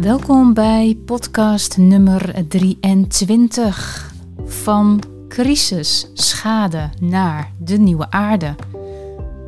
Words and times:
Welkom 0.00 0.54
bij 0.54 0.98
podcast 1.04 1.76
nummer 1.76 2.48
23 2.48 4.12
van 4.44 5.02
crisis, 5.28 6.10
schade 6.14 6.90
naar 7.00 7.52
de 7.58 7.78
nieuwe 7.78 8.10
aarde. 8.10 8.54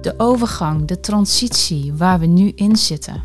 De 0.01 0.15
overgang, 0.17 0.85
de 0.85 1.01
transitie 1.01 1.93
waar 1.93 2.19
we 2.19 2.27
nu 2.27 2.53
in 2.55 2.77
zitten. 2.77 3.25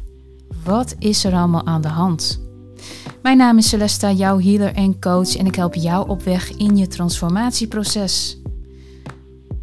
Wat 0.64 0.96
is 1.00 1.24
er 1.24 1.34
allemaal 1.34 1.66
aan 1.66 1.82
de 1.82 1.88
hand? 1.88 2.42
Mijn 3.22 3.38
naam 3.38 3.58
is 3.58 3.70
Celesta, 3.70 4.12
jouw 4.12 4.40
healer 4.40 4.74
en 4.74 5.00
coach 5.00 5.36
en 5.36 5.46
ik 5.46 5.56
help 5.56 5.76
jou 5.76 6.10
op 6.10 6.24
weg 6.24 6.52
in 6.52 6.78
je 6.78 6.88
transformatieproces. 6.88 8.38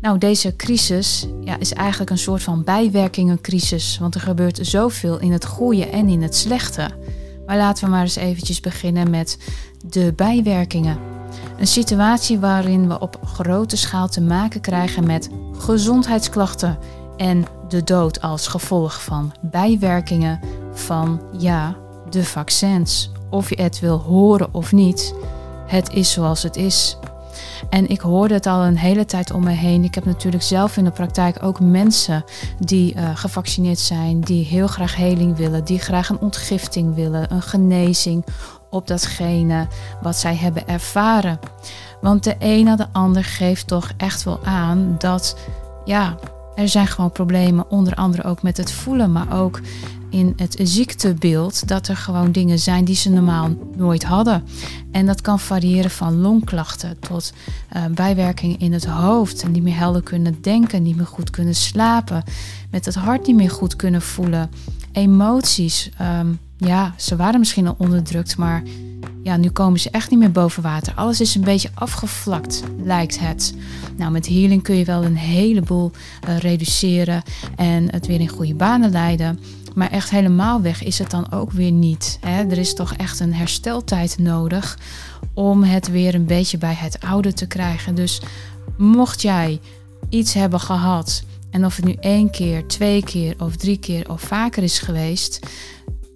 Nou, 0.00 0.18
deze 0.18 0.56
crisis 0.56 1.26
ja, 1.40 1.58
is 1.58 1.72
eigenlijk 1.72 2.10
een 2.10 2.18
soort 2.18 2.42
van 2.42 2.64
bijwerkingencrisis, 2.64 3.98
want 3.98 4.14
er 4.14 4.20
gebeurt 4.20 4.58
zoveel 4.62 5.21
in 5.21 5.32
het 5.32 5.44
goede 5.44 5.86
en 5.86 6.08
in 6.08 6.22
het 6.22 6.35
slechte. 6.35 6.90
Maar 7.46 7.57
laten 7.57 7.84
we 7.84 7.90
maar 7.90 8.00
eens 8.00 8.16
eventjes 8.16 8.61
beginnen 8.61 9.11
met 9.11 9.39
de 9.86 10.12
bijwerkingen. 10.16 10.98
Een 11.58 11.67
situatie 11.67 12.39
waarin 12.39 12.89
we 12.89 13.00
op 13.00 13.18
grote 13.25 13.76
schaal 13.76 14.08
te 14.08 14.20
maken 14.20 14.61
krijgen 14.61 15.07
met 15.07 15.29
gezondheidsklachten 15.58 16.79
en 17.17 17.44
de 17.68 17.84
dood 17.84 18.20
als 18.20 18.46
gevolg 18.46 19.03
van 19.03 19.32
bijwerkingen 19.40 20.40
van 20.72 21.20
ja, 21.39 21.76
de 22.11 22.25
vaccins. 22.25 23.11
Of 23.30 23.48
je 23.48 23.62
het 23.62 23.81
wil 23.81 23.98
horen 23.98 24.48
of 24.54 24.72
niet, 24.72 25.14
het 25.67 25.92
is 25.92 26.12
zoals 26.12 26.42
het 26.42 26.56
is. 26.56 26.98
En 27.70 27.88
ik 27.88 28.00
hoorde 28.00 28.34
het 28.34 28.46
al 28.46 28.64
een 28.64 28.79
hele 28.79 29.04
tijd 29.04 29.30
om 29.30 29.44
me 29.44 29.50
heen. 29.50 29.84
Ik 29.84 29.94
heb 29.94 30.04
natuurlijk 30.04 30.42
zelf 30.42 30.76
in 30.76 30.84
de 30.84 30.90
praktijk 30.90 31.42
ook 31.42 31.61
mensen 31.61 32.25
die 32.58 32.94
uh, 32.94 33.11
gevaccineerd 33.14 33.78
zijn, 33.78 34.20
die 34.20 34.44
heel 34.44 34.66
graag 34.66 34.97
heling 34.97 35.36
willen, 35.36 35.64
die 35.64 35.78
graag 35.78 36.08
een 36.08 36.20
ontgifting 36.20 36.94
willen, 36.94 37.33
een 37.33 37.42
genezing 37.42 38.25
op 38.70 38.86
datgene 38.86 39.67
wat 40.03 40.17
zij 40.17 40.34
hebben 40.34 40.69
ervaren. 40.69 41.39
Want 42.00 42.25
de 42.25 42.36
een 42.39 42.64
na 42.64 42.77
de 42.77 42.86
ander 42.92 43.25
geeft 43.25 43.66
toch 43.66 43.91
echt 43.97 44.22
wel 44.22 44.44
aan 44.44 44.94
dat 44.98 45.37
ja, 45.84 46.16
er 46.55 46.69
zijn 46.69 46.87
gewoon 46.87 47.12
problemen, 47.12 47.70
onder 47.70 47.94
andere 47.94 48.25
ook 48.25 48.42
met 48.42 48.56
het 48.56 48.72
voelen, 48.72 49.12
maar 49.12 49.41
ook 49.41 49.61
in 50.15 50.33
het 50.37 50.57
ziektebeeld 50.62 51.69
dat 51.69 51.89
er 51.89 51.97
gewoon 51.97 52.33
dingen 52.33 52.59
zijn 52.59 52.84
die 52.84 52.95
ze 52.95 53.11
normaal 53.11 53.57
nooit 53.77 54.05
hadden. 54.05 54.45
En 54.91 55.06
dat 55.06 55.21
kan 55.21 55.41
variëren 55.41 55.91
van 55.91 56.21
longklachten 56.21 56.98
tot 56.98 57.33
uh, 57.77 57.84
bijwerkingen 57.87 58.59
in 58.59 58.73
het 58.73 58.84
hoofd. 58.84 59.43
En 59.43 59.51
niet 59.51 59.62
meer 59.62 59.77
helder 59.77 60.03
kunnen 60.03 60.37
denken, 60.41 60.83
niet 60.83 60.97
meer 60.97 61.06
goed 61.06 61.31
kunnen 61.31 61.55
slapen, 61.55 62.23
met 62.71 62.84
het 62.84 62.95
hart 62.95 63.27
niet 63.27 63.37
meer 63.37 63.51
goed 63.51 63.77
kunnen 63.77 64.03
voelen. 64.03 64.51
Emoties, 64.93 65.91
ehm, 65.98 66.33
ja, 66.56 66.95
ze 66.97 67.17
waren 67.17 67.39
misschien 67.39 67.67
al 67.67 67.75
onderdrukt, 67.78 68.37
maar 68.37 68.62
ja, 69.23 69.37
nu 69.37 69.51
komen 69.51 69.81
ze 69.81 69.91
echt 69.91 70.11
niet 70.11 70.19
meer 70.19 70.33
boven 70.33 70.62
water. 70.62 70.93
Alles 70.95 71.21
is 71.21 71.34
een 71.34 71.45
beetje 71.45 71.71
afgevlakt, 71.75 72.62
lijkt 72.83 73.19
het. 73.19 73.55
Nou, 73.97 74.12
met 74.12 74.28
healing 74.28 74.62
kun 74.62 74.77
je 74.77 74.84
wel 74.84 75.05
een 75.05 75.17
heleboel 75.17 75.91
uh, 76.28 76.39
reduceren 76.39 77.23
en 77.56 77.91
het 77.91 78.06
weer 78.06 78.21
in 78.21 78.28
goede 78.28 78.55
banen 78.55 78.91
leiden. 78.91 79.39
Maar 79.75 79.91
echt 79.91 80.11
helemaal 80.11 80.61
weg 80.61 80.83
is 80.83 80.98
het 80.98 81.11
dan 81.11 81.33
ook 81.33 81.53
weer 81.53 81.70
niet. 81.70 82.19
Hè? 82.20 82.44
Er 82.44 82.58
is 82.58 82.75
toch 82.75 82.94
echt 82.94 83.20
een 83.20 83.34
hersteltijd 83.34 84.19
nodig 84.19 84.78
om 85.34 85.62
het 85.62 85.91
weer 85.91 86.14
een 86.14 86.27
beetje 86.27 86.58
bij 86.58 86.75
het 86.75 87.00
oude 87.00 87.33
te 87.33 87.47
krijgen. 87.47 87.94
Dus 87.94 88.20
mocht 88.77 89.22
jij 89.22 89.61
iets 90.08 90.34
hebben 90.34 90.61
gehad, 90.61 91.25
en 91.50 91.64
of 91.64 91.77
het 91.77 91.84
nu 91.84 91.92
één 92.00 92.31
keer, 92.31 92.66
twee 92.66 93.03
keer 93.03 93.34
of 93.39 93.56
drie 93.56 93.78
keer 93.78 94.11
of 94.11 94.20
vaker 94.20 94.62
is 94.62 94.78
geweest, 94.78 95.39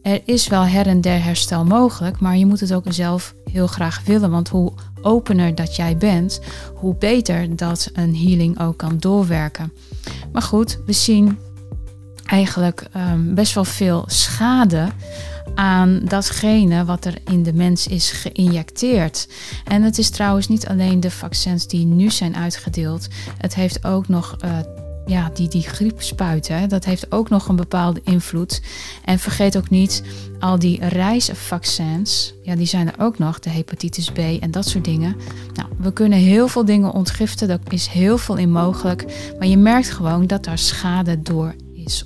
er 0.03 0.21
is 0.25 0.49
wel 0.49 0.63
her 0.63 0.87
en 0.87 1.01
der 1.01 1.25
herstel 1.25 1.65
mogelijk, 1.65 2.21
maar 2.21 2.37
je 2.37 2.47
moet 2.47 2.61
het 2.61 2.73
ook 2.73 2.85
zelf 2.89 3.35
heel 3.51 3.67
graag 3.67 4.03
willen. 4.05 4.31
Want 4.31 4.49
hoe 4.49 4.73
opener 5.03 5.55
dat 5.55 5.77
jij 5.77 5.97
bent, 5.97 6.41
hoe 6.75 6.95
beter 6.95 7.57
dat 7.57 7.91
een 7.93 8.17
healing 8.17 8.61
ook 8.61 8.77
kan 8.77 8.99
doorwerken. 8.99 9.73
Maar 10.33 10.43
goed, 10.43 10.79
we 10.87 10.93
zien 10.93 11.39
eigenlijk 12.29 12.87
um, 12.97 13.35
best 13.35 13.55
wel 13.55 13.65
veel 13.65 14.05
schade 14.07 14.89
aan 15.55 16.01
datgene 16.05 16.85
wat 16.85 17.05
er 17.05 17.15
in 17.31 17.43
de 17.43 17.53
mens 17.53 17.87
is 17.87 18.11
geïnjecteerd. 18.11 19.29
En 19.65 19.83
het 19.83 19.99
is 19.99 20.11
trouwens 20.11 20.49
niet 20.49 20.67
alleen 20.67 21.01
de 21.01 21.11
vaccins 21.11 21.67
die 21.67 21.87
nu 21.87 22.11
zijn 22.11 22.37
uitgedeeld. 22.37 23.09
Het 23.39 23.55
heeft 23.55 23.85
ook 23.85 24.09
nog 24.09 24.37
uh, 24.45 24.59
ja, 25.07 25.31
die, 25.35 25.49
die 25.49 25.63
griepspuiten, 25.63 26.69
dat 26.69 26.85
heeft 26.85 27.13
ook 27.13 27.29
nog 27.29 27.49
een 27.49 27.57
bepaalde 27.57 28.01
invloed. 28.05 28.63
En 29.05 29.19
vergeet 29.19 29.57
ook 29.57 29.71
niet, 29.71 30.03
al 30.41 30.59
die 30.59 30.85
reisvaccins, 30.85 32.35
ja, 32.43 32.57
die 32.57 32.67
zijn 32.67 32.93
er 32.93 33.05
ook 33.05 33.19
nog, 33.19 33.39
de 33.39 33.51
hepatitis 33.51 34.11
B 34.11 34.19
en 34.19 34.51
dat 34.51 34.69
soort 34.69 34.85
dingen. 34.85 35.17
Nou, 35.55 35.69
we 35.77 35.93
kunnen 35.93 36.19
heel 36.19 36.49
veel 36.49 36.65
dingen 36.65 36.93
ontgiften, 36.93 37.49
daar 37.49 37.59
is 37.69 37.87
heel 37.87 38.19
veel 38.19 38.37
in 38.37 38.51
mogelijk. 38.51 39.33
Maar 39.39 39.49
je 39.49 39.59
merkt 39.59 39.91
gewoon 39.91 40.27
dat 40.27 40.45
daar 40.45 40.59
schade 40.59 41.23
door 41.23 41.55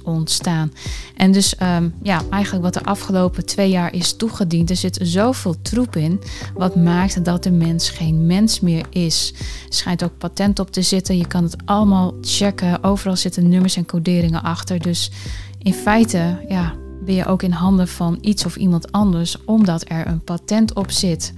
ontstaan. 0.02 0.72
En 1.16 1.32
dus 1.32 1.54
um, 1.62 1.94
ja, 2.02 2.22
eigenlijk 2.30 2.64
wat 2.64 2.74
de 2.74 2.84
afgelopen 2.84 3.46
twee 3.46 3.70
jaar 3.70 3.94
is 3.94 4.16
toegediend, 4.16 4.70
er 4.70 4.76
zit 4.76 4.98
zoveel 5.02 5.54
troep 5.62 5.96
in, 5.96 6.20
wat 6.54 6.76
maakt 6.76 7.24
dat 7.24 7.42
de 7.42 7.50
mens 7.50 7.90
geen 7.90 8.26
mens 8.26 8.60
meer 8.60 8.86
is. 8.90 9.32
Er 9.68 9.74
schijnt 9.74 10.04
ook 10.04 10.18
patent 10.18 10.58
op 10.58 10.70
te 10.70 10.82
zitten, 10.82 11.18
je 11.18 11.26
kan 11.26 11.42
het 11.42 11.56
allemaal 11.64 12.14
checken, 12.20 12.84
overal 12.84 13.16
zitten 13.16 13.48
nummers 13.48 13.76
en 13.76 13.86
coderingen 13.86 14.42
achter. 14.42 14.78
Dus 14.78 15.10
in 15.58 15.74
feite, 15.74 16.44
ja, 16.48 16.74
ben 17.04 17.14
je 17.14 17.26
ook 17.26 17.42
in 17.42 17.50
handen 17.50 17.88
van 17.88 18.18
iets 18.20 18.44
of 18.44 18.56
iemand 18.56 18.92
anders, 18.92 19.36
omdat 19.44 19.84
er 19.88 20.06
een 20.06 20.24
patent 20.24 20.74
op 20.74 20.90
zit. 20.90 21.32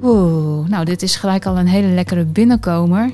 Nou, 0.00 0.84
dit 0.84 1.02
is 1.02 1.16
gelijk 1.16 1.46
al 1.46 1.58
een 1.58 1.66
hele 1.66 1.88
lekkere 1.88 2.24
binnenkomer 2.24 3.12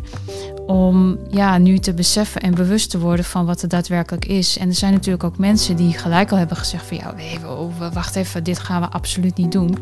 om 0.67 1.19
ja, 1.31 1.59
nu 1.59 1.79
te 1.79 1.95
beseffen 1.95 2.41
en 2.41 2.55
bewust 2.55 2.91
te 2.91 2.99
worden 2.99 3.25
van 3.25 3.47
wat 3.47 3.61
het 3.61 3.71
daadwerkelijk 3.71 4.25
is. 4.25 4.59
En 4.59 4.69
er 4.69 4.75
zijn 4.75 4.93
natuurlijk 4.93 5.25
ook 5.25 5.39
mensen 5.39 5.77
die 5.77 5.99
gelijk 5.99 6.31
al 6.31 6.39
hebben 6.39 6.57
gezegd 6.57 6.87
van 6.87 6.97
ja, 6.97 7.15
wacht 7.93 8.17
even, 8.17 8.45
dit 8.45 8.59
gaan 8.59 8.81
we 8.81 8.89
absoluut 8.89 9.37
niet 9.37 9.53
doen. 9.53 9.79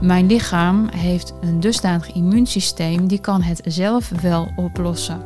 Mijn 0.00 0.26
lichaam 0.26 0.88
heeft 0.88 1.32
een 1.40 1.60
dusdanig 1.60 2.12
immuunsysteem, 2.12 3.06
die 3.06 3.20
kan 3.20 3.42
het 3.42 3.60
zelf 3.64 4.12
wel 4.20 4.52
oplossen. 4.56 5.20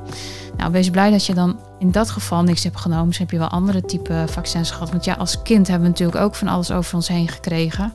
Nou, 0.57 0.73
wees 0.73 0.91
blij 0.91 1.11
dat 1.11 1.27
je 1.27 1.35
dan 1.35 1.59
in 1.79 1.91
dat 1.91 2.11
geval 2.11 2.43
niks 2.43 2.63
hebt 2.63 2.77
genomen. 2.77 3.07
Misschien 3.07 3.27
heb 3.27 3.35
je 3.35 3.41
wel 3.41 3.59
andere 3.59 3.83
type 3.83 4.25
vaccins 4.29 4.71
gehad. 4.71 4.91
Want 4.91 5.05
ja, 5.05 5.15
als 5.15 5.43
kind 5.43 5.67
hebben 5.67 5.85
we 5.85 5.91
natuurlijk 5.93 6.25
ook 6.25 6.35
van 6.35 6.49
alles 6.49 6.71
over 6.71 6.95
ons 6.95 7.09
heen 7.09 7.29
gekregen. 7.29 7.93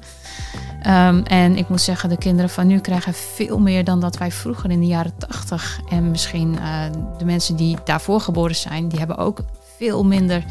Um, 0.88 1.24
en 1.24 1.58
ik 1.58 1.70
moet 1.70 1.82
zeggen, 1.82 2.10
de 2.10 2.18
kinderen 2.18 2.50
van 2.50 2.68
nu 2.68 2.80
krijgen 2.80 3.14
veel 3.14 3.60
meer 3.60 3.84
dan 3.84 4.00
dat 4.00 4.18
wij 4.18 4.32
vroeger 4.32 4.72
in 4.72 4.80
de 4.80 4.86
jaren 4.86 5.18
80. 5.18 5.80
En 5.90 6.12
misschien 6.12 6.54
uh, 6.54 6.84
de 7.18 7.26
mensen 7.26 7.56
die 7.56 7.78
daarvoor 7.84 8.22
geboren 8.22 8.56
zijn, 8.56 8.88
die 8.88 9.00
hebben 9.00 9.18
ook 9.18 9.40
veel 9.78 10.04
minder 10.04 10.44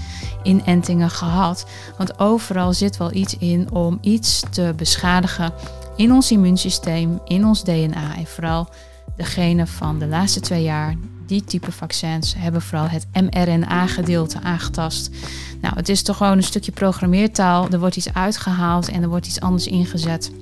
inentingen 0.43 1.11
gehad. 1.11 1.67
Want 1.99 2.19
overal 2.19 2.73
zit 2.73 2.97
wel 2.97 3.13
iets 3.13 3.37
in 3.37 3.71
om 3.73 3.99
iets 4.01 4.43
te 4.51 4.73
beschadigen 4.77 5.53
in 5.97 6.13
ons 6.13 6.31
immuunsysteem, 6.31 7.21
in 7.25 7.45
ons 7.45 7.65
DNA. 7.65 8.17
En 8.17 8.27
vooral 8.27 8.69
degene 9.17 9.67
van 9.67 9.99
de 9.99 10.07
laatste 10.07 10.41
twee 10.41 10.63
jaar, 10.63 10.95
die 11.27 11.45
type 11.45 11.73
vaccins, 11.73 12.35
hebben 12.37 12.63
vooral 12.63 12.89
het 12.89 13.07
mRNA-gedeelte 13.13 14.41
aangetast. 14.41 15.11
Nou, 15.61 15.77
het 15.77 15.89
is 15.89 16.03
toch 16.03 16.17
gewoon 16.17 16.37
een 16.37 16.43
stukje 16.43 16.73
programmeertaal. 16.73 17.69
Er 17.71 17.79
wordt 17.79 17.97
iets 17.97 18.13
uitgehaald 18.13 18.89
en 18.89 19.03
er 19.03 19.09
wordt 19.09 19.27
iets 19.27 19.41
anders 19.41 19.67
ingezet. 19.67 20.33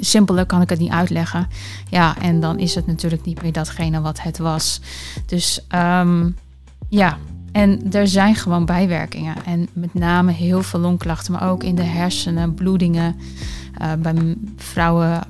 Simpeler 0.00 0.46
kan 0.46 0.60
ik 0.60 0.70
het 0.70 0.78
niet 0.78 0.92
uitleggen. 0.92 1.48
Ja, 1.90 2.18
en 2.18 2.40
dan 2.40 2.58
is 2.58 2.74
het 2.74 2.86
natuurlijk 2.86 3.24
niet 3.24 3.42
meer 3.42 3.52
datgene 3.52 4.00
wat 4.00 4.20
het 4.20 4.38
was. 4.38 4.80
Dus 5.26 5.66
um, 5.74 6.36
ja, 6.88 7.18
en 7.52 7.92
er 7.92 8.08
zijn 8.08 8.34
gewoon 8.34 8.64
bijwerkingen. 8.64 9.44
En 9.44 9.68
met 9.72 9.94
name 9.94 10.32
heel 10.32 10.62
veel 10.62 10.80
longklachten, 10.80 11.32
maar 11.32 11.50
ook 11.50 11.62
in 11.62 11.74
de 11.74 11.82
hersenen, 11.82 12.54
bloedingen. 12.54 13.16
Uh, 13.82 13.92
bij 13.98 14.36
vrouwen 14.56 15.20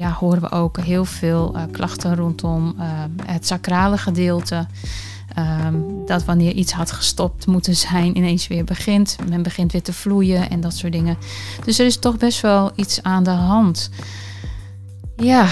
ja, 0.00 0.12
horen 0.12 0.40
we 0.40 0.50
ook 0.50 0.80
heel 0.80 1.04
veel 1.04 1.56
uh, 1.56 1.62
klachten 1.70 2.16
rondom 2.16 2.74
uh, 2.78 2.84
het 3.24 3.46
sacrale 3.46 3.98
gedeelte. 3.98 4.66
Um, 5.64 6.06
dat 6.06 6.24
wanneer 6.24 6.52
iets 6.52 6.72
had 6.72 6.92
gestopt 6.92 7.46
moeten 7.46 7.76
zijn, 7.76 8.16
ineens 8.16 8.48
weer 8.48 8.64
begint. 8.64 9.16
Men 9.28 9.42
begint 9.42 9.72
weer 9.72 9.82
te 9.82 9.92
vloeien 9.92 10.50
en 10.50 10.60
dat 10.60 10.74
soort 10.74 10.92
dingen. 10.92 11.16
Dus 11.64 11.78
er 11.78 11.86
is 11.86 11.96
toch 11.98 12.16
best 12.16 12.40
wel 12.40 12.70
iets 12.74 13.02
aan 13.02 13.22
de 13.22 13.30
hand. 13.30 13.90
Ja, 15.16 15.46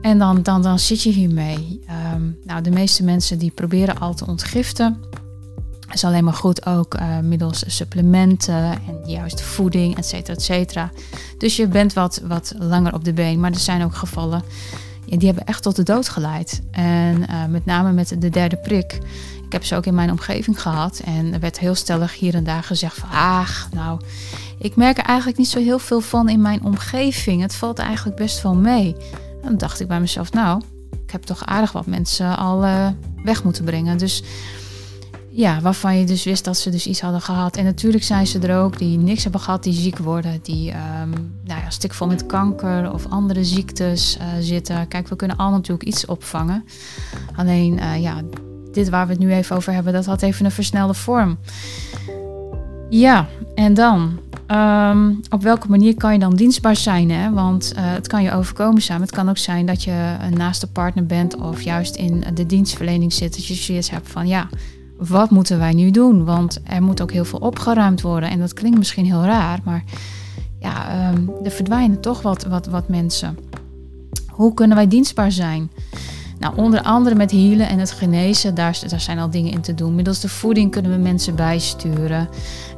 en 0.00 0.18
dan, 0.18 0.42
dan, 0.42 0.62
dan 0.62 0.78
zit 0.78 1.02
je 1.02 1.10
hiermee. 1.10 1.84
Um, 2.14 2.38
nou, 2.44 2.62
de 2.62 2.70
meeste 2.70 3.04
mensen 3.04 3.38
die 3.38 3.50
proberen 3.50 3.98
al 3.98 4.14
te 4.14 4.26
ontgiften. 4.26 4.96
Is 5.92 6.04
alleen 6.04 6.24
maar 6.24 6.34
goed 6.34 6.66
ook 6.66 6.94
uh, 6.94 7.18
middels 7.18 7.64
supplementen 7.66 8.70
en 8.72 9.00
juist 9.06 9.42
voeding, 9.42 9.96
et 9.96 10.06
cetera, 10.06 10.34
et 10.34 10.42
cetera. 10.42 10.90
Dus 11.38 11.56
je 11.56 11.68
bent 11.68 11.92
wat, 11.92 12.20
wat 12.26 12.54
langer 12.58 12.94
op 12.94 13.04
de 13.04 13.12
been. 13.12 13.40
Maar 13.40 13.50
er 13.50 13.58
zijn 13.58 13.84
ook 13.84 13.94
gevallen 13.94 14.42
die 15.04 15.26
hebben 15.26 15.46
echt 15.46 15.62
tot 15.62 15.76
de 15.76 15.82
dood 15.82 16.08
geleid. 16.08 16.62
En 16.70 17.26
met 17.50 17.64
name 17.64 17.92
met 17.92 18.16
de 18.18 18.28
derde 18.28 18.56
prik 18.56 19.00
ik 19.54 19.60
heb 19.60 19.68
ze 19.68 19.76
ook 19.76 19.86
in 19.86 19.94
mijn 19.94 20.10
omgeving 20.10 20.62
gehad. 20.62 21.00
En 21.04 21.32
er 21.32 21.40
werd 21.40 21.58
heel 21.58 21.74
stellig 21.74 22.18
hier 22.18 22.34
en 22.34 22.44
daar 22.44 22.62
gezegd 22.62 22.98
van... 22.98 23.08
Ach, 23.10 23.68
nou, 23.72 24.00
ik 24.58 24.76
merk 24.76 24.98
er 24.98 25.04
eigenlijk 25.04 25.38
niet 25.38 25.48
zo 25.48 25.58
heel 25.58 25.78
veel 25.78 26.00
van 26.00 26.28
in 26.28 26.40
mijn 26.40 26.64
omgeving. 26.64 27.42
Het 27.42 27.54
valt 27.54 27.78
eigenlijk 27.78 28.16
best 28.16 28.42
wel 28.42 28.54
mee. 28.54 28.96
dan 29.42 29.56
dacht 29.56 29.80
ik 29.80 29.88
bij 29.88 30.00
mezelf, 30.00 30.32
nou, 30.32 30.62
ik 31.04 31.10
heb 31.10 31.22
toch 31.22 31.46
aardig 31.46 31.72
wat 31.72 31.86
mensen 31.86 32.38
al 32.38 32.64
uh, 32.64 32.88
weg 33.24 33.44
moeten 33.44 33.64
brengen. 33.64 33.98
Dus 33.98 34.22
ja, 35.36 35.60
waarvan 35.60 35.98
je 35.98 36.06
dus 36.06 36.24
wist 36.24 36.44
dat 36.44 36.56
ze 36.56 36.70
dus 36.70 36.86
iets 36.86 37.00
hadden 37.00 37.20
gehad. 37.20 37.56
En 37.56 37.64
natuurlijk 37.64 38.04
zijn 38.04 38.26
ze 38.26 38.38
er 38.38 38.58
ook 38.58 38.78
die 38.78 38.98
niks 38.98 39.22
hebben 39.22 39.40
gehad, 39.40 39.62
die 39.62 39.72
ziek 39.72 39.98
worden, 39.98 40.38
die 40.42 40.70
um, 40.70 41.10
nou 41.44 41.60
ja, 41.60 41.70
stikvol 41.70 42.06
met 42.06 42.26
kanker 42.26 42.92
of 42.92 43.06
andere 43.06 43.44
ziektes 43.44 44.18
uh, 44.20 44.26
zitten. 44.40 44.88
Kijk, 44.88 45.08
we 45.08 45.16
kunnen 45.16 45.36
allemaal 45.36 45.58
natuurlijk 45.58 45.88
iets 45.88 46.06
opvangen. 46.06 46.64
Alleen 47.36 47.78
uh, 47.78 48.02
ja, 48.02 48.20
dit 48.72 48.88
waar 48.88 49.06
we 49.06 49.12
het 49.12 49.20
nu 49.20 49.32
even 49.32 49.56
over 49.56 49.72
hebben, 49.72 49.92
dat 49.92 50.06
had 50.06 50.22
even 50.22 50.44
een 50.44 50.50
versnelde 50.50 50.94
vorm. 50.94 51.38
Ja, 52.90 53.26
en 53.54 53.74
dan? 53.74 54.18
Ehm, 54.46 55.12
op 55.30 55.42
welke 55.42 55.68
manier 55.68 55.94
kan 55.94 56.12
je 56.12 56.18
dan 56.18 56.36
dienstbaar 56.36 56.76
zijn? 56.76 57.10
Hè? 57.10 57.30
Want 57.30 57.72
uh, 57.76 57.82
het 57.84 58.06
kan 58.06 58.22
je 58.22 58.32
overkomen 58.32 58.82
zijn. 58.82 59.00
Het 59.00 59.10
kan 59.10 59.28
ook 59.28 59.38
zijn 59.38 59.66
dat 59.66 59.82
je 59.82 60.16
een 60.20 60.36
naaste 60.36 60.70
partner 60.70 61.06
bent 61.06 61.36
of 61.36 61.62
juist 61.62 61.96
in 61.96 62.24
de 62.34 62.46
dienstverlening 62.46 63.12
zit. 63.12 63.34
Dat 63.34 63.46
je 63.46 63.54
zoiets 63.54 63.90
hebt 63.90 64.08
van 64.08 64.26
ja, 64.26 64.48
wat 64.96 65.30
moeten 65.30 65.58
wij 65.58 65.72
nu 65.72 65.90
doen? 65.90 66.24
Want 66.24 66.60
er 66.64 66.82
moet 66.82 67.02
ook 67.02 67.12
heel 67.12 67.24
veel 67.24 67.38
opgeruimd 67.38 68.00
worden. 68.00 68.30
En 68.30 68.38
dat 68.38 68.54
klinkt 68.54 68.78
misschien 68.78 69.04
heel 69.04 69.24
raar, 69.24 69.60
maar 69.64 69.84
ja, 70.58 71.08
um, 71.12 71.30
er 71.44 71.50
verdwijnen 71.50 72.00
toch 72.00 72.22
wat, 72.22 72.44
wat, 72.44 72.66
wat 72.66 72.88
mensen. 72.88 73.38
Hoe 74.28 74.54
kunnen 74.54 74.76
wij 74.76 74.88
dienstbaar 74.88 75.32
zijn? 75.32 75.70
Nou, 76.38 76.56
onder 76.56 76.82
andere 76.82 77.14
met 77.14 77.30
healen 77.30 77.68
en 77.68 77.78
het 77.78 77.90
genezen, 77.90 78.54
daar, 78.54 78.78
daar 78.88 79.00
zijn 79.00 79.18
al 79.18 79.30
dingen 79.30 79.52
in 79.52 79.60
te 79.60 79.74
doen. 79.74 79.94
Middels 79.94 80.20
de 80.20 80.28
voeding 80.28 80.70
kunnen 80.70 80.90
we 80.90 80.98
mensen 80.98 81.34
bijsturen. 81.36 82.28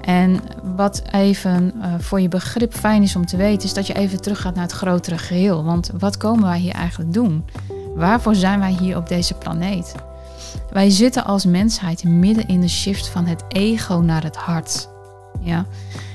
En 0.01 0.41
wat 0.77 1.03
even 1.13 1.73
uh, 1.77 1.95
voor 1.99 2.21
je 2.21 2.29
begrip 2.29 2.75
fijn 2.75 3.03
is 3.03 3.17
om 3.17 3.27
te 3.27 3.37
weten, 3.37 3.69
is 3.69 3.75
dat 3.75 3.87
je 3.87 3.95
even 3.95 4.21
teruggaat 4.21 4.55
naar 4.55 4.65
het 4.65 4.73
grotere 4.73 5.19
geheel. 5.19 5.65
Want 5.65 5.91
wat 5.99 6.17
komen 6.17 6.45
wij 6.45 6.59
hier 6.59 6.75
eigenlijk 6.75 7.13
doen? 7.13 7.45
Waarvoor 7.95 8.35
zijn 8.35 8.61
wij 8.61 8.77
hier 8.81 8.97
op 8.97 9.09
deze 9.09 9.35
planeet? 9.35 9.95
Wij 10.71 10.91
zitten 10.91 11.25
als 11.25 11.45
mensheid 11.45 12.05
midden 12.05 12.49
in 12.49 12.61
de 12.61 12.69
shift 12.69 13.09
van 13.09 13.27
het 13.27 13.45
ego 13.49 13.95
naar 13.95 14.23
het 14.23 14.37
hart. 14.37 14.89
Ja? 15.41 15.67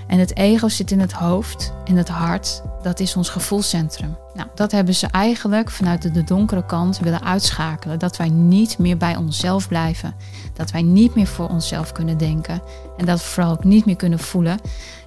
En 0.08 0.20
het 0.20 0.38
ego 0.38 0.68
zit 0.68 0.92
in 0.92 1.00
het 1.00 1.12
hoofd 1.12 1.74
en 1.86 1.96
het 1.96 2.10
hart, 2.10 2.62
dat 2.82 3.00
is 3.00 3.16
ons 3.16 3.30
gevoelscentrum. 3.30 4.18
Nou, 4.34 4.48
dat 4.56 4.72
hebben 4.72 4.96
ze 4.96 5.08
eigenlijk 5.08 5.70
vanuit 5.70 6.14
de 6.14 6.24
donkere 6.24 6.66
kant 6.66 7.00
willen 7.00 7.24
uitschakelen. 7.24 8.00
Dat 8.00 8.18
wij 8.18 8.30
niet 8.30 8.78
meer 8.78 8.98
bij 8.98 9.16
onszelf 9.16 9.68
blijven. 9.68 10.16
Dat 10.54 10.72
wij 10.72 10.82
niet 10.82 11.16
meer 11.16 11.28
voor 11.28 11.50
onszelf 11.50 11.92
kunnen 11.92 12.18
denken. 12.18 12.62
En 12.98 13.06
dat 13.06 13.18
we 13.20 13.26
vooral 13.26 13.52
ook 13.52 13.64
niet 13.64 13.86
meer 13.86 13.96
kunnen 13.96 14.20
voelen. 14.20 14.60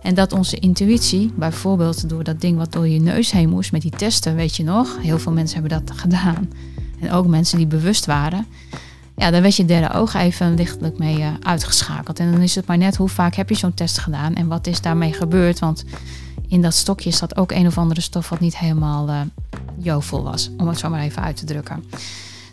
En 0.03 0.15
dat 0.15 0.33
onze 0.33 0.59
intuïtie, 0.59 1.33
bijvoorbeeld 1.37 2.09
door 2.09 2.25
dat 2.25 2.41
ding 2.41 2.59
wat 2.59 2.73
door 2.73 2.89
je 2.89 3.01
neus 3.01 3.31
heen 3.31 3.49
moest 3.49 3.73
met 3.73 3.83
die 3.83 3.91
testen, 3.91 4.35
weet 4.35 4.57
je 4.57 4.65
nog? 4.65 5.03
Heel 5.03 5.19
veel 5.19 5.33
mensen 5.33 5.61
hebben 5.61 5.85
dat 5.85 5.97
gedaan. 5.97 6.51
En 7.01 7.13
ook 7.13 7.27
mensen 7.27 7.59
die 7.59 7.67
bewust 7.67 8.07
waren 8.07 8.47
ja, 9.17 9.31
dan 9.31 9.43
werd 9.43 9.57
je 9.57 9.65
derde 9.65 9.95
oog 9.95 10.15
even 10.15 10.55
lichtelijk 10.55 10.99
mee 10.99 11.19
uh, 11.19 11.29
uitgeschakeld. 11.43 12.19
En 12.19 12.33
dan 12.33 12.41
is 12.41 12.55
het 12.55 12.67
maar 12.67 12.79
net 12.79 12.97
hoe 12.97 13.09
vaak 13.09 13.35
heb 13.35 13.49
je 13.49 13.55
zo'n 13.55 13.75
test 13.75 13.99
gedaan 13.99 14.35
en 14.35 14.47
wat 14.47 14.67
is 14.67 14.81
daarmee 14.81 15.13
gebeurd. 15.13 15.59
Want 15.59 15.85
in 16.49 16.63
dat 16.63 16.75
stokje 16.75 17.11
zat 17.11 17.37
ook 17.37 17.53
een 17.53 17.67
of 17.67 17.79
andere 17.79 18.01
stof 18.01 18.29
wat 18.29 18.41
niet 18.41 18.59
helemaal 18.59 19.09
uh, 19.09 19.97
was, 20.11 20.51
om 20.57 20.69
het 20.69 20.79
zo 20.79 20.89
maar 20.89 21.01
even 21.01 21.23
uit 21.23 21.37
te 21.37 21.45
drukken. 21.45 21.85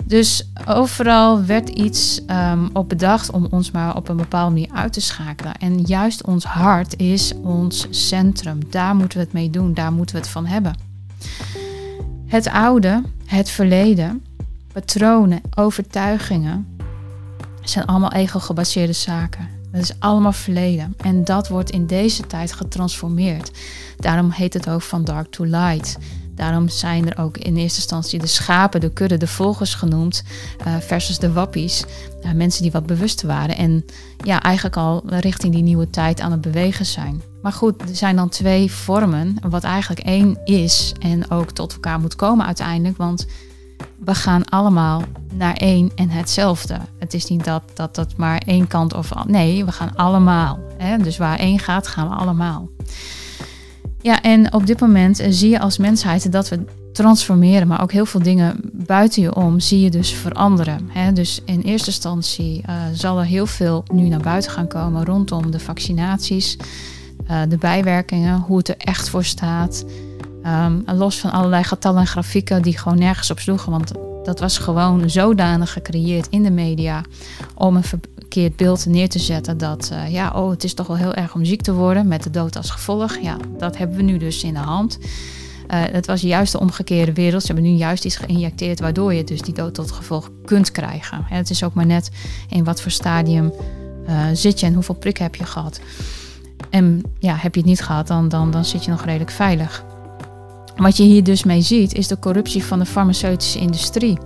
Dus 0.03 0.47
overal 0.65 1.43
werd 1.45 1.69
iets 1.69 2.21
um, 2.27 2.69
op 2.73 2.89
bedacht 2.89 3.31
om 3.31 3.47
ons 3.49 3.71
maar 3.71 3.95
op 3.95 4.09
een 4.09 4.17
bepaalde 4.17 4.53
manier 4.53 4.69
uit 4.73 4.93
te 4.93 5.01
schakelen. 5.01 5.57
En 5.57 5.81
juist 5.81 6.25
ons 6.25 6.43
hart 6.43 6.99
is 6.99 7.33
ons 7.43 7.87
centrum. 7.89 8.59
Daar 8.69 8.95
moeten 8.95 9.17
we 9.17 9.23
het 9.23 9.33
mee 9.33 9.49
doen, 9.49 9.73
daar 9.73 9.91
moeten 9.91 10.15
we 10.15 10.21
het 10.21 10.29
van 10.29 10.45
hebben. 10.45 10.75
Het 12.27 12.49
oude, 12.49 13.03
het 13.25 13.49
verleden, 13.49 14.25
patronen, 14.73 15.41
overtuigingen 15.55 16.77
zijn 17.63 17.85
allemaal 17.85 18.11
ego-gebaseerde 18.11 18.93
zaken. 18.93 19.49
Dat 19.71 19.81
is 19.81 19.99
allemaal 19.99 20.31
verleden. 20.31 20.93
En 20.97 21.23
dat 21.23 21.47
wordt 21.47 21.69
in 21.69 21.87
deze 21.87 22.27
tijd 22.27 22.53
getransformeerd. 22.53 23.51
Daarom 23.97 24.31
heet 24.31 24.53
het 24.53 24.69
ook 24.69 24.81
van 24.81 25.03
dark 25.03 25.31
to 25.31 25.45
light. 25.45 25.97
Daarom 26.35 26.69
zijn 26.69 27.09
er 27.09 27.23
ook 27.23 27.37
in 27.37 27.55
eerste 27.55 27.79
instantie 27.79 28.19
de 28.19 28.27
schapen, 28.27 28.81
de 28.81 28.93
kudde, 28.93 29.17
de 29.17 29.27
volgers 29.27 29.73
genoemd, 29.73 30.23
uh, 30.67 30.75
versus 30.79 31.19
de 31.19 31.31
wappies. 31.31 31.83
Uh, 32.23 32.31
mensen 32.31 32.61
die 32.61 32.71
wat 32.71 32.85
bewust 32.85 33.21
waren 33.21 33.57
en 33.57 33.85
ja, 34.23 34.41
eigenlijk 34.41 34.77
al 34.77 35.03
richting 35.05 35.53
die 35.53 35.63
nieuwe 35.63 35.89
tijd 35.89 36.19
aan 36.19 36.31
het 36.31 36.41
bewegen 36.41 36.85
zijn. 36.85 37.21
Maar 37.41 37.51
goed, 37.51 37.81
er 37.81 37.95
zijn 37.95 38.15
dan 38.15 38.29
twee 38.29 38.71
vormen, 38.71 39.35
wat 39.49 39.63
eigenlijk 39.63 40.01
één 40.01 40.39
is 40.45 40.93
en 40.99 41.31
ook 41.31 41.51
tot 41.51 41.73
elkaar 41.73 41.99
moet 41.99 42.15
komen 42.15 42.45
uiteindelijk. 42.45 42.97
Want 42.97 43.25
we 43.99 44.15
gaan 44.15 44.49
allemaal 44.49 45.01
naar 45.33 45.53
één 45.53 45.91
en 45.95 46.09
hetzelfde. 46.09 46.77
Het 46.99 47.13
is 47.13 47.25
niet 47.25 47.43
dat 47.43 47.63
dat, 47.73 47.95
dat 47.95 48.17
maar 48.17 48.41
één 48.45 48.67
kant 48.67 48.93
of 48.93 49.25
nee, 49.27 49.65
we 49.65 49.71
gaan 49.71 49.95
allemaal. 49.95 50.59
Hè? 50.77 50.97
Dus 50.97 51.17
waar 51.17 51.39
één 51.39 51.59
gaat, 51.59 51.87
gaan 51.87 52.09
we 52.09 52.15
allemaal. 52.15 52.69
Ja, 54.01 54.21
en 54.21 54.53
op 54.53 54.65
dit 54.65 54.79
moment 54.79 55.23
zie 55.29 55.49
je 55.49 55.59
als 55.59 55.77
mensheid 55.77 56.31
dat 56.31 56.49
we 56.49 56.65
transformeren, 56.93 57.67
maar 57.67 57.81
ook 57.81 57.91
heel 57.91 58.05
veel 58.05 58.21
dingen 58.21 58.59
buiten 58.73 59.21
je 59.21 59.35
om 59.35 59.59
zie 59.59 59.79
je 59.79 59.89
dus 59.89 60.13
veranderen. 60.13 60.89
Hè? 60.89 61.13
Dus 61.13 61.41
in 61.45 61.61
eerste 61.61 61.89
instantie 61.89 62.63
uh, 62.69 62.75
zal 62.93 63.19
er 63.19 63.25
heel 63.25 63.45
veel 63.45 63.83
nu 63.93 64.07
naar 64.07 64.19
buiten 64.19 64.51
gaan 64.51 64.67
komen 64.67 65.05
rondom 65.05 65.51
de 65.51 65.59
vaccinaties, 65.59 66.57
uh, 67.29 67.41
de 67.49 67.57
bijwerkingen, 67.57 68.39
hoe 68.39 68.57
het 68.57 68.67
er 68.67 68.77
echt 68.77 69.09
voor 69.09 69.23
staat. 69.23 69.85
Um, 70.45 70.83
los 70.85 71.19
van 71.19 71.31
allerlei 71.31 71.63
getallen 71.63 71.99
en 71.99 72.07
grafieken 72.07 72.61
die 72.61 72.77
gewoon 72.77 72.97
nergens 72.99 73.31
op 73.31 73.39
sloegen. 73.39 73.71
Want 73.71 73.91
dat 74.23 74.39
was 74.39 74.57
gewoon 74.57 75.09
zodanig 75.09 75.73
gecreëerd 75.73 76.27
in 76.29 76.43
de 76.43 76.51
media 76.51 77.01
om 77.55 77.75
een 77.75 77.83
verkeerd 77.83 78.55
beeld 78.55 78.85
neer 78.85 79.09
te 79.09 79.19
zetten. 79.19 79.57
Dat 79.57 79.89
uh, 79.93 80.11
ja, 80.11 80.31
oh, 80.35 80.49
het 80.49 80.63
is 80.63 80.73
toch 80.73 80.87
wel 80.87 80.97
heel 80.97 81.13
erg 81.13 81.33
om 81.33 81.45
ziek 81.45 81.61
te 81.61 81.73
worden 81.73 82.07
met 82.07 82.23
de 82.23 82.29
dood 82.29 82.55
als 82.55 82.69
gevolg. 82.69 83.17
Ja, 83.17 83.37
dat 83.57 83.77
hebben 83.77 83.97
we 83.97 84.03
nu 84.03 84.17
dus 84.17 84.43
in 84.43 84.53
de 84.53 84.59
hand. 84.59 84.97
Uh, 85.01 85.07
het 85.67 86.05
was 86.05 86.21
juist 86.21 86.51
de 86.51 86.59
omgekeerde 86.59 87.13
wereld. 87.13 87.41
Ze 87.41 87.51
hebben 87.51 87.71
nu 87.71 87.77
juist 87.77 88.05
iets 88.05 88.15
geïnjecteerd 88.15 88.79
waardoor 88.79 89.13
je 89.13 89.23
dus 89.23 89.41
die 89.41 89.53
dood 89.53 89.73
tot 89.73 89.91
gevolg 89.91 90.29
kunt 90.45 90.71
krijgen. 90.71 91.25
En 91.29 91.37
het 91.37 91.49
is 91.49 91.63
ook 91.63 91.73
maar 91.73 91.85
net 91.85 92.11
in 92.49 92.63
wat 92.63 92.81
voor 92.81 92.91
stadium 92.91 93.53
uh, 94.09 94.25
zit 94.33 94.59
je 94.59 94.65
en 94.65 94.73
hoeveel 94.73 94.95
prikken 94.95 95.23
heb 95.23 95.35
je 95.35 95.45
gehad. 95.45 95.79
En 96.69 97.01
ja, 97.19 97.35
heb 97.35 97.53
je 97.53 97.59
het 97.59 97.69
niet 97.69 97.81
gehad, 97.81 98.07
dan, 98.07 98.29
dan, 98.29 98.51
dan 98.51 98.65
zit 98.65 98.85
je 98.85 98.91
nog 98.91 99.05
redelijk 99.05 99.31
veilig. 99.31 99.83
Wat 100.75 100.97
je 100.97 101.03
hier 101.03 101.23
dus 101.23 101.43
mee 101.43 101.61
ziet, 101.61 101.93
is 101.93 102.07
de 102.07 102.19
corruptie 102.19 102.63
van 102.63 102.79
de 102.79 102.85
farmaceutische 102.85 103.59
industrie. 103.59 104.17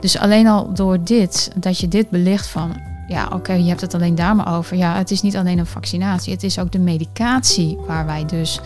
Dus 0.00 0.18
alleen 0.18 0.46
al 0.46 0.74
door 0.74 1.04
dit, 1.04 1.52
dat 1.56 1.78
je 1.78 1.88
dit 1.88 2.10
belicht 2.10 2.46
van, 2.46 2.76
ja 3.06 3.28
oké, 3.32 3.52
je 3.52 3.68
hebt 3.68 3.80
het 3.80 3.94
alleen 3.94 4.14
daar 4.14 4.36
maar 4.36 4.56
over. 4.56 4.76
Ja, 4.76 4.96
het 4.96 5.10
is 5.10 5.22
niet 5.22 5.36
alleen 5.36 5.58
een 5.58 5.66
vaccinatie, 5.66 6.32
het 6.32 6.42
is 6.42 6.58
ook 6.58 6.72
de 6.72 6.78
medicatie 6.78 7.78
waar 7.86 8.06
wij 8.06 8.24
dus 8.24 8.60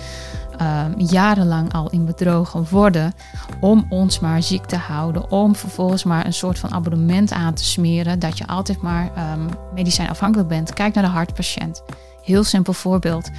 uh, 0.61 0.85
jarenlang 0.97 1.73
al 1.73 1.91
in 1.91 2.05
bedrogen 2.05 2.67
worden 2.71 3.15
om 3.61 3.87
ons 3.89 4.21
maar 4.21 4.43
ziek 4.43 4.65
te 4.65 4.77
houden, 4.77 5.31
om 5.31 5.57
vervolgens 5.57 6.05
maar 6.05 6.27
een 6.27 6.33
soort 6.33 6.59
van 6.59 6.73
abonnement 6.73 7.33
aan 7.33 7.55
te 7.55 7.65
smeren 7.65 8.19
dat 8.19 8.39
je 8.39 8.47
altijd 8.47 8.81
maar 8.81 9.33
um, 9.35 9.49
medicijnafhankelijk 9.75 10.49
bent. 10.49 10.75
Kijk 10.75 10.95
naar 10.95 11.05
de 11.05 11.11
hartpatiënt. 11.11 11.83
Heel 12.31 12.45
simpel 12.45 12.73
voorbeeld. 12.73 13.31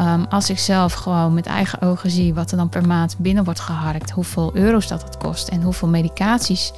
Um, 0.00 0.24
als 0.24 0.50
ik 0.50 0.58
zelf 0.58 0.92
gewoon 0.92 1.34
met 1.34 1.46
eigen 1.46 1.80
ogen 1.80 2.10
zie 2.10 2.34
wat 2.34 2.50
er 2.50 2.56
dan 2.56 2.68
per 2.68 2.86
maand 2.86 3.14
binnen 3.18 3.44
wordt 3.44 3.60
geharkt, 3.60 4.10
hoeveel 4.10 4.50
euro's 4.54 4.88
dat 4.88 5.02
het 5.02 5.16
kost 5.16 5.48
en 5.48 5.62
hoeveel 5.62 5.88
medicaties, 5.88 6.72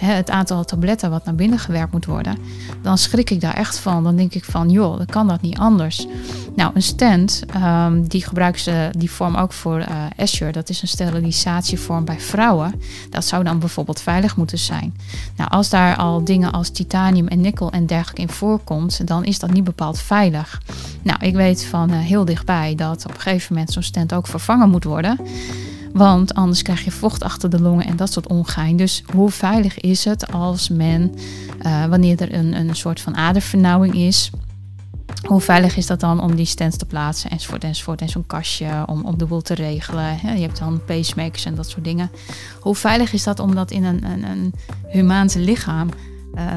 het 0.00 0.30
aantal 0.30 0.64
tabletten 0.64 1.10
wat 1.10 1.24
naar 1.24 1.34
binnen 1.34 1.58
gewerkt 1.58 1.92
moet 1.92 2.06
worden, 2.06 2.38
dan 2.82 2.98
schrik 2.98 3.30
ik 3.30 3.40
daar 3.40 3.54
echt 3.54 3.78
van. 3.78 4.04
Dan 4.04 4.16
denk 4.16 4.34
ik 4.34 4.44
van, 4.44 4.70
joh, 4.70 4.96
dan 4.96 5.06
kan 5.06 5.28
dat 5.28 5.40
niet 5.40 5.58
anders. 5.58 6.06
Nou, 6.56 6.70
een 6.74 6.82
stand, 6.82 7.42
um, 7.56 8.08
die 8.08 8.24
gebruiken 8.24 8.60
ze 8.60 8.90
die 8.98 9.10
vorm 9.10 9.36
ook 9.36 9.52
voor 9.52 9.78
uh, 9.78 9.86
Assure. 10.16 10.52
Dat 10.52 10.68
is 10.68 10.82
een 10.82 10.88
sterilisatievorm 10.88 12.04
bij 12.04 12.20
vrouwen. 12.20 12.80
Dat 13.10 13.24
zou 13.24 13.44
dan 13.44 13.58
bijvoorbeeld 13.58 14.00
veilig 14.00 14.36
moeten 14.36 14.58
zijn. 14.58 14.94
Nou, 15.36 15.50
als 15.50 15.68
daar 15.68 15.96
al 15.96 16.24
dingen 16.24 16.52
als 16.52 16.70
titanium 16.70 17.28
en 17.28 17.40
nikkel 17.40 17.70
en 17.70 17.86
dergelijke 17.86 18.22
in 18.22 18.28
voorkomt, 18.28 19.06
dan 19.06 19.24
is 19.24 19.38
dat 19.38 19.52
niet 19.52 19.64
bepaald 19.64 19.98
veilig. 19.98 20.62
Nou, 21.02 21.24
ik 21.24 21.34
weet 21.34 21.64
van 21.64 21.90
uh, 21.90 21.98
heel 21.98 22.24
dichtbij 22.24 22.74
dat 22.74 23.04
op 23.04 23.14
een 23.14 23.20
gegeven 23.20 23.54
moment 23.54 23.72
zo'n 23.72 23.82
stand 23.82 24.14
ook 24.14 24.26
vervangen 24.26 24.70
moet 24.70 24.84
worden. 24.84 25.18
Want 25.92 26.34
anders 26.34 26.62
krijg 26.62 26.84
je 26.84 26.90
vocht 26.90 27.22
achter 27.22 27.50
de 27.50 27.60
longen 27.60 27.86
en 27.86 27.96
dat 27.96 28.12
soort 28.12 28.28
ongein. 28.28 28.76
Dus 28.76 29.02
hoe 29.12 29.30
veilig 29.30 29.80
is 29.80 30.04
het 30.04 30.32
als 30.32 30.68
men, 30.68 31.14
uh, 31.62 31.86
wanneer 31.86 32.20
er 32.20 32.34
een, 32.34 32.54
een 32.54 32.76
soort 32.76 33.00
van 33.00 33.16
adervernauwing 33.16 33.94
is, 33.94 34.30
Hoe 35.26 35.40
veilig 35.40 35.76
is 35.76 35.86
dat 35.86 36.00
dan 36.00 36.20
om 36.20 36.34
die 36.34 36.46
stands 36.46 36.76
te 36.76 36.86
plaatsen 36.86 37.30
enzovoort 37.30 37.64
enzovoort 37.64 38.00
en 38.00 38.08
zo'n 38.08 38.26
kastje 38.26 38.82
om, 38.86 39.04
om 39.04 39.18
de 39.18 39.26
boel 39.26 39.42
te 39.42 39.54
regelen. 39.54 40.18
je 40.22 40.40
hebt 40.40 40.58
dan 40.58 40.84
pacemakers 40.84 41.44
en 41.44 41.54
dat 41.54 41.68
soort 41.68 41.84
dingen. 41.84 42.10
Hoe 42.60 42.74
veilig 42.74 43.12
is 43.12 43.24
dat 43.24 43.38
om 43.38 43.54
dat 43.54 43.70
in 43.70 43.84
een, 43.84 44.04
een, 44.04 44.24
een 44.24 44.54
humaans 44.88 45.34
lichaam 45.34 45.88
uh, 46.34 46.52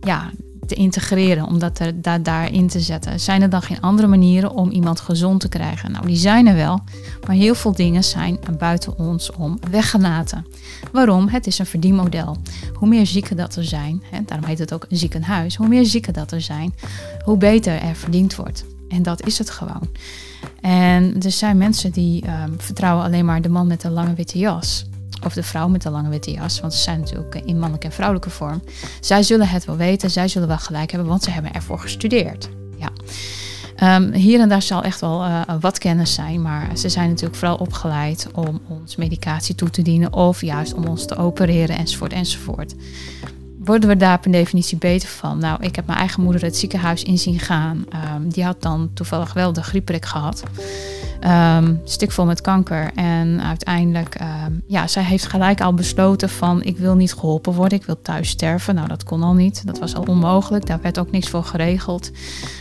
ja, 0.00 0.30
te 0.66 0.74
integreren, 0.74 1.46
om 1.46 1.58
dat 1.58 1.78
er, 1.78 2.02
daar, 2.02 2.22
daarin 2.22 2.68
te 2.68 2.80
zetten. 2.80 3.20
Zijn 3.20 3.42
er 3.42 3.50
dan 3.50 3.62
geen 3.62 3.80
andere 3.80 4.08
manieren 4.08 4.50
om 4.50 4.70
iemand 4.70 5.00
gezond 5.00 5.40
te 5.40 5.48
krijgen? 5.48 5.92
Nou, 5.92 6.06
die 6.06 6.16
zijn 6.16 6.46
er 6.46 6.54
wel, 6.54 6.80
maar 7.26 7.36
heel 7.36 7.54
veel 7.54 7.72
dingen 7.72 8.04
zijn 8.04 8.38
buiten 8.58 8.98
ons 8.98 9.32
om 9.32 9.58
weggelaten. 9.70 10.46
Waarom? 10.92 11.28
Het 11.28 11.46
is 11.46 11.58
een 11.58 11.66
verdienmodel. 11.66 12.36
Hoe 12.72 12.88
meer 12.88 13.06
zieken 13.06 13.36
dat 13.36 13.56
er 13.56 13.64
zijn, 13.64 14.02
hè, 14.10 14.18
daarom 14.26 14.46
heet 14.46 14.58
het 14.58 14.72
ook 14.72 14.86
een 14.88 14.96
ziekenhuis, 14.96 15.56
hoe 15.56 15.68
meer 15.68 15.84
zieken 15.84 16.12
dat 16.12 16.32
er 16.32 16.40
zijn, 16.40 16.74
hoe 17.24 17.36
beter 17.36 17.82
er 17.82 17.94
verdiend 17.94 18.36
wordt. 18.36 18.64
En 18.88 19.02
dat 19.02 19.26
is 19.26 19.38
het 19.38 19.50
gewoon. 19.50 19.88
En 20.60 21.22
er 21.22 21.30
zijn 21.30 21.56
mensen 21.56 21.90
die 21.90 22.24
um, 22.26 22.54
vertrouwen 22.58 23.04
alleen 23.04 23.24
maar 23.24 23.42
de 23.42 23.48
man 23.48 23.66
met 23.66 23.80
de 23.80 23.90
lange 23.90 24.14
witte 24.14 24.38
jas 24.38 24.86
of 25.24 25.34
de 25.34 25.42
vrouw 25.42 25.68
met 25.68 25.82
de 25.82 25.90
lange 25.90 26.08
witte 26.08 26.30
jas, 26.30 26.60
want 26.60 26.74
ze 26.74 26.80
zijn 26.80 27.00
natuurlijk 27.00 27.34
in 27.34 27.58
mannelijke 27.58 27.86
en 27.86 27.92
vrouwelijke 27.92 28.30
vorm. 28.30 28.62
Zij 29.00 29.22
zullen 29.22 29.48
het 29.48 29.64
wel 29.64 29.76
weten, 29.76 30.10
zij 30.10 30.28
zullen 30.28 30.48
wel 30.48 30.58
gelijk 30.58 30.90
hebben, 30.90 31.08
want 31.08 31.22
ze 31.22 31.30
hebben 31.30 31.52
ervoor 31.52 31.78
gestudeerd. 31.78 32.48
Ja. 32.76 32.90
Um, 33.96 34.12
hier 34.12 34.40
en 34.40 34.48
daar 34.48 34.62
zal 34.62 34.82
echt 34.82 35.00
wel 35.00 35.24
uh, 35.24 35.40
wat 35.60 35.78
kennis 35.78 36.14
zijn, 36.14 36.42
maar 36.42 36.76
ze 36.76 36.88
zijn 36.88 37.08
natuurlijk 37.08 37.36
vooral 37.36 37.56
opgeleid 37.56 38.28
om 38.32 38.60
ons 38.68 38.96
medicatie 38.96 39.54
toe 39.54 39.70
te 39.70 39.82
dienen 39.82 40.12
of 40.12 40.40
juist 40.40 40.74
om 40.74 40.84
ons 40.84 41.06
te 41.06 41.16
opereren 41.16 41.76
enzovoort 41.76 42.12
enzovoort. 42.12 42.74
Worden 43.58 43.88
we 43.88 43.96
daar 43.96 44.18
per 44.18 44.30
definitie 44.30 44.78
beter 44.78 45.08
van? 45.08 45.38
Nou, 45.38 45.62
ik 45.62 45.76
heb 45.76 45.86
mijn 45.86 45.98
eigen 45.98 46.22
moeder 46.22 46.42
het 46.42 46.56
ziekenhuis 46.56 47.02
in 47.02 47.18
zien 47.18 47.38
gaan. 47.38 47.84
Um, 48.14 48.28
die 48.28 48.44
had 48.44 48.62
dan 48.62 48.90
toevallig 48.94 49.32
wel 49.32 49.52
de 49.52 49.62
griepprik 49.62 50.04
gehad 50.04 50.42
um, 51.26 51.80
stikvol 51.84 52.24
met 52.24 52.40
kanker. 52.40 52.90
En 52.94 53.42
uiteindelijk, 53.42 54.20
um, 54.20 54.62
ja, 54.66 54.86
zij 54.86 55.02
heeft 55.02 55.26
gelijk 55.26 55.60
al 55.60 55.74
besloten 55.74 56.28
van 56.28 56.62
ik 56.62 56.78
wil 56.78 56.94
niet 56.94 57.12
geholpen 57.12 57.52
worden, 57.52 57.78
ik 57.78 57.86
wil 57.86 58.02
thuis 58.02 58.28
sterven. 58.28 58.74
Nou, 58.74 58.88
dat 58.88 59.04
kon 59.04 59.22
al 59.22 59.34
niet, 59.34 59.66
dat 59.66 59.78
was 59.78 59.94
al 59.94 60.02
onmogelijk, 60.02 60.66
daar 60.66 60.80
werd 60.82 60.98
ook 60.98 61.10
niks 61.10 61.28
voor 61.28 61.44
geregeld. 61.44 62.10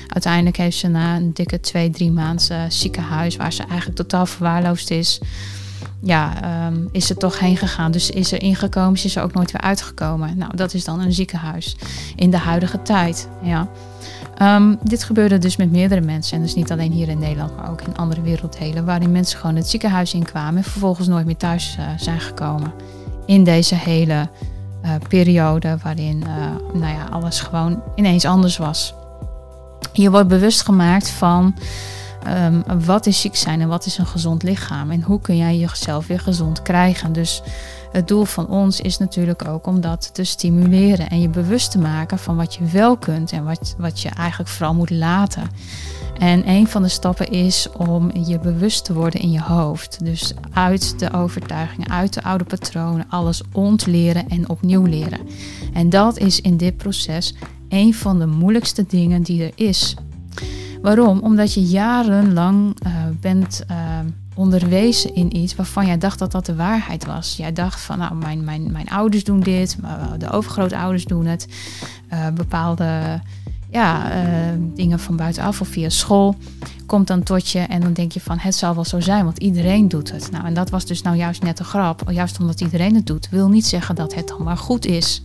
Uiteindelijk 0.08 0.58
heeft 0.58 0.78
ze 0.78 0.88
na 0.88 1.16
een 1.16 1.34
dikke 1.34 1.60
twee, 1.60 1.90
drie 1.90 2.12
maanden 2.12 2.72
ziekenhuis, 2.72 3.36
waar 3.36 3.54
ze 3.54 3.64
eigenlijk 3.64 3.96
totaal 3.96 4.26
verwaarloosd 4.26 4.92
is, 4.92 5.20
ja, 6.02 6.34
um, 6.68 6.90
is 6.92 7.08
ze 7.08 7.16
toch 7.16 7.40
heen 7.40 7.58
gegaan. 7.58 7.92
Dus 7.92 8.10
is 8.10 8.32
er 8.32 8.42
ingekomen, 8.42 9.00
ze 9.00 9.06
is 9.06 9.16
er 9.16 9.24
ook 9.24 9.34
nooit 9.34 9.52
weer 9.52 9.62
uitgekomen. 9.62 10.38
Nou, 10.38 10.56
dat 10.56 10.74
is 10.74 10.84
dan 10.84 11.00
een 11.00 11.14
ziekenhuis 11.14 11.76
in 12.16 12.32
de 12.32 12.38
huidige 12.38 12.82
tijd. 12.82 13.28
Ja. 13.42 13.68
Um, 14.42 14.78
dit 14.82 15.04
gebeurde 15.04 15.38
dus 15.38 15.56
met 15.56 15.72
meerdere 15.72 16.02
mensen. 16.02 16.38
En 16.38 16.44
dus 16.44 16.56
niet 16.56 16.72
alleen 16.72 16.92
hier 16.92 17.10
in 17.10 17.20
Nederland, 17.20 17.56
maar 17.56 17.72
ook 17.72 17.82
in 17.82 17.98
andere 17.98 18.22
werelddelen. 18.22 18.86
Waarin 18.86 19.12
mensen 19.12 19.40
gewoon 19.40 19.56
het 19.56 19.68
ziekenhuis 19.68 20.14
inkwamen 20.14 20.58
en 20.58 20.70
vervolgens 20.70 21.08
nooit 21.08 21.26
meer 21.26 21.38
thuis 21.38 21.78
uh, 21.80 21.86
zijn 21.98 22.20
gekomen. 22.20 22.74
In 23.26 23.44
deze 23.44 23.76
hele 23.76 24.28
uh, 24.86 24.92
periode 25.08 25.78
waarin 25.84 26.24
uh, 26.28 26.80
nou 26.80 26.94
ja, 26.94 27.06
alles 27.12 27.40
gewoon 27.40 27.82
ineens 27.96 28.26
anders 28.26 28.58
was. 28.58 28.94
Je 29.94 30.12
wordt 30.12 30.28
bewust 30.28 30.62
gemaakt 30.62 31.10
van 31.10 31.56
um, 32.28 32.64
wat 32.86 33.06
is 33.06 33.22
ziek 33.22 33.36
zijn 33.36 33.62
en 33.62 33.68
wat 33.68 33.86
is 33.86 33.98
een 33.98 34.06
gezond 34.06 34.44
lichaam. 34.44 34.92
En 34.92 35.02
hoe 35.02 35.22
kun 35.22 35.38
jij 35.38 35.58
jezelf 35.58 36.08
weer 36.08 36.20
gezond 36.20 36.62
krijgen. 36.62 37.14
Dus 37.14 37.42
het 37.92 38.08
doel 38.08 38.26
van 38.26 38.48
ons 38.48 38.82
is 38.82 38.98
natuurlijk 38.98 39.48
ook 39.48 39.68
om 39.68 39.82
dat 39.82 40.10
te 40.14 40.24
stimuleren 40.24 41.10
en 41.10 41.22
je 41.22 41.30
bewust 41.30 41.72
te 41.72 41.80
maken 41.80 42.20
van 42.20 42.36
wat 42.36 42.56
je 42.56 42.66
wel 42.66 42.98
kunt 42.98 43.32
en 43.32 43.44
wat, 43.44 43.76
wat 43.78 44.00
je 44.00 44.10
eigenlijk 44.10 44.50
vooral 44.50 44.74
moet 44.74 44.90
laten. 44.90 45.50
En 46.18 46.50
een 46.50 46.68
van 46.68 46.82
de 46.82 46.88
stappen 46.88 47.28
is 47.28 47.68
om 47.78 48.12
je 48.26 48.40
bewust 48.40 48.86
te 48.86 48.94
worden 48.94 49.22
in 49.22 49.32
je 49.32 49.42
hoofd. 49.42 50.06
Dus 50.06 50.34
uit 50.54 51.00
de 51.00 51.14
overtuigingen, 51.14 51.90
uit 51.90 52.14
de 52.14 52.24
oude 52.24 52.44
patronen, 52.44 53.06
alles 53.10 53.42
ontleren 53.52 54.30
en 54.30 54.50
opnieuw 54.50 54.86
leren. 54.86 55.20
En 55.74 55.90
dat 55.90 56.18
is 56.18 56.42
in 56.42 56.58
dit 56.58 56.78
proces 56.78 57.36
een 57.70 57.94
van 57.94 58.20
de 58.20 58.26
moeilijkste 58.26 58.86
dingen 58.88 59.22
die 59.22 59.44
er 59.44 59.52
is. 59.56 59.96
Waarom? 60.84 61.20
Omdat 61.20 61.54
je 61.54 61.62
jarenlang 61.64 62.76
uh, 62.86 62.94
bent. 63.20 63.64
Uh, 63.72 63.78
onderwezen 64.36 65.16
in 65.16 65.36
iets 65.38 65.56
waarvan 65.56 65.86
jij 65.86 65.98
dacht 65.98 66.20
dat 66.20 66.32
dat 66.32 66.46
de 66.46 66.56
waarheid 66.56 67.06
was. 67.06 67.38
Jij 67.38 67.54
dacht 67.54 67.82
van, 67.82 67.98
nou, 67.98 68.16
mijn, 68.16 68.44
mijn, 68.44 68.72
mijn 68.72 68.90
ouders 68.90 69.24
doen 69.24 69.40
dit, 69.40 69.78
de 70.18 70.30
overgrootouders 70.30 71.06
doen 71.06 71.26
het. 71.26 71.48
Bepaalde 72.34 73.22
ja, 73.70 74.12
dingen 74.76 75.00
van 75.00 75.16
buitenaf 75.16 75.62
of 75.62 75.68
via 75.68 75.90
school 75.90 76.36
komt 76.86 77.08
dan 77.08 77.24
tot 77.24 77.50
je 77.50 77.60
en 77.60 77.82
dan 77.82 77.94
denk 77.94 78.12
je 78.12 78.20
van, 78.20 78.38
het 78.38 78.56
zal 78.56 78.76
wel 78.76 78.86
zo 78.86 79.00
zijn, 79.00 79.26
want 79.26 79.38
iedereen 79.38 79.88
doet 79.88 80.12
het. 80.12 80.32
Nou, 80.32 80.46
en 80.46 80.54
dat 80.54 80.70
was 80.70 80.86
dus 80.86 81.02
nou 81.02 81.18
juist 81.18 81.44
net 81.44 81.58
de 81.58 81.64
grap. 81.64 82.04
Juist 82.12 82.40
omdat 82.40 82.62
iedereen 82.62 82.96
het 82.96 83.08
doet, 83.08 83.30
wil 83.30 83.50
niet 83.50 83.66
zeggen 83.66 83.96
dat 83.96 84.14
het 84.14 84.28
dan 84.28 84.44
maar 84.44 84.58
goed 84.58 84.86
is. 84.86 85.22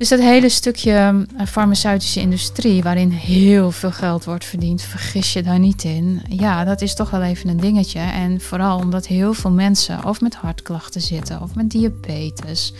Dus 0.00 0.08
dat 0.08 0.20
hele 0.20 0.48
stukje 0.48 0.92
eh, 0.92 1.46
farmaceutische 1.46 2.20
industrie, 2.20 2.82
waarin 2.82 3.10
heel 3.10 3.70
veel 3.70 3.90
geld 3.90 4.24
wordt 4.24 4.44
verdiend, 4.44 4.82
vergis 4.82 5.32
je 5.32 5.42
daar 5.42 5.58
niet 5.58 5.84
in. 5.84 6.22
Ja, 6.28 6.64
dat 6.64 6.80
is 6.80 6.94
toch 6.94 7.10
wel 7.10 7.22
even 7.22 7.48
een 7.48 7.60
dingetje. 7.60 7.98
En 7.98 8.40
vooral 8.40 8.78
omdat 8.78 9.06
heel 9.06 9.34
veel 9.34 9.50
mensen 9.50 10.04
of 10.04 10.20
met 10.20 10.34
hartklachten 10.34 11.00
zitten 11.00 11.42
of 11.42 11.54
met 11.54 11.70
diabetes. 11.70 12.72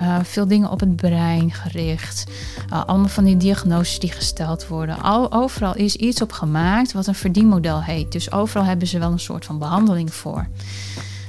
Uh, 0.00 0.18
veel 0.22 0.46
dingen 0.46 0.70
op 0.70 0.80
het 0.80 0.96
brein 0.96 1.52
gericht. 1.52 2.24
Uh, 2.72 2.84
allemaal 2.84 3.08
van 3.08 3.24
die 3.24 3.36
diagnoses 3.36 3.98
die 3.98 4.12
gesteld 4.12 4.66
worden. 4.66 5.02
Al, 5.02 5.32
overal 5.32 5.76
is 5.76 5.96
iets 5.96 6.22
op 6.22 6.32
gemaakt 6.32 6.92
wat 6.92 7.06
een 7.06 7.14
verdienmodel 7.14 7.82
heet. 7.82 8.12
Dus 8.12 8.32
overal 8.32 8.64
hebben 8.64 8.88
ze 8.88 8.98
wel 8.98 9.12
een 9.12 9.20
soort 9.20 9.44
van 9.44 9.58
behandeling 9.58 10.14
voor. 10.14 10.48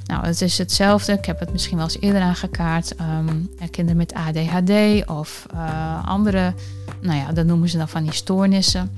Nou, 0.09 0.25
het 0.25 0.41
is 0.41 0.57
hetzelfde. 0.57 1.13
Ik 1.13 1.25
heb 1.25 1.39
het 1.39 1.51
misschien 1.51 1.77
wel 1.77 1.85
eens 1.85 1.99
eerder 1.99 2.21
aangekaart. 2.21 2.95
Um, 3.01 3.49
kinderen 3.71 3.97
met 3.97 4.13
ADHD 4.13 4.71
of 5.09 5.45
uh, 5.53 6.07
andere, 6.07 6.53
nou 7.01 7.17
ja, 7.17 7.31
dat 7.31 7.45
noemen 7.45 7.69
ze 7.69 7.77
dan 7.77 7.89
van 7.89 8.03
die 8.03 8.13
stoornissen. 8.13 8.91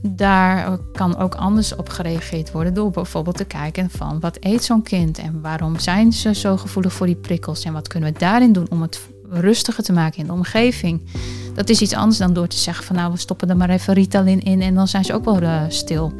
Daar 0.00 0.78
kan 0.92 1.16
ook 1.16 1.34
anders 1.34 1.74
op 1.74 1.88
gereageerd 1.88 2.52
worden 2.52 2.74
door 2.74 2.90
bijvoorbeeld 2.90 3.36
te 3.36 3.44
kijken 3.44 3.90
van 3.90 4.20
wat 4.20 4.36
eet 4.40 4.64
zo'n 4.64 4.82
kind 4.82 5.18
en 5.18 5.40
waarom 5.40 5.78
zijn 5.78 6.12
ze 6.12 6.34
zo 6.34 6.56
gevoelig 6.56 6.92
voor 6.92 7.06
die 7.06 7.16
prikkels 7.16 7.64
en 7.64 7.72
wat 7.72 7.88
kunnen 7.88 8.12
we 8.12 8.18
daarin 8.18 8.52
doen 8.52 8.66
om 8.70 8.82
het 8.82 9.00
rustiger 9.30 9.84
te 9.84 9.92
maken 9.92 10.18
in 10.18 10.26
de 10.26 10.32
omgeving. 10.32 11.00
Dat 11.54 11.68
is 11.68 11.80
iets 11.80 11.94
anders 11.94 12.18
dan 12.18 12.32
door 12.32 12.46
te 12.46 12.56
zeggen 12.56 12.84
van 12.84 12.96
nou 12.96 13.12
we 13.12 13.18
stoppen 13.18 13.50
er 13.50 13.56
maar 13.56 13.70
even 13.70 13.94
Ritalin 13.94 14.40
in 14.40 14.62
en 14.62 14.74
dan 14.74 14.88
zijn 14.88 15.04
ze 15.04 15.14
ook 15.14 15.24
wel 15.24 15.42
uh, 15.42 15.62
stil. 15.68 16.12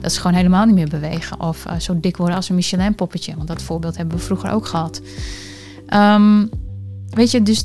Dat 0.00 0.12
ze 0.12 0.20
gewoon 0.20 0.36
helemaal 0.36 0.66
niet 0.66 0.74
meer 0.74 0.88
bewegen 0.88 1.40
of 1.40 1.66
uh, 1.66 1.78
zo 1.78 2.00
dik 2.00 2.16
worden 2.16 2.36
als 2.36 2.48
een 2.48 2.54
Michelin 2.54 2.94
poppetje. 2.94 3.36
Want 3.36 3.48
dat 3.48 3.62
voorbeeld 3.62 3.96
hebben 3.96 4.16
we 4.16 4.22
vroeger 4.22 4.50
ook 4.50 4.66
gehad. 4.66 5.00
Um, 5.94 6.48
weet 7.10 7.30
je, 7.30 7.42
dus 7.42 7.64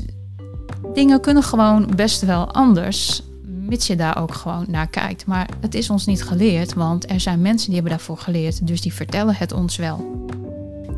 dingen 0.94 1.20
kunnen 1.20 1.42
gewoon 1.42 1.90
best 1.96 2.24
wel 2.24 2.52
anders 2.52 3.22
mits 3.70 3.86
je 3.86 3.96
daar 3.96 4.22
ook 4.22 4.34
gewoon 4.34 4.64
naar 4.68 4.88
kijkt. 4.88 5.26
Maar 5.26 5.48
het 5.60 5.74
is 5.74 5.90
ons 5.90 6.06
niet 6.06 6.22
geleerd, 6.22 6.74
want 6.74 7.10
er 7.10 7.20
zijn 7.20 7.40
mensen 7.40 7.66
die 7.66 7.74
hebben 7.74 7.92
daarvoor 7.92 8.18
geleerd, 8.18 8.66
dus 8.66 8.80
die 8.80 8.92
vertellen 8.92 9.34
het 9.34 9.52
ons 9.52 9.76
wel. 9.76 10.26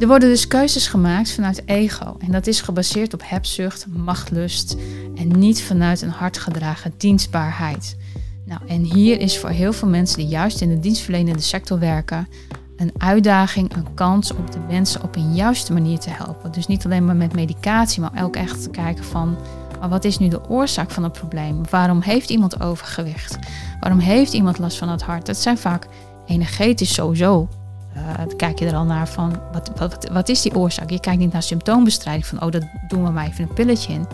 Er 0.03 0.09
worden 0.09 0.29
dus 0.29 0.47
keuzes 0.47 0.87
gemaakt 0.87 1.33
vanuit 1.33 1.63
ego 1.65 2.17
en 2.19 2.33
dat 2.33 2.47
is 2.47 2.61
gebaseerd 2.61 3.15
op 3.15 3.23
hebzucht, 3.25 3.87
machtlust 3.87 4.77
en 5.15 5.39
niet 5.39 5.63
vanuit 5.63 6.03
een 6.03 6.09
hardgedragen 6.11 6.95
dienstbaarheid. 6.97 7.97
Nou, 8.45 8.61
en 8.67 8.83
hier 8.83 9.21
is 9.21 9.39
voor 9.39 9.49
heel 9.49 9.73
veel 9.73 9.89
mensen 9.89 10.19
die 10.19 10.27
juist 10.27 10.61
in 10.61 10.69
de 10.69 10.81
dienstverlenende 10.81 11.43
sector 11.43 11.79
werken, 11.79 12.29
een 12.77 12.93
uitdaging, 12.97 13.75
een 13.75 13.95
kans 13.95 14.33
om 14.33 14.51
de 14.51 14.59
mensen 14.59 15.03
op 15.03 15.17
een 15.17 15.35
juiste 15.35 15.73
manier 15.73 15.99
te 15.99 16.11
helpen. 16.11 16.53
Dus 16.53 16.67
niet 16.67 16.85
alleen 16.85 17.05
maar 17.05 17.17
met 17.17 17.35
medicatie, 17.35 18.01
maar 18.01 18.25
ook 18.25 18.37
echt 18.37 18.63
te 18.63 18.71
kijken 18.71 19.05
van, 19.05 19.37
maar 19.81 19.89
wat 19.89 20.05
is 20.05 20.19
nu 20.19 20.29
de 20.29 20.49
oorzaak 20.49 20.91
van 20.91 21.03
het 21.03 21.13
probleem? 21.13 21.61
Waarom 21.71 22.01
heeft 22.01 22.31
iemand 22.31 22.61
overgewicht? 22.61 23.39
Waarom 23.81 23.99
heeft 23.99 24.33
iemand 24.33 24.59
last 24.59 24.79
van 24.79 24.89
het 24.89 25.03
hart? 25.03 25.27
Dat 25.27 25.37
zijn 25.37 25.59
vaak 25.59 25.87
energetisch 26.27 26.95
sowieso. 26.95 27.49
Uh, 27.97 28.17
dan 28.17 28.37
kijk 28.37 28.59
je 28.59 28.67
er 28.67 28.75
al 28.75 28.85
naar 28.85 29.09
van, 29.09 29.41
wat, 29.53 29.71
wat, 29.77 30.09
wat 30.13 30.29
is 30.29 30.43
die 30.43 30.57
oorzaak? 30.57 30.91
Je 30.91 31.01
kijkt 31.01 31.21
niet 31.21 31.33
naar 31.33 31.43
symptoombestrijding 31.43 32.27
van, 32.27 32.43
oh, 32.43 32.51
dat 32.51 32.65
doen 32.89 33.05
we 33.05 33.11
maar 33.11 33.27
even 33.27 33.43
een 33.43 33.55
pilletje 33.55 33.93
in. 33.93 34.07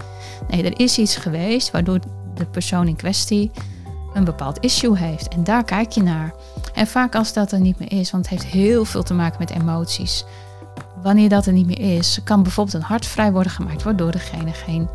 Nee, 0.49 0.63
er 0.63 0.81
is 0.81 0.99
iets 0.99 1.17
geweest 1.17 1.71
waardoor 1.71 1.99
de 2.35 2.47
persoon 2.47 2.89
in 2.89 2.97
kwestie 2.97 3.51
een 4.15 4.25
bepaald 4.25 4.59
issue 4.61 4.99
heeft. 4.99 5.29
En 5.29 5.45
daar 5.45 5.65
kijk 5.65 5.91
je 5.91 6.03
naar. 6.03 6.35
En 6.75 6.87
vaak 6.87 7.15
als 7.15 7.33
dat 7.33 7.53
er 7.53 7.61
niet 7.61 7.79
meer 7.79 7.93
is, 7.93 8.11
want 8.11 8.29
het 8.29 8.41
heeft 8.41 8.53
heel 8.53 8.85
veel 8.85 9.03
te 9.03 9.15
maken 9.15 9.39
met 9.39 9.51
emoties. 9.51 10.25
Wanneer 11.03 11.29
dat 11.29 11.47
er 11.47 11.53
niet 11.53 11.67
meer 11.67 11.97
is, 11.97 12.21
kan 12.25 12.43
bijvoorbeeld 12.43 12.77
een 12.77 12.83
hart 12.83 13.07
vrij 13.07 13.33
worden 13.33 13.53
gemaakt, 13.53 13.83
waardoor 13.83 14.11
degene 14.11 14.53
geen 14.53 14.89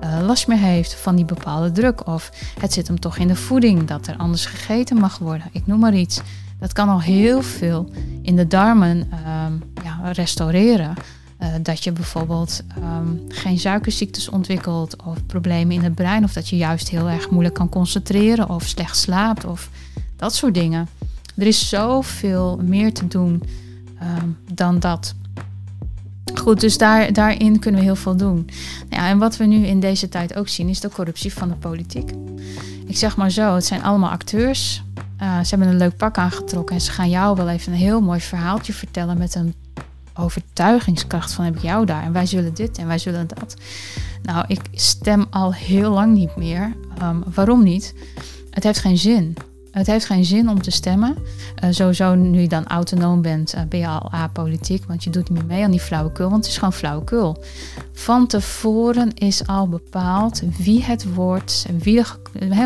uh, 0.00 0.18
last 0.26 0.46
meer 0.46 0.58
heeft 0.58 0.94
van 0.94 1.16
die 1.16 1.24
bepaalde 1.24 1.72
druk. 1.72 2.06
Of 2.06 2.30
het 2.60 2.72
zit 2.72 2.86
hem 2.86 3.00
toch 3.00 3.16
in 3.16 3.28
de 3.28 3.36
voeding, 3.36 3.84
dat 3.84 4.06
er 4.06 4.16
anders 4.16 4.46
gegeten 4.46 4.96
mag 4.96 5.18
worden. 5.18 5.46
Ik 5.52 5.66
noem 5.66 5.78
maar 5.78 5.94
iets. 5.94 6.20
Dat 6.58 6.72
kan 6.72 6.88
al 6.88 7.00
heel 7.00 7.42
veel 7.42 7.90
in 8.22 8.36
de 8.36 8.46
darmen 8.46 8.98
um, 8.98 9.62
ja, 9.84 10.10
restaureren. 10.12 10.94
Uh, 11.42 11.48
dat 11.62 11.84
je 11.84 11.92
bijvoorbeeld 11.92 12.62
um, 12.78 13.24
geen 13.28 13.58
suikerziektes 13.58 14.28
ontwikkelt 14.28 15.02
of 15.04 15.26
problemen 15.26 15.74
in 15.74 15.82
het 15.82 15.94
brein, 15.94 16.24
of 16.24 16.32
dat 16.32 16.48
je 16.48 16.56
juist 16.56 16.88
heel 16.88 17.08
erg 17.08 17.30
moeilijk 17.30 17.54
kan 17.54 17.68
concentreren 17.68 18.48
of 18.48 18.62
slecht 18.62 18.96
slaapt 18.96 19.44
of 19.44 19.70
dat 20.16 20.34
soort 20.34 20.54
dingen. 20.54 20.88
Er 21.36 21.46
is 21.46 21.68
zoveel 21.68 22.60
meer 22.62 22.92
te 22.92 23.06
doen 23.06 23.42
um, 24.02 24.36
dan 24.54 24.78
dat. 24.78 25.14
Goed, 26.34 26.60
dus 26.60 26.78
daar, 26.78 27.12
daarin 27.12 27.58
kunnen 27.58 27.80
we 27.80 27.86
heel 27.86 27.96
veel 27.96 28.16
doen. 28.16 28.48
Ja, 28.88 29.08
en 29.08 29.18
wat 29.18 29.36
we 29.36 29.44
nu 29.44 29.66
in 29.66 29.80
deze 29.80 30.08
tijd 30.08 30.36
ook 30.36 30.48
zien, 30.48 30.68
is 30.68 30.80
de 30.80 30.88
corruptie 30.88 31.32
van 31.32 31.48
de 31.48 31.54
politiek. 31.54 32.10
Ik 32.86 32.96
zeg 32.96 33.16
maar 33.16 33.30
zo, 33.30 33.54
het 33.54 33.64
zijn 33.64 33.82
allemaal 33.82 34.10
acteurs. 34.10 34.82
Uh, 35.28 35.40
ze 35.40 35.48
hebben 35.48 35.68
een 35.68 35.76
leuk 35.76 35.96
pak 35.96 36.18
aangetrokken 36.18 36.74
en 36.74 36.80
ze 36.80 36.90
gaan 36.90 37.10
jou 37.10 37.36
wel 37.36 37.48
even 37.48 37.72
een 37.72 37.78
heel 37.78 38.00
mooi 38.00 38.20
verhaaltje 38.20 38.72
vertellen 38.72 39.18
met 39.18 39.34
een 39.34 39.54
overtuigingskracht 40.14 41.32
van 41.32 41.44
heb 41.44 41.56
ik 41.56 41.62
jou 41.62 41.86
daar 41.86 42.02
en 42.02 42.12
wij 42.12 42.26
zullen 42.26 42.54
dit 42.54 42.78
en 42.78 42.86
wij 42.86 42.98
zullen 42.98 43.26
dat. 43.26 43.54
Nou, 44.22 44.44
ik 44.48 44.60
stem 44.72 45.26
al 45.30 45.54
heel 45.54 45.90
lang 45.90 46.14
niet 46.14 46.36
meer. 46.36 46.76
Um, 47.02 47.24
waarom 47.34 47.62
niet? 47.62 47.94
Het 48.50 48.64
heeft 48.64 48.78
geen 48.78 48.98
zin. 48.98 49.36
Het 49.78 49.86
heeft 49.86 50.06
geen 50.06 50.24
zin 50.24 50.48
om 50.48 50.62
te 50.62 50.70
stemmen. 50.70 51.16
Uh, 51.64 51.70
sowieso, 51.70 52.14
nu 52.14 52.40
je 52.40 52.48
dan 52.48 52.66
autonoom 52.66 53.22
bent, 53.22 53.54
uh, 53.54 53.60
ben 53.68 53.80
je 53.80 53.86
al 53.86 54.10
apolitiek. 54.10 54.84
Want 54.84 55.04
je 55.04 55.10
doet 55.10 55.30
niet 55.30 55.46
mee 55.46 55.64
aan 55.64 55.70
die 55.70 55.80
flauwekul. 55.80 56.30
Want 56.30 56.42
het 56.42 56.52
is 56.52 56.58
gewoon 56.58 56.72
flauwekul. 56.72 57.42
Van 57.92 58.26
tevoren 58.26 59.14
is 59.14 59.46
al 59.46 59.68
bepaald 59.68 60.42
wie 60.58 60.84
het 60.84 61.14
wordt. 61.14 61.66
Wie 61.78 62.02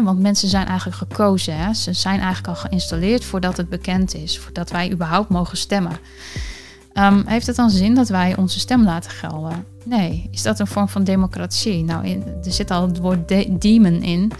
want 0.02 0.20
mensen 0.20 0.48
zijn 0.48 0.66
eigenlijk 0.66 0.98
gekozen. 0.98 1.74
Ze 1.74 1.92
zijn 1.92 2.20
eigenlijk 2.20 2.48
al 2.48 2.68
geïnstalleerd 2.68 3.24
voordat 3.24 3.56
het 3.56 3.68
bekend 3.68 4.14
is. 4.14 4.38
Voordat 4.38 4.70
wij 4.70 4.92
überhaupt 4.92 5.28
mogen 5.28 5.56
stemmen. 5.56 5.98
Um, 6.94 7.22
heeft 7.26 7.46
het 7.46 7.56
dan 7.56 7.70
zin 7.70 7.94
dat 7.94 8.08
wij 8.08 8.36
onze 8.36 8.60
stem 8.60 8.84
laten 8.84 9.10
gelden? 9.10 9.64
Nee. 9.84 10.28
Is 10.30 10.42
dat 10.42 10.58
een 10.58 10.66
vorm 10.66 10.88
van 10.88 11.04
democratie? 11.04 11.84
Nou, 11.84 12.06
er 12.44 12.52
zit 12.52 12.70
al 12.70 12.86
het 12.86 12.98
woord 12.98 13.28
demon 13.60 14.02
in 14.02 14.32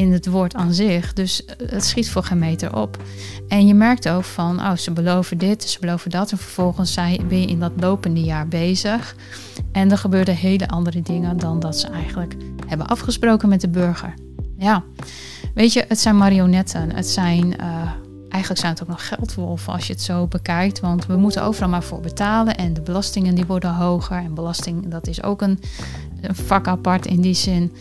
in 0.00 0.12
het 0.12 0.26
woord 0.26 0.54
aan 0.54 0.72
zich. 0.72 1.12
Dus 1.12 1.44
eh, 1.44 1.68
het 1.70 1.84
schiet 1.84 2.10
voor 2.10 2.22
geen 2.22 2.38
meter 2.38 2.76
op. 2.76 3.02
En 3.48 3.66
je 3.66 3.74
merkt 3.74 4.08
ook 4.08 4.24
van, 4.24 4.60
oh, 4.60 4.76
ze 4.76 4.90
beloven 4.90 5.38
dit, 5.38 5.62
ze 5.62 5.80
beloven 5.80 6.10
dat. 6.10 6.30
En 6.30 6.38
vervolgens 6.38 6.94
ben 7.28 7.40
je 7.40 7.46
in 7.46 7.60
dat 7.60 7.72
lopende 7.76 8.20
jaar 8.20 8.48
bezig. 8.48 9.16
En 9.72 9.90
er 9.90 9.98
gebeuren 9.98 10.34
hele 10.34 10.68
andere 10.68 11.02
dingen 11.02 11.36
dan 11.36 11.60
dat 11.60 11.78
ze 11.78 11.88
eigenlijk 11.88 12.34
hebben 12.66 12.86
afgesproken 12.86 13.48
met 13.48 13.60
de 13.60 13.68
burger. 13.68 14.14
Ja, 14.56 14.84
weet 15.54 15.72
je, 15.72 15.84
het 15.88 16.00
zijn 16.00 16.16
marionetten. 16.16 16.94
Het 16.94 17.08
zijn, 17.08 17.46
uh, 17.60 17.92
eigenlijk 18.28 18.60
zijn 18.60 18.72
het 18.72 18.82
ook 18.82 18.88
nog 18.88 19.08
geldwolven 19.08 19.72
als 19.72 19.86
je 19.86 19.92
het 19.92 20.02
zo 20.02 20.26
bekijkt. 20.26 20.80
Want 20.80 21.06
we 21.06 21.16
moeten 21.16 21.42
overal 21.42 21.68
maar 21.68 21.82
voor 21.82 22.00
betalen. 22.00 22.56
En 22.56 22.74
de 22.74 22.80
belastingen 22.80 23.34
die 23.34 23.46
worden 23.46 23.74
hoger. 23.74 24.16
En 24.16 24.34
belasting, 24.34 24.88
dat 24.88 25.06
is 25.06 25.22
ook 25.22 25.42
een, 25.42 25.58
een 26.20 26.34
vak 26.34 26.66
apart 26.66 27.06
in 27.06 27.20
die 27.20 27.34
zin. 27.34 27.72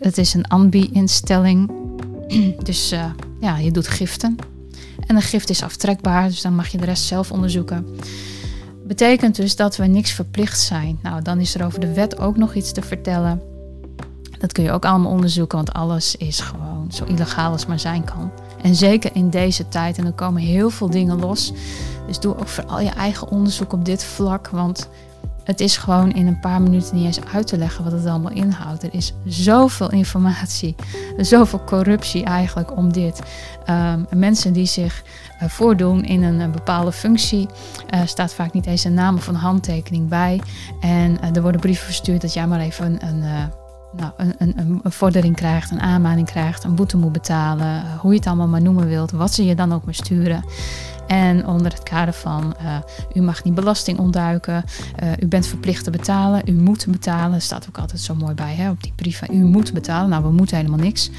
Het 0.00 0.18
is 0.18 0.34
een 0.34 0.48
ambi-instelling. 0.48 1.70
dus 2.68 2.92
uh, 2.92 3.04
ja, 3.40 3.56
je 3.56 3.70
doet 3.70 3.88
giften. 3.88 4.36
En 5.06 5.16
een 5.16 5.22
gift 5.22 5.50
is 5.50 5.62
aftrekbaar, 5.62 6.28
dus 6.28 6.40
dan 6.40 6.54
mag 6.54 6.68
je 6.68 6.78
de 6.78 6.84
rest 6.84 7.04
zelf 7.04 7.32
onderzoeken. 7.32 7.86
Betekent 8.86 9.36
dus 9.36 9.56
dat 9.56 9.76
we 9.76 9.86
niks 9.86 10.10
verplicht 10.10 10.60
zijn. 10.60 10.98
Nou, 11.02 11.22
dan 11.22 11.38
is 11.38 11.54
er 11.54 11.64
over 11.64 11.80
de 11.80 11.92
wet 11.92 12.18
ook 12.18 12.36
nog 12.36 12.54
iets 12.54 12.72
te 12.72 12.82
vertellen. 12.82 13.42
Dat 14.38 14.52
kun 14.52 14.64
je 14.64 14.72
ook 14.72 14.84
allemaal 14.84 15.10
onderzoeken, 15.10 15.56
want 15.56 15.72
alles 15.72 16.16
is 16.16 16.40
gewoon 16.40 16.86
zo 16.92 17.04
illegaal 17.04 17.52
als 17.52 17.66
maar 17.66 17.80
zijn 17.80 18.04
kan. 18.04 18.30
En 18.62 18.74
zeker 18.74 19.10
in 19.14 19.30
deze 19.30 19.68
tijd, 19.68 19.98
en 19.98 20.06
er 20.06 20.12
komen 20.12 20.42
heel 20.42 20.70
veel 20.70 20.90
dingen 20.90 21.18
los. 21.18 21.52
Dus 22.06 22.20
doe 22.20 22.38
ook 22.38 22.48
vooral 22.48 22.80
je 22.80 22.90
eigen 22.90 23.30
onderzoek 23.30 23.72
op 23.72 23.84
dit 23.84 24.04
vlak, 24.04 24.48
want 24.48 24.88
het 25.44 25.60
is 25.60 25.76
gewoon 25.76 26.12
in 26.12 26.26
een 26.26 26.40
paar 26.40 26.62
minuten 26.62 26.96
niet 26.96 27.04
eens 27.04 27.24
uit 27.32 27.46
te 27.46 27.58
leggen 27.58 27.84
wat 27.84 27.92
het 27.92 28.06
allemaal 28.06 28.32
inhoudt. 28.32 28.82
Er 28.82 28.94
is 28.94 29.14
zoveel 29.24 29.90
informatie, 29.90 30.74
zoveel 31.16 31.64
corruptie 31.64 32.24
eigenlijk 32.24 32.76
om 32.76 32.92
dit. 32.92 33.20
Um, 33.70 34.06
mensen 34.18 34.52
die 34.52 34.66
zich 34.66 35.02
uh, 35.42 35.48
voordoen 35.48 36.04
in 36.04 36.22
een, 36.22 36.40
een 36.40 36.52
bepaalde 36.52 36.92
functie, 36.92 37.48
uh, 37.94 38.00
staat 38.04 38.34
vaak 38.34 38.52
niet 38.52 38.66
eens 38.66 38.84
een 38.84 38.94
naam 38.94 39.16
of 39.16 39.26
een 39.26 39.34
handtekening 39.34 40.08
bij. 40.08 40.40
En 40.80 41.20
er 41.34 41.42
worden 41.42 41.60
brieven 41.60 41.84
verstuurd 41.84 42.20
dat 42.20 42.32
jij 42.32 42.46
maar 42.46 42.60
even 42.60 43.06
een 43.06 43.24
nou, 43.92 44.12
een, 44.16 44.34
een, 44.38 44.80
een, 44.82 44.92
vordering 44.92 45.36
krijgt, 45.36 45.70
een 45.70 45.80
aanmaning 45.80 46.26
krijgt, 46.26 46.64
een 46.64 46.74
boete 46.74 46.96
moet 46.96 47.12
betalen, 47.12 47.82
hoe 47.98 48.10
je 48.10 48.18
het 48.18 48.26
allemaal 48.26 48.48
maar 48.48 48.62
noemen 48.62 48.86
wilt, 48.86 49.10
wat 49.10 49.32
ze 49.32 49.44
je 49.44 49.54
dan 49.54 49.72
ook 49.72 49.84
maar 49.84 49.94
sturen. 49.94 50.44
En 51.10 51.46
onder 51.46 51.72
het 51.72 51.82
kader 51.82 52.14
van 52.14 52.54
uh, 52.62 52.76
u 53.14 53.20
mag 53.20 53.44
niet 53.44 53.54
belasting 53.54 53.98
ontduiken, 53.98 54.64
uh, 55.02 55.12
u 55.20 55.26
bent 55.26 55.46
verplicht 55.46 55.84
te 55.84 55.90
betalen, 55.90 56.42
u 56.44 56.52
moet 56.52 56.86
betalen, 56.88 57.42
staat 57.42 57.66
ook 57.68 57.78
altijd 57.78 58.00
zo 58.00 58.14
mooi 58.14 58.34
bij 58.34 58.54
hè, 58.54 58.70
op 58.70 58.82
die 58.82 58.92
brieven. 58.96 59.34
U 59.34 59.44
moet 59.44 59.72
betalen, 59.72 60.10
nou 60.10 60.22
we 60.22 60.30
moeten 60.30 60.56
helemaal 60.56 60.78
niks. 60.78 61.10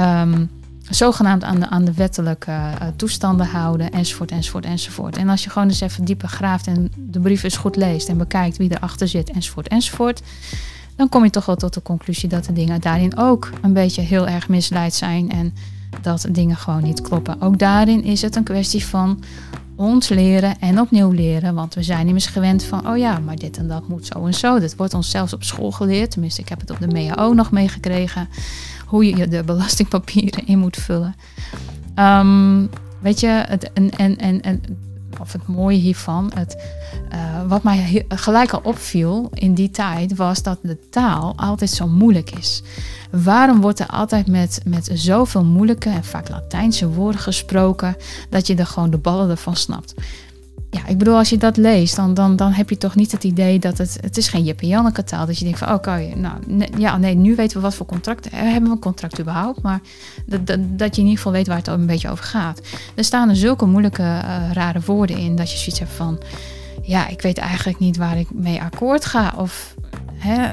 Um, 0.00 0.50
zogenaamd 0.90 1.44
aan 1.44 1.60
de, 1.60 1.68
aan 1.68 1.84
de 1.84 1.92
wettelijke 1.92 2.50
uh, 2.50 2.88
toestanden 2.96 3.46
houden, 3.46 3.90
enzovoort, 3.90 4.30
enzovoort, 4.30 4.64
enzovoort. 4.64 5.16
En 5.16 5.28
als 5.28 5.44
je 5.44 5.50
gewoon 5.50 5.68
eens 5.68 5.80
even 5.80 6.04
dieper 6.04 6.28
graaft 6.28 6.66
en 6.66 6.92
de 6.96 7.20
brief 7.20 7.42
eens 7.42 7.56
goed 7.56 7.76
leest 7.76 8.08
en 8.08 8.18
bekijkt 8.18 8.56
wie 8.56 8.74
erachter 8.74 9.08
zit, 9.08 9.30
enzovoort, 9.30 9.68
enzovoort, 9.68 10.22
dan 10.96 11.08
kom 11.08 11.24
je 11.24 11.30
toch 11.30 11.46
wel 11.46 11.56
tot 11.56 11.74
de 11.74 11.82
conclusie 11.82 12.28
dat 12.28 12.44
de 12.44 12.52
dingen 12.52 12.80
daarin 12.80 13.16
ook 13.18 13.50
een 13.62 13.72
beetje 13.72 14.02
heel 14.02 14.28
erg 14.28 14.48
misleid 14.48 14.94
zijn 14.94 15.30
en 15.30 15.54
dat 16.02 16.26
dingen 16.30 16.56
gewoon 16.56 16.82
niet 16.82 17.00
kloppen. 17.00 17.40
Ook 17.40 17.58
daarin 17.58 18.04
is 18.04 18.22
het 18.22 18.36
een 18.36 18.42
kwestie 18.42 18.84
van 18.84 19.22
ons 19.76 20.08
leren 20.08 20.60
en 20.60 20.80
opnieuw 20.80 21.10
leren. 21.10 21.54
Want 21.54 21.74
we 21.74 21.82
zijn 21.82 22.06
immers 22.06 22.26
gewend 22.26 22.64
van, 22.64 22.88
oh 22.88 22.96
ja, 22.96 23.18
maar 23.18 23.36
dit 23.36 23.56
en 23.56 23.68
dat 23.68 23.88
moet 23.88 24.06
zo 24.06 24.26
en 24.26 24.34
zo. 24.34 24.58
Dat 24.60 24.76
wordt 24.76 24.94
ons 24.94 25.10
zelfs 25.10 25.32
op 25.32 25.42
school 25.42 25.70
geleerd. 25.70 26.10
Tenminste, 26.10 26.40
ik 26.40 26.48
heb 26.48 26.60
het 26.60 26.70
op 26.70 26.80
de 26.80 26.86
MEAO 26.86 27.32
nog 27.32 27.50
meegekregen. 27.50 28.28
Hoe 28.86 29.06
je 29.06 29.28
de 29.28 29.44
belastingpapieren 29.44 30.46
in 30.46 30.58
moet 30.58 30.76
vullen. 30.76 31.14
Um, 31.98 32.70
weet 33.00 33.20
je, 33.20 33.26
het, 33.26 33.72
en, 33.72 33.90
en, 33.90 34.16
en, 34.18 34.40
en 34.40 34.62
of 35.20 35.32
het 35.32 35.46
mooie 35.46 35.78
hiervan, 35.78 36.30
het, 36.34 36.56
uh, 37.12 37.18
wat 37.46 37.62
mij 37.62 38.04
gelijk 38.08 38.52
al 38.52 38.60
opviel 38.62 39.30
in 39.34 39.54
die 39.54 39.70
tijd, 39.70 40.16
was 40.16 40.42
dat 40.42 40.58
de 40.62 40.88
taal 40.90 41.32
altijd 41.36 41.70
zo 41.70 41.88
moeilijk 41.88 42.30
is. 42.30 42.62
Waarom 43.10 43.60
wordt 43.60 43.78
er 43.78 43.86
altijd 43.86 44.26
met, 44.26 44.60
met 44.64 44.90
zoveel 44.92 45.44
moeilijke 45.44 45.88
en 45.88 46.04
vaak 46.04 46.28
Latijnse 46.28 46.88
woorden 46.88 47.20
gesproken, 47.20 47.96
dat 48.30 48.46
je 48.46 48.54
er 48.54 48.66
gewoon 48.66 48.90
de 48.90 48.98
ballen 48.98 49.30
ervan 49.30 49.56
snapt? 49.56 49.94
Ja, 50.74 50.86
ik 50.86 50.98
bedoel, 50.98 51.16
als 51.16 51.28
je 51.28 51.36
dat 51.36 51.56
leest, 51.56 51.96
dan, 51.96 52.14
dan, 52.14 52.36
dan 52.36 52.52
heb 52.52 52.70
je 52.70 52.78
toch 52.78 52.94
niet 52.94 53.12
het 53.12 53.24
idee 53.24 53.58
dat 53.58 53.78
het... 53.78 53.98
Het 54.00 54.16
is 54.16 54.28
geen 54.28 54.44
Jip 54.44 54.60
en 54.60 54.68
Janneke 54.68 55.04
taal. 55.04 55.26
Dat 55.26 55.38
je 55.38 55.44
denkt 55.44 55.58
van, 55.58 55.72
okay, 55.72 56.12
nou, 56.12 56.36
ja, 56.78 56.96
nee, 56.96 57.14
nu 57.14 57.34
weten 57.34 57.56
we 57.56 57.62
wat 57.62 57.74
voor 57.74 57.86
contract... 57.86 58.30
Hebben 58.30 58.62
we 58.62 58.70
een 58.70 58.78
contract 58.78 59.20
überhaupt? 59.20 59.62
Maar 59.62 59.80
dat, 60.26 60.46
dat, 60.46 60.94
je 60.94 61.00
in 61.00 61.08
ieder 61.08 61.16
geval 61.16 61.32
weet 61.32 61.46
waar 61.46 61.56
het 61.56 61.66
een 61.66 61.86
beetje 61.86 62.10
over 62.10 62.24
gaat. 62.24 62.60
Er 62.94 63.04
staan 63.04 63.28
er 63.28 63.36
zulke 63.36 63.66
moeilijke, 63.66 64.02
uh, 64.02 64.52
rare 64.52 64.80
woorden 64.84 65.18
in... 65.18 65.36
dat 65.36 65.50
je 65.50 65.58
zoiets 65.58 65.78
hebt 65.78 65.92
van... 65.92 66.20
Ja, 66.82 67.08
ik 67.08 67.22
weet 67.22 67.38
eigenlijk 67.38 67.78
niet 67.78 67.96
waar 67.96 68.18
ik 68.18 68.28
mee 68.32 68.60
akkoord 68.60 69.04
ga. 69.04 69.32
Of, 69.36 69.74
hè, 70.14 70.50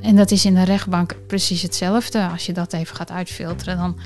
en 0.00 0.16
dat 0.16 0.30
is 0.30 0.44
in 0.44 0.54
de 0.54 0.62
rechtbank 0.62 1.14
precies 1.26 1.62
hetzelfde. 1.62 2.28
Als 2.32 2.46
je 2.46 2.52
dat 2.52 2.72
even 2.72 2.96
gaat 2.96 3.10
uitfilteren, 3.10 3.76
dan 3.76 3.96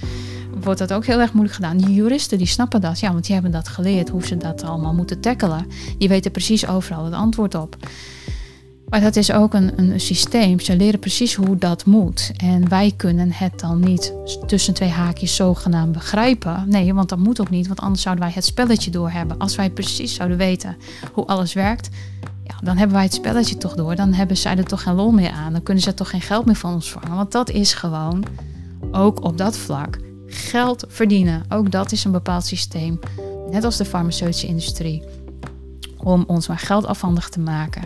wordt 0.61 0.79
dat 0.79 0.93
ook 0.93 1.07
heel 1.07 1.21
erg 1.21 1.33
moeilijk 1.33 1.55
gedaan. 1.55 1.77
Die 1.77 1.95
juristen 1.95 2.39
die 2.39 2.47
snappen 2.47 2.81
dat, 2.81 3.01
ja, 3.01 3.13
want 3.13 3.25
die 3.25 3.35
hebben 3.35 3.53
dat 3.53 3.69
geleerd, 3.69 4.09
hoe 4.09 4.27
ze 4.27 4.37
dat 4.37 4.63
allemaal 4.63 4.95
moeten 4.95 5.21
tackelen. 5.21 5.67
Die 5.99 6.09
weten 6.09 6.31
precies 6.31 6.67
overal 6.67 7.05
het 7.05 7.15
antwoord 7.15 7.55
op. 7.55 7.77
Maar 8.89 9.01
dat 9.01 9.17
is 9.17 9.33
ook 9.33 9.55
een, 9.55 9.73
een 9.77 10.01
systeem. 10.01 10.61
Ze 10.61 10.77
leren 10.77 11.01
precies 11.01 11.35
hoe 11.35 11.57
dat 11.57 11.85
moet. 11.85 12.33
En 12.37 12.69
wij 12.69 12.93
kunnen 12.97 13.33
het 13.33 13.61
dan 13.61 13.81
niet 13.81 14.15
tussen 14.47 14.75
twee 14.75 14.89
haakjes 14.89 15.35
zogenaamd 15.35 15.93
begrijpen. 15.93 16.65
Nee, 16.69 16.95
want 16.95 17.09
dat 17.09 17.19
moet 17.19 17.41
ook 17.41 17.51
niet, 17.51 17.67
want 17.67 17.81
anders 17.81 18.03
zouden 18.03 18.25
wij 18.25 18.33
het 18.35 18.45
spelletje 18.45 18.91
doorhebben. 18.91 19.39
Als 19.39 19.57
wij 19.57 19.71
precies 19.71 20.15
zouden 20.15 20.37
weten 20.37 20.77
hoe 21.13 21.27
alles 21.27 21.53
werkt, 21.53 21.89
ja, 22.45 22.55
dan 22.63 22.77
hebben 22.77 22.97
wij 22.97 23.05
het 23.05 23.15
spelletje 23.15 23.57
toch 23.57 23.75
door. 23.75 23.97
Dan 23.97 24.13
hebben 24.13 24.37
zij 24.37 24.57
er 24.57 24.65
toch 24.65 24.83
geen 24.83 24.95
lol 24.95 25.11
meer 25.11 25.31
aan. 25.31 25.53
Dan 25.53 25.63
kunnen 25.63 25.83
ze 25.83 25.95
toch 25.95 26.11
geen 26.11 26.21
geld 26.21 26.47
meer 26.47 26.55
van 26.55 26.75
ons 26.75 26.91
vangen. 26.91 27.17
Want 27.17 27.33
dat 27.33 27.51
is 27.51 27.75
gewoon, 27.75 28.25
ook 28.93 29.25
op 29.25 29.39
dat 29.39 29.57
vlak, 29.57 29.99
geld 30.35 30.85
verdienen. 30.89 31.43
Ook 31.49 31.71
dat 31.71 31.93
is 31.93 32.05
een 32.05 32.13
bepaald 32.13 32.47
systeem. 32.47 32.99
Net 33.51 33.65
als 33.65 33.77
de 33.77 33.85
farmaceutische 33.85 34.47
industrie. 34.47 35.03
Om 35.97 36.25
ons 36.27 36.49
maar 36.49 36.59
geld 36.59 36.87
afhandig 36.87 37.29
te 37.29 37.41
maken. 37.41 37.83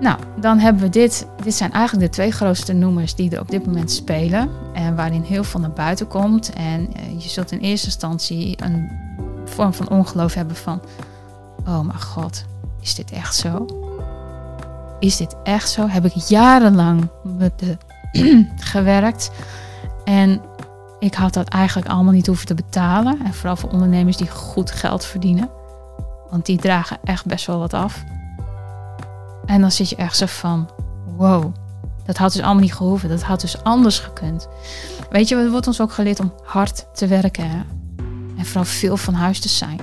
Nou, 0.00 0.18
dan 0.40 0.58
hebben 0.58 0.82
we 0.82 0.88
dit. 0.88 1.26
Dit 1.42 1.54
zijn 1.54 1.72
eigenlijk 1.72 2.06
de 2.06 2.12
twee 2.12 2.30
grootste 2.30 2.72
noemers 2.72 3.14
die 3.14 3.30
er 3.30 3.40
op 3.40 3.50
dit 3.50 3.66
moment 3.66 3.90
spelen. 3.90 4.50
En 4.72 4.96
waarin 4.96 5.22
heel 5.22 5.44
veel 5.44 5.60
naar 5.60 5.72
buiten 5.72 6.08
komt. 6.08 6.52
En 6.52 6.94
eh, 6.94 7.22
je 7.22 7.28
zult 7.28 7.52
in 7.52 7.58
eerste 7.58 7.86
instantie 7.86 8.58
een 8.62 8.90
vorm 9.44 9.74
van 9.74 9.88
ongeloof 9.88 10.34
hebben 10.34 10.56
van... 10.56 10.80
Oh 11.66 11.80
mijn 11.80 12.00
god, 12.00 12.44
is 12.80 12.94
dit 12.94 13.10
echt 13.10 13.34
zo? 13.34 13.66
Is 15.00 15.16
dit 15.16 15.36
echt 15.42 15.70
zo? 15.70 15.88
Heb 15.88 16.04
ik 16.04 16.12
jarenlang 16.12 17.08
met 17.38 17.52
de 17.58 17.76
gewerkt. 18.72 19.30
En 20.04 20.40
ik 21.00 21.14
had 21.14 21.34
dat 21.34 21.48
eigenlijk 21.48 21.88
allemaal 21.88 22.12
niet 22.12 22.26
hoeven 22.26 22.46
te 22.46 22.54
betalen. 22.54 23.18
En 23.24 23.34
vooral 23.34 23.56
voor 23.56 23.70
ondernemers 23.70 24.16
die 24.16 24.30
goed 24.30 24.70
geld 24.70 25.04
verdienen. 25.04 25.50
Want 26.30 26.46
die 26.46 26.58
dragen 26.58 26.98
echt 27.04 27.24
best 27.26 27.46
wel 27.46 27.58
wat 27.58 27.74
af. 27.74 28.04
En 29.46 29.60
dan 29.60 29.70
zit 29.70 29.88
je 29.88 29.96
echt 29.96 30.16
zo 30.16 30.26
van, 30.26 30.70
wow, 31.16 31.54
dat 32.04 32.16
had 32.16 32.32
dus 32.32 32.42
allemaal 32.42 32.62
niet 32.62 32.74
gehoeven. 32.74 33.08
Dat 33.08 33.22
had 33.22 33.40
dus 33.40 33.62
anders 33.62 33.98
gekund. 33.98 34.48
Weet 35.10 35.28
je, 35.28 35.36
het 35.36 35.50
wordt 35.50 35.66
ons 35.66 35.80
ook 35.80 35.92
geleerd 35.92 36.20
om 36.20 36.32
hard 36.44 36.86
te 36.94 37.06
werken. 37.06 37.66
En 38.38 38.46
vooral 38.46 38.64
veel 38.64 38.96
van 38.96 39.14
huis 39.14 39.40
te 39.40 39.48
zijn. 39.48 39.80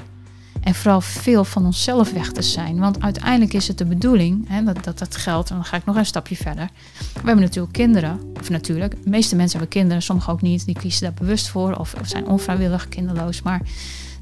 En 0.68 0.76
vooral 0.76 1.02
veel 1.02 1.44
van 1.44 1.66
onszelf 1.66 2.12
weg 2.12 2.32
te 2.32 2.42
zijn. 2.42 2.80
Want 2.80 3.02
uiteindelijk 3.02 3.54
is 3.54 3.68
het 3.68 3.78
de 3.78 3.86
bedoeling 3.86 4.46
hè, 4.48 4.64
dat, 4.64 4.84
dat 4.84 5.00
dat 5.00 5.16
geldt. 5.16 5.50
En 5.50 5.56
dan 5.56 5.66
ga 5.66 5.78
ik 5.78 5.86
nog 5.86 5.96
een 5.96 6.06
stapje 6.06 6.36
verder. 6.36 6.70
We 7.14 7.22
hebben 7.26 7.44
natuurlijk 7.44 7.74
kinderen. 7.74 8.20
Of 8.40 8.50
natuurlijk, 8.50 9.04
de 9.04 9.10
meeste 9.10 9.36
mensen 9.36 9.60
hebben 9.60 9.78
kinderen. 9.78 10.04
Sommigen 10.04 10.34
ook 10.34 10.42
niet. 10.42 10.66
Die 10.66 10.80
kiezen 10.80 11.02
daar 11.02 11.14
bewust 11.14 11.50
voor. 11.50 11.76
Of, 11.76 11.94
of 12.02 12.08
zijn 12.08 12.28
onvrijwillig 12.28 12.90
kinderloos. 12.90 13.42
Maar 13.42 13.62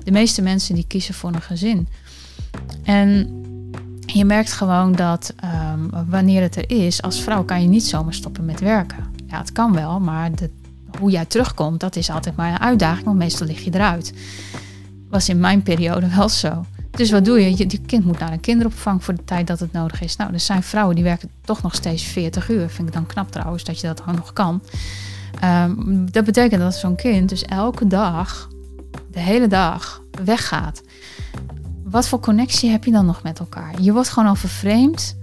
de 0.04 0.12
meeste 0.12 0.42
mensen 0.42 0.76
die 0.76 0.86
kiezen 0.88 1.14
voor 1.14 1.34
een 1.34 1.42
gezin. 1.42 1.88
En 2.84 3.30
je 4.00 4.26
merkt 4.26 4.52
gewoon 4.52 4.92
dat 4.92 5.34
ehm, 5.40 5.80
wanneer 6.10 6.42
het 6.42 6.56
er 6.56 6.70
is, 6.70 7.02
als 7.02 7.22
vrouw 7.22 7.44
kan 7.44 7.62
je 7.62 7.68
niet 7.68 7.86
zomaar 7.86 8.14
stoppen 8.14 8.46
met 8.46 8.60
werken. 8.60 9.06
Ja, 9.28 9.38
het 9.38 9.52
kan 9.52 9.74
wel, 9.74 10.00
maar 10.00 10.36
de, 10.36 10.50
hoe 11.00 11.12
jij 11.12 11.26
terugkomt, 11.26 11.80
dat 11.80 11.96
is 11.96 12.10
altijd 12.10 12.36
maar 12.36 12.52
een 12.52 12.60
uitdaging, 12.60 13.06
want 13.06 13.18
meestal 13.18 13.48
lig 13.48 13.64
je 13.64 13.74
eruit. 13.74 14.14
Was 15.16 15.30
in 15.30 15.40
mijn 15.40 15.64
periode 15.64 16.08
wel 16.16 16.30
zo. 16.30 16.66
Dus 16.92 17.12
wat 17.12 17.26
doe 17.26 17.42
je? 17.42 17.58
Je, 17.58 17.80
kind 17.86 18.06
moet 18.06 18.20
naar 18.20 18.32
een 18.32 18.40
kinderopvang 18.40 19.04
voor 19.04 19.16
de 19.16 19.24
tijd 19.24 19.48
dat 19.48 19.60
het 19.60 19.72
nodig 19.72 20.02
is. 20.02 20.16
Nou, 20.16 20.34
er 20.34 20.40
zijn 20.40 20.64
vrouwen 20.64 20.96
die 20.96 21.04
werken 21.04 21.30
toch 21.42 21.62
nog 21.62 21.76
steeds 21.76 22.04
40 22.04 22.50
uur. 22.50 22.70
Vind 22.70 22.88
ik 22.88 22.94
dan 22.94 23.06
knap 23.06 23.32
trouwens 23.32 23.64
dat 23.64 23.80
je 23.80 23.88
dat 23.88 24.00
gewoon 24.00 24.16
nog 24.16 24.34
kan. 24.34 24.64
Ehm, 25.40 26.06
dat 26.12 26.26
betekent 26.26 26.62
dat 26.62 26.76
zo'n 26.76 26.96
kind 26.96 27.30
dus 27.30 27.44
elke 27.44 27.88
dag, 27.88 28.50
de 29.12 29.20
hele 29.20 29.48
dag, 29.48 30.02
weggaat 30.24 30.82
wat 31.84 32.08
voor 32.08 32.20
connectie 32.20 32.70
heb 32.70 32.84
je 32.84 32.92
dan 32.92 33.06
nog 33.06 33.24
met 33.24 33.40
elkaar? 33.40 33.82
Je 33.82 33.94
wordt 33.94 34.10
gewoon 34.10 34.30
al 34.30 34.36
vervreemd. 34.36 35.18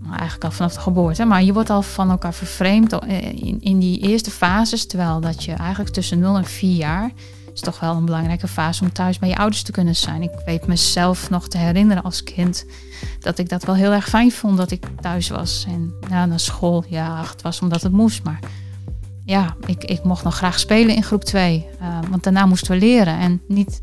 Nou, 0.00 0.12
eigenlijk 0.16 0.44
al 0.44 0.50
vanaf 0.50 0.74
de 0.74 0.80
geboorte, 0.80 1.24
maar 1.24 1.42
je 1.42 1.52
wordt 1.52 1.70
al 1.70 1.82
van 1.82 2.10
elkaar 2.10 2.34
vervreemd 2.34 2.92
in, 2.92 3.60
in 3.60 3.78
die 3.78 3.98
eerste 3.98 4.30
fases. 4.30 4.86
Terwijl 4.86 5.20
dat 5.20 5.44
je 5.44 5.52
eigenlijk 5.52 5.90
tussen 5.90 6.18
0 6.18 6.36
en 6.36 6.44
4 6.44 6.76
jaar 6.76 7.10
is 7.54 7.60
toch 7.60 7.80
wel 7.80 7.94
een 7.96 8.04
belangrijke 8.04 8.48
fase 8.48 8.84
om 8.84 8.92
thuis 8.92 9.18
bij 9.18 9.28
je 9.28 9.36
ouders 9.36 9.62
te 9.62 9.72
kunnen 9.72 9.96
zijn. 9.96 10.22
Ik 10.22 10.42
weet 10.46 10.66
mezelf 10.66 11.30
nog 11.30 11.48
te 11.48 11.58
herinneren 11.58 12.02
als 12.02 12.22
kind 12.22 12.66
dat 13.20 13.38
ik 13.38 13.48
dat 13.48 13.64
wel 13.64 13.74
heel 13.74 13.92
erg 13.92 14.08
fijn 14.08 14.32
vond 14.32 14.56
dat 14.56 14.70
ik 14.70 14.86
thuis 15.00 15.28
was. 15.28 15.66
En 15.68 15.94
naar 16.08 16.40
school, 16.40 16.84
ja, 16.88 17.24
het 17.30 17.42
was 17.42 17.60
omdat 17.60 17.82
het 17.82 17.92
moest. 17.92 18.24
Maar 18.24 18.38
ja, 19.24 19.56
ik, 19.66 19.84
ik 19.84 20.04
mocht 20.04 20.24
nog 20.24 20.36
graag 20.36 20.58
spelen 20.58 20.96
in 20.96 21.02
groep 21.02 21.24
2. 21.24 21.66
Uh, 21.80 21.86
eh, 21.86 21.98
want 22.10 22.22
daarna 22.22 22.46
moesten 22.46 22.70
we 22.70 22.78
leren 22.78 23.18
en 23.18 23.42
niet 23.48 23.80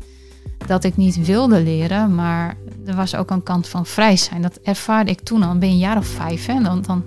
dat 0.66 0.84
ik 0.84 0.96
niet 0.96 1.26
wilde 1.26 1.62
leren, 1.62 2.14
maar 2.14 2.56
er 2.86 2.94
was 2.94 3.14
ook 3.14 3.30
een 3.30 3.42
kant 3.42 3.68
van 3.68 3.86
vrij 3.86 4.16
zijn. 4.16 4.42
Dat 4.42 4.58
ervaarde 4.62 5.10
ik 5.10 5.20
toen 5.20 5.42
al. 5.42 5.58
Ben 5.58 5.68
je 5.68 5.74
een 5.74 5.80
jaar 5.80 5.96
of 5.96 6.06
vijf. 6.06 6.46
Hè? 6.46 6.62
Dan, 6.62 6.82
dan, 6.82 7.04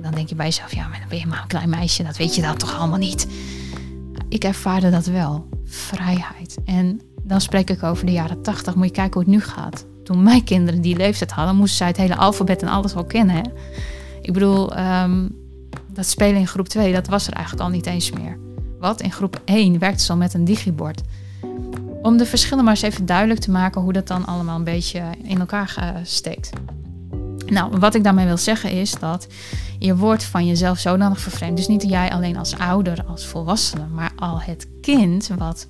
dan 0.00 0.12
denk 0.12 0.28
je 0.28 0.34
bij 0.34 0.46
jezelf, 0.46 0.74
ja, 0.74 0.88
maar 0.88 0.98
dan 0.98 1.08
ben 1.08 1.18
je 1.18 1.26
maar 1.26 1.42
een 1.42 1.48
klein 1.48 1.68
meisje. 1.68 2.02
Dat 2.02 2.16
weet 2.16 2.34
je 2.34 2.42
dan 2.42 2.56
toch 2.56 2.78
allemaal 2.78 2.98
niet. 2.98 3.26
Ik 4.28 4.44
ervaarde 4.44 4.90
dat 4.90 5.06
wel. 5.06 5.48
Vrijheid. 5.74 6.56
En 6.64 7.00
dan 7.22 7.40
spreek 7.40 7.70
ik 7.70 7.82
over 7.82 8.06
de 8.06 8.12
jaren 8.12 8.42
tachtig. 8.42 8.74
Moet 8.74 8.86
je 8.86 8.92
kijken 8.92 9.12
hoe 9.12 9.22
het 9.22 9.30
nu 9.30 9.40
gaat. 9.40 9.86
Toen 10.04 10.22
mijn 10.22 10.44
kinderen 10.44 10.80
die 10.80 10.96
leeftijd 10.96 11.30
hadden, 11.30 11.56
moesten 11.56 11.76
zij 11.76 11.86
het 11.86 11.96
hele 11.96 12.16
alfabet 12.16 12.62
en 12.62 12.68
alles 12.68 12.94
al 12.94 13.04
kennen. 13.04 13.34
Hè? 13.34 13.42
Ik 14.20 14.32
bedoel, 14.32 14.74
ehm, 14.74 15.28
dat 15.92 16.06
spelen 16.06 16.40
in 16.40 16.46
groep 16.46 16.68
2, 16.68 16.92
dat 16.92 17.06
was 17.06 17.26
er 17.26 17.32
eigenlijk 17.32 17.64
al 17.64 17.70
niet 17.70 17.86
eens 17.86 18.10
meer. 18.10 18.38
Wat? 18.78 19.00
In 19.00 19.12
groep 19.12 19.40
1 19.44 19.78
werkte 19.78 20.04
ze 20.04 20.10
al 20.10 20.16
met 20.16 20.34
een 20.34 20.44
digibord. 20.44 21.02
Om 22.02 22.16
de 22.16 22.26
verschillen 22.26 22.64
maar 22.64 22.74
eens 22.74 22.82
even 22.82 23.06
duidelijk 23.06 23.40
te 23.40 23.50
maken 23.50 23.80
hoe 23.80 23.92
dat 23.92 24.06
dan 24.06 24.24
allemaal 24.24 24.56
een 24.56 24.64
beetje 24.64 25.02
in 25.22 25.38
elkaar 25.38 25.76
uh, 25.78 25.88
steekt. 26.02 26.50
Nou, 27.46 27.78
wat 27.78 27.94
ik 27.94 28.04
daarmee 28.04 28.26
wil 28.26 28.36
zeggen 28.36 28.70
is 28.70 28.90
dat 28.90 29.26
je 29.78 29.96
wordt 29.96 30.24
van 30.24 30.46
jezelf 30.46 30.78
zodanig 30.78 31.20
vervreemd. 31.20 31.56
Dus 31.56 31.66
niet 31.66 31.82
jij 31.82 32.10
alleen 32.10 32.36
als 32.36 32.58
ouder, 32.58 33.04
als 33.08 33.26
volwassene, 33.26 33.86
maar 33.94 34.12
al 34.16 34.40
het 34.40 34.66
kind 34.80 35.30
wat 35.38 35.66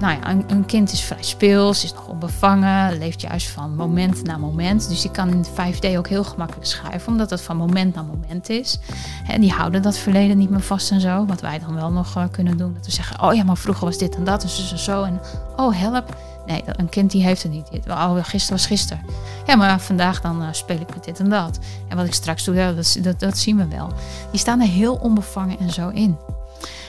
nou 0.00 0.18
ja, 0.20 0.44
een, 0.46 0.66
kind 0.66 0.92
is 0.92 1.00
vrij 1.00 1.22
speels, 1.22 1.84
is 1.84 1.92
nog 1.92 2.06
onbevangen, 2.06 2.98
leeft 2.98 3.20
juist 3.20 3.48
van 3.48 3.74
moment 3.74 4.22
naar 4.22 4.40
moment. 4.40 4.88
Dus 4.88 5.00
die 5.00 5.10
kan 5.10 5.28
in 5.28 5.44
5D 5.44 5.96
ook 5.96 6.08
heel 6.08 6.24
gemakkelijk 6.24 6.66
schrijven, 6.66 7.12
omdat 7.12 7.30
het 7.30 7.40
van 7.40 7.56
moment 7.56 7.94
naar 7.94 8.04
moment 8.04 8.48
is. 8.48 8.78
En 9.26 9.40
die 9.40 9.52
houden 9.52 9.82
dat 9.82 9.98
verleden 9.98 10.38
niet 10.38 10.50
meer 10.50 10.60
vast 10.60 10.90
en 10.90 11.00
zo. 11.00 11.26
Wat 11.26 11.40
wij 11.40 11.58
dan 11.58 11.74
wel 11.74 11.90
nog 11.90 12.16
uh, 12.16 12.24
kunnen 12.30 12.56
doen. 12.56 12.74
Dat 12.74 12.86
we 12.86 12.92
zeggen, 12.92 13.22
oh 13.22 13.34
ja, 13.34 13.44
maar 13.44 13.56
vroeger 13.56 13.84
was 13.84 13.98
dit 13.98 14.16
en 14.16 14.24
dat, 14.24 14.40
dus 14.40 14.68
zo, 14.68 14.76
zo. 14.76 15.02
En 15.02 15.20
oh, 15.56 15.80
help. 15.80 16.16
Nee, 16.46 16.62
een 16.66 16.88
kind 16.88 17.10
die 17.10 17.22
heeft 17.22 17.42
het 17.42 17.52
niet. 17.52 17.68
Oh, 17.88 18.14
gisteren 18.14 18.56
was 18.56 18.66
gisteren. 18.66 19.02
Ja, 19.46 19.56
maar 19.56 19.80
vandaag 19.80 20.20
dan 20.20 20.42
uh, 20.42 20.48
speel 20.50 20.80
ik 20.80 20.94
met 20.94 21.04
dit 21.04 21.20
en 21.20 21.28
dat. 21.28 21.58
En 21.88 21.96
wat 21.96 22.06
ik 22.06 22.14
straks 22.14 22.44
doe, 22.44 22.54
dat, 22.54 22.96
dat, 23.02 23.20
dat 23.20 23.38
zien 23.38 23.56
we 23.56 23.68
wel. 23.68 23.92
Die 24.30 24.40
staan 24.40 24.60
er 24.60 24.66
heel 24.66 24.94
onbevangen 24.94 25.58
en 25.58 25.70
zo 25.70 25.88
in. 25.88 26.16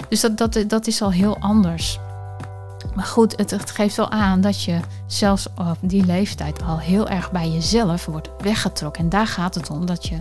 Dus 0.09 0.21
dat, 0.21 0.37
dat, 0.37 0.63
dat 0.67 0.87
is 0.87 1.01
al 1.01 1.11
heel 1.11 1.37
anders. 1.39 1.99
Maar 2.95 3.05
goed, 3.05 3.37
het, 3.37 3.71
geeft 3.71 3.95
wel 3.95 4.09
aan 4.09 4.41
dat 4.41 4.63
je 4.63 4.79
zelfs 5.07 5.47
op 5.55 5.77
die 5.81 6.05
leeftijd 6.05 6.63
al 6.63 6.79
heel 6.79 7.09
erg 7.09 7.31
bij 7.31 7.49
jezelf 7.49 8.05
wordt 8.05 8.29
weggetrokken. 8.37 9.03
En 9.03 9.09
daar 9.09 9.27
gaat 9.27 9.55
het 9.55 9.69
om 9.69 9.85
dat 9.85 10.07
je 10.07 10.17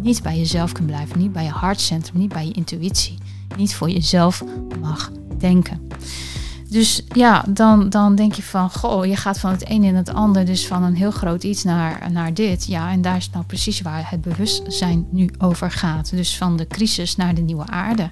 niet 0.00 0.22
bij 0.22 0.38
jezelf 0.38 0.72
kunt 0.72 0.86
blijven, 0.86 1.18
niet 1.18 1.32
bij 1.32 1.44
je 1.44 1.50
hartcentrum, 1.50 2.18
niet 2.18 2.32
bij 2.32 2.46
je 2.46 2.52
intuïtie, 2.52 3.18
niet 3.56 3.74
voor 3.74 3.90
jezelf 3.90 4.44
mag 4.80 5.10
denken. 5.38 5.88
Dus 6.72 7.02
ja, 7.08 7.44
dan, 7.48 7.88
dan 7.88 8.14
denk 8.14 8.32
je 8.32 8.42
van, 8.42 8.70
goh, 8.70 9.06
je 9.06 9.16
gaat 9.16 9.38
van 9.38 9.50
het 9.50 9.68
een 9.68 9.84
in 9.84 9.94
het 9.94 10.14
ander, 10.14 10.44
dus 10.44 10.66
van 10.66 10.82
een 10.82 10.94
heel 10.94 11.10
groot 11.10 11.42
iets 11.42 11.62
naar, 11.62 12.12
naar 12.12 12.34
dit. 12.34 12.64
Ja, 12.64 12.90
en 12.90 13.02
daar 13.02 13.16
is 13.16 13.30
nou 13.30 13.44
precies 13.44 13.80
waar 13.80 14.10
het 14.10 14.20
bewustzijn 14.20 15.06
nu 15.10 15.30
over 15.38 15.70
gaat. 15.70 16.10
Dus 16.10 16.36
van 16.36 16.56
de 16.56 16.66
crisis 16.66 17.16
naar 17.16 17.34
de 17.34 17.40
nieuwe 17.40 17.66
aarde. 17.66 18.10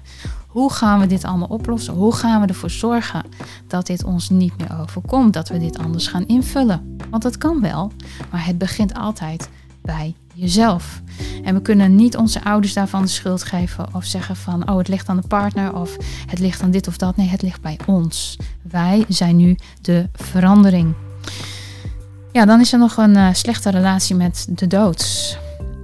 Hoe 0.51 0.71
gaan 0.71 0.99
we 0.99 1.07
dit 1.07 1.23
allemaal 1.23 1.47
oplossen? 1.47 1.93
Hoe 1.93 2.15
gaan 2.15 2.41
we 2.41 2.47
ervoor 2.47 2.69
zorgen 2.69 3.23
dat 3.67 3.85
dit 3.85 4.03
ons 4.03 4.29
niet 4.29 4.57
meer 4.57 4.79
overkomt? 4.81 5.33
Dat 5.33 5.49
we 5.49 5.59
dit 5.59 5.77
anders 5.77 6.07
gaan 6.07 6.25
invullen? 6.25 6.97
Want 7.09 7.23
dat 7.23 7.37
kan 7.37 7.61
wel, 7.61 7.91
maar 8.31 8.45
het 8.45 8.57
begint 8.57 8.93
altijd 8.93 9.49
bij 9.81 10.15
jezelf. 10.33 11.01
En 11.43 11.53
we 11.53 11.61
kunnen 11.61 11.95
niet 11.95 12.17
onze 12.17 12.43
ouders 12.43 12.73
daarvan 12.73 13.01
de 13.01 13.07
schuld 13.07 13.43
geven 13.43 13.87
of 13.95 14.05
zeggen 14.05 14.35
van 14.35 14.69
oh 14.69 14.77
het 14.77 14.87
ligt 14.87 15.09
aan 15.09 15.21
de 15.21 15.27
partner 15.27 15.75
of 15.75 15.97
het 16.25 16.39
ligt 16.39 16.61
aan 16.61 16.71
dit 16.71 16.87
of 16.87 16.97
dat. 16.97 17.15
Nee, 17.15 17.27
het 17.27 17.41
ligt 17.41 17.61
bij 17.61 17.79
ons. 17.85 18.37
Wij 18.61 19.05
zijn 19.07 19.35
nu 19.35 19.57
de 19.81 20.09
verandering. 20.13 20.93
Ja, 22.31 22.45
dan 22.45 22.59
is 22.59 22.73
er 22.73 22.79
nog 22.79 22.97
een 22.97 23.15
uh, 23.15 23.33
slechte 23.33 23.69
relatie 23.69 24.15
met 24.15 24.47
de 24.49 24.67
dood. 24.67 25.37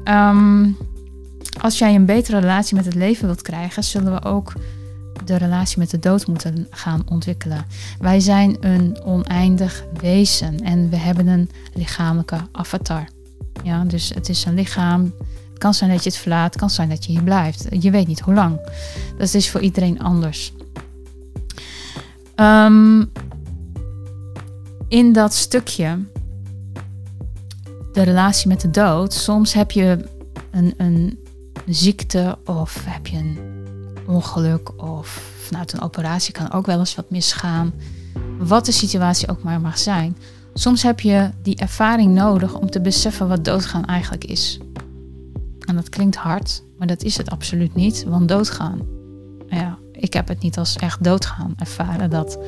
Um, 0.05 0.77
als 1.61 1.77
jij 1.77 1.95
een 1.95 2.05
betere 2.05 2.39
relatie 2.39 2.75
met 2.75 2.85
het 2.85 2.95
leven 2.95 3.25
wilt 3.25 3.41
krijgen, 3.41 3.83
zullen 3.83 4.13
we 4.13 4.23
ook 4.23 4.53
de 5.25 5.35
relatie 5.35 5.79
met 5.79 5.89
de 5.89 5.99
dood 5.99 6.27
moeten 6.27 6.67
gaan 6.69 7.03
ontwikkelen. 7.09 7.65
Wij 7.99 8.19
zijn 8.19 8.57
een 8.59 9.01
oneindig 9.03 9.83
wezen 10.01 10.59
en 10.59 10.89
we 10.89 10.95
hebben 10.95 11.27
een 11.27 11.49
lichamelijke 11.73 12.37
avatar. 12.51 13.07
Ja, 13.63 13.83
dus 13.83 14.09
het 14.09 14.29
is 14.29 14.45
een 14.45 14.53
lichaam. 14.53 15.13
Het 15.49 15.57
kan 15.57 15.73
zijn 15.73 15.89
dat 15.89 16.03
je 16.03 16.09
het 16.09 16.19
verlaat, 16.19 16.45
het 16.45 16.59
kan 16.59 16.69
zijn 16.69 16.89
dat 16.89 17.05
je 17.05 17.11
hier 17.11 17.23
blijft. 17.23 17.65
Je 17.79 17.91
weet 17.91 18.07
niet 18.07 18.19
hoe 18.19 18.33
lang. 18.33 18.59
Dat 19.17 19.33
is 19.33 19.49
voor 19.49 19.61
iedereen 19.61 19.99
anders. 19.99 20.53
Um, 22.35 23.11
in 24.87 25.13
dat 25.13 25.33
stukje, 25.33 25.99
de 27.93 28.01
relatie 28.01 28.47
met 28.47 28.61
de 28.61 28.69
dood, 28.69 29.13
soms 29.13 29.53
heb 29.53 29.71
je 29.71 30.09
een, 30.51 30.73
een 30.77 31.19
ziekte 31.65 32.37
of 32.45 32.85
heb 32.85 33.07
je 33.07 33.17
een 33.17 33.37
ongeluk 34.07 34.81
of 34.83 35.35
vanuit 35.41 35.73
een 35.73 35.81
operatie 35.81 36.33
kan 36.33 36.51
ook 36.51 36.65
wel 36.65 36.79
eens 36.79 36.95
wat 36.95 37.09
misgaan. 37.09 37.73
Wat 38.37 38.65
de 38.65 38.71
situatie 38.71 39.29
ook 39.29 39.43
maar 39.43 39.61
mag 39.61 39.77
zijn. 39.77 40.17
Soms 40.53 40.83
heb 40.83 40.99
je 40.99 41.29
die 41.41 41.55
ervaring 41.55 42.13
nodig 42.13 42.53
om 42.53 42.69
te 42.69 42.81
beseffen 42.81 43.27
wat 43.27 43.45
doodgaan 43.45 43.85
eigenlijk 43.85 44.23
is. 44.23 44.59
En 45.65 45.75
dat 45.75 45.89
klinkt 45.89 46.15
hard, 46.15 46.63
maar 46.77 46.87
dat 46.87 47.03
is 47.03 47.17
het 47.17 47.29
absoluut 47.29 47.75
niet. 47.75 48.03
Want 48.03 48.27
doodgaan, 48.27 48.81
ja, 49.47 49.77
ik 49.91 50.13
heb 50.13 50.27
het 50.27 50.41
niet 50.41 50.57
als 50.57 50.75
echt 50.75 51.03
doodgaan 51.03 51.53
ervaren. 51.57 52.09
Dat, 52.09 52.39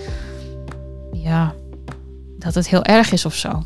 ja, 1.11 1.53
dat 2.37 2.53
het 2.53 2.69
heel 2.69 2.83
erg 2.83 3.11
is 3.11 3.25
of 3.25 3.35
zo. 3.35 3.63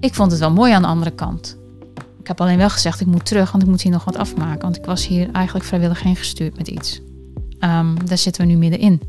Ik 0.00 0.14
vond 0.14 0.30
het 0.30 0.40
wel 0.40 0.52
mooi 0.52 0.72
aan 0.72 0.82
de 0.82 0.88
andere 0.88 1.10
kant. 1.10 1.57
Ik 2.28 2.36
heb 2.36 2.46
alleen 2.46 2.58
wel 2.58 2.70
gezegd, 2.70 3.00
ik 3.00 3.06
moet 3.06 3.24
terug, 3.24 3.50
want 3.50 3.62
ik 3.62 3.68
moet 3.68 3.82
hier 3.82 3.92
nog 3.92 4.04
wat 4.04 4.16
afmaken. 4.16 4.60
Want 4.60 4.76
ik 4.76 4.84
was 4.84 5.06
hier 5.06 5.30
eigenlijk 5.32 5.66
vrijwillig 5.66 6.02
heen 6.02 6.16
gestuurd 6.16 6.56
met 6.56 6.68
iets. 6.68 7.00
Um, 7.60 8.06
daar 8.06 8.18
zitten 8.18 8.42
we 8.42 8.48
nu 8.48 8.56
middenin. 8.56 9.00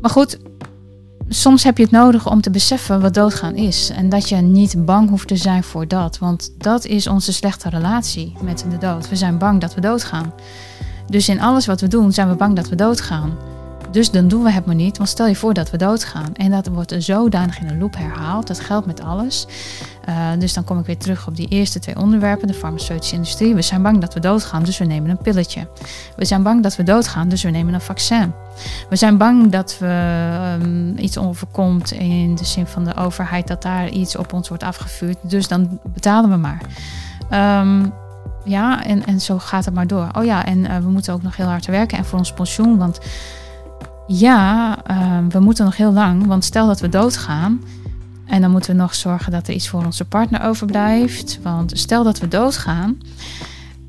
Maar 0.00 0.10
goed, 0.10 0.38
soms 1.28 1.64
heb 1.64 1.76
je 1.76 1.82
het 1.82 1.92
nodig 1.92 2.30
om 2.30 2.40
te 2.40 2.50
beseffen 2.50 3.00
wat 3.00 3.14
doodgaan 3.14 3.54
is. 3.54 3.90
En 3.90 4.08
dat 4.08 4.28
je 4.28 4.36
niet 4.36 4.84
bang 4.84 5.08
hoeft 5.08 5.28
te 5.28 5.36
zijn 5.36 5.62
voor 5.62 5.88
dat. 5.88 6.18
Want 6.18 6.52
dat 6.58 6.84
is 6.84 7.06
onze 7.06 7.32
slechte 7.32 7.68
relatie 7.68 8.32
met 8.42 8.64
de 8.70 8.78
dood. 8.78 9.08
We 9.08 9.16
zijn 9.16 9.38
bang 9.38 9.60
dat 9.60 9.74
we 9.74 9.80
doodgaan. 9.80 10.34
Dus 11.06 11.28
in 11.28 11.40
alles 11.40 11.66
wat 11.66 11.80
we 11.80 11.88
doen 11.88 12.12
zijn 12.12 12.28
we 12.28 12.34
bang 12.34 12.56
dat 12.56 12.68
we 12.68 12.76
doodgaan. 12.76 13.36
Dus 13.92 14.10
dan 14.10 14.28
doen 14.28 14.42
we 14.42 14.50
het 14.50 14.66
maar 14.66 14.74
niet, 14.74 14.96
want 14.96 15.08
stel 15.08 15.26
je 15.26 15.36
voor 15.36 15.54
dat 15.54 15.70
we 15.70 15.76
doodgaan. 15.76 16.34
En 16.34 16.50
dat 16.50 16.66
wordt 16.66 16.94
zodanig 16.98 17.60
in 17.60 17.68
een 17.68 17.78
loop 17.78 17.96
herhaald. 17.96 18.46
Dat 18.46 18.60
geldt 18.60 18.86
met 18.86 19.00
alles. 19.00 19.46
Uh, 20.08 20.28
dus 20.38 20.52
dan 20.52 20.64
kom 20.64 20.78
ik 20.78 20.86
weer 20.86 20.98
terug 20.98 21.26
op 21.26 21.36
die 21.36 21.48
eerste 21.48 21.78
twee 21.78 21.98
onderwerpen, 21.98 22.46
de 22.46 22.54
farmaceutische 22.54 23.14
industrie. 23.14 23.54
We 23.54 23.62
zijn 23.62 23.82
bang 23.82 24.00
dat 24.00 24.14
we 24.14 24.20
doodgaan, 24.20 24.62
dus 24.62 24.78
we 24.78 24.84
nemen 24.84 25.10
een 25.10 25.18
pilletje. 25.18 25.68
We 26.16 26.24
zijn 26.24 26.42
bang 26.42 26.62
dat 26.62 26.76
we 26.76 26.82
doodgaan, 26.82 27.28
dus 27.28 27.42
we 27.42 27.50
nemen 27.50 27.74
een 27.74 27.80
vaccin. 27.80 28.32
We 28.88 28.96
zijn 28.96 29.16
bang 29.16 29.50
dat 29.50 29.76
we 29.78 30.56
um, 30.62 30.98
iets 30.98 31.18
overkomt 31.18 31.92
in 31.92 32.34
de 32.34 32.44
zin 32.44 32.66
van 32.66 32.84
de 32.84 32.96
overheid, 32.96 33.48
dat 33.48 33.62
daar 33.62 33.88
iets 33.88 34.16
op 34.16 34.32
ons 34.32 34.48
wordt 34.48 34.62
afgevuurd. 34.62 35.16
Dus 35.22 35.48
dan 35.48 35.80
betalen 35.82 36.30
we 36.30 36.36
maar. 36.36 36.60
Um, 37.60 37.92
ja, 38.44 38.84
en, 38.84 39.06
en 39.06 39.20
zo 39.20 39.38
gaat 39.38 39.64
het 39.64 39.74
maar 39.74 39.86
door. 39.86 40.08
Oh 40.12 40.24
ja, 40.24 40.44
en 40.46 40.58
uh, 40.58 40.76
we 40.76 40.88
moeten 40.88 41.14
ook 41.14 41.22
nog 41.22 41.36
heel 41.36 41.46
hard 41.46 41.66
werken 41.66 41.98
en 41.98 42.04
voor 42.04 42.18
ons 42.18 42.32
pensioen. 42.32 42.78
Want 42.78 42.98
ja, 44.18 44.78
uh, 44.90 45.18
we 45.28 45.40
moeten 45.40 45.64
nog 45.64 45.76
heel 45.76 45.92
lang. 45.92 46.26
Want 46.26 46.44
stel 46.44 46.66
dat 46.66 46.80
we 46.80 46.88
doodgaan. 46.88 47.60
En 48.24 48.40
dan 48.40 48.50
moeten 48.50 48.70
we 48.70 48.76
nog 48.76 48.94
zorgen 48.94 49.32
dat 49.32 49.48
er 49.48 49.54
iets 49.54 49.68
voor 49.68 49.84
onze 49.84 50.04
partner 50.04 50.42
overblijft. 50.42 51.38
Want 51.42 51.72
stel 51.74 52.04
dat 52.04 52.18
we 52.18 52.28
doodgaan. 52.28 52.98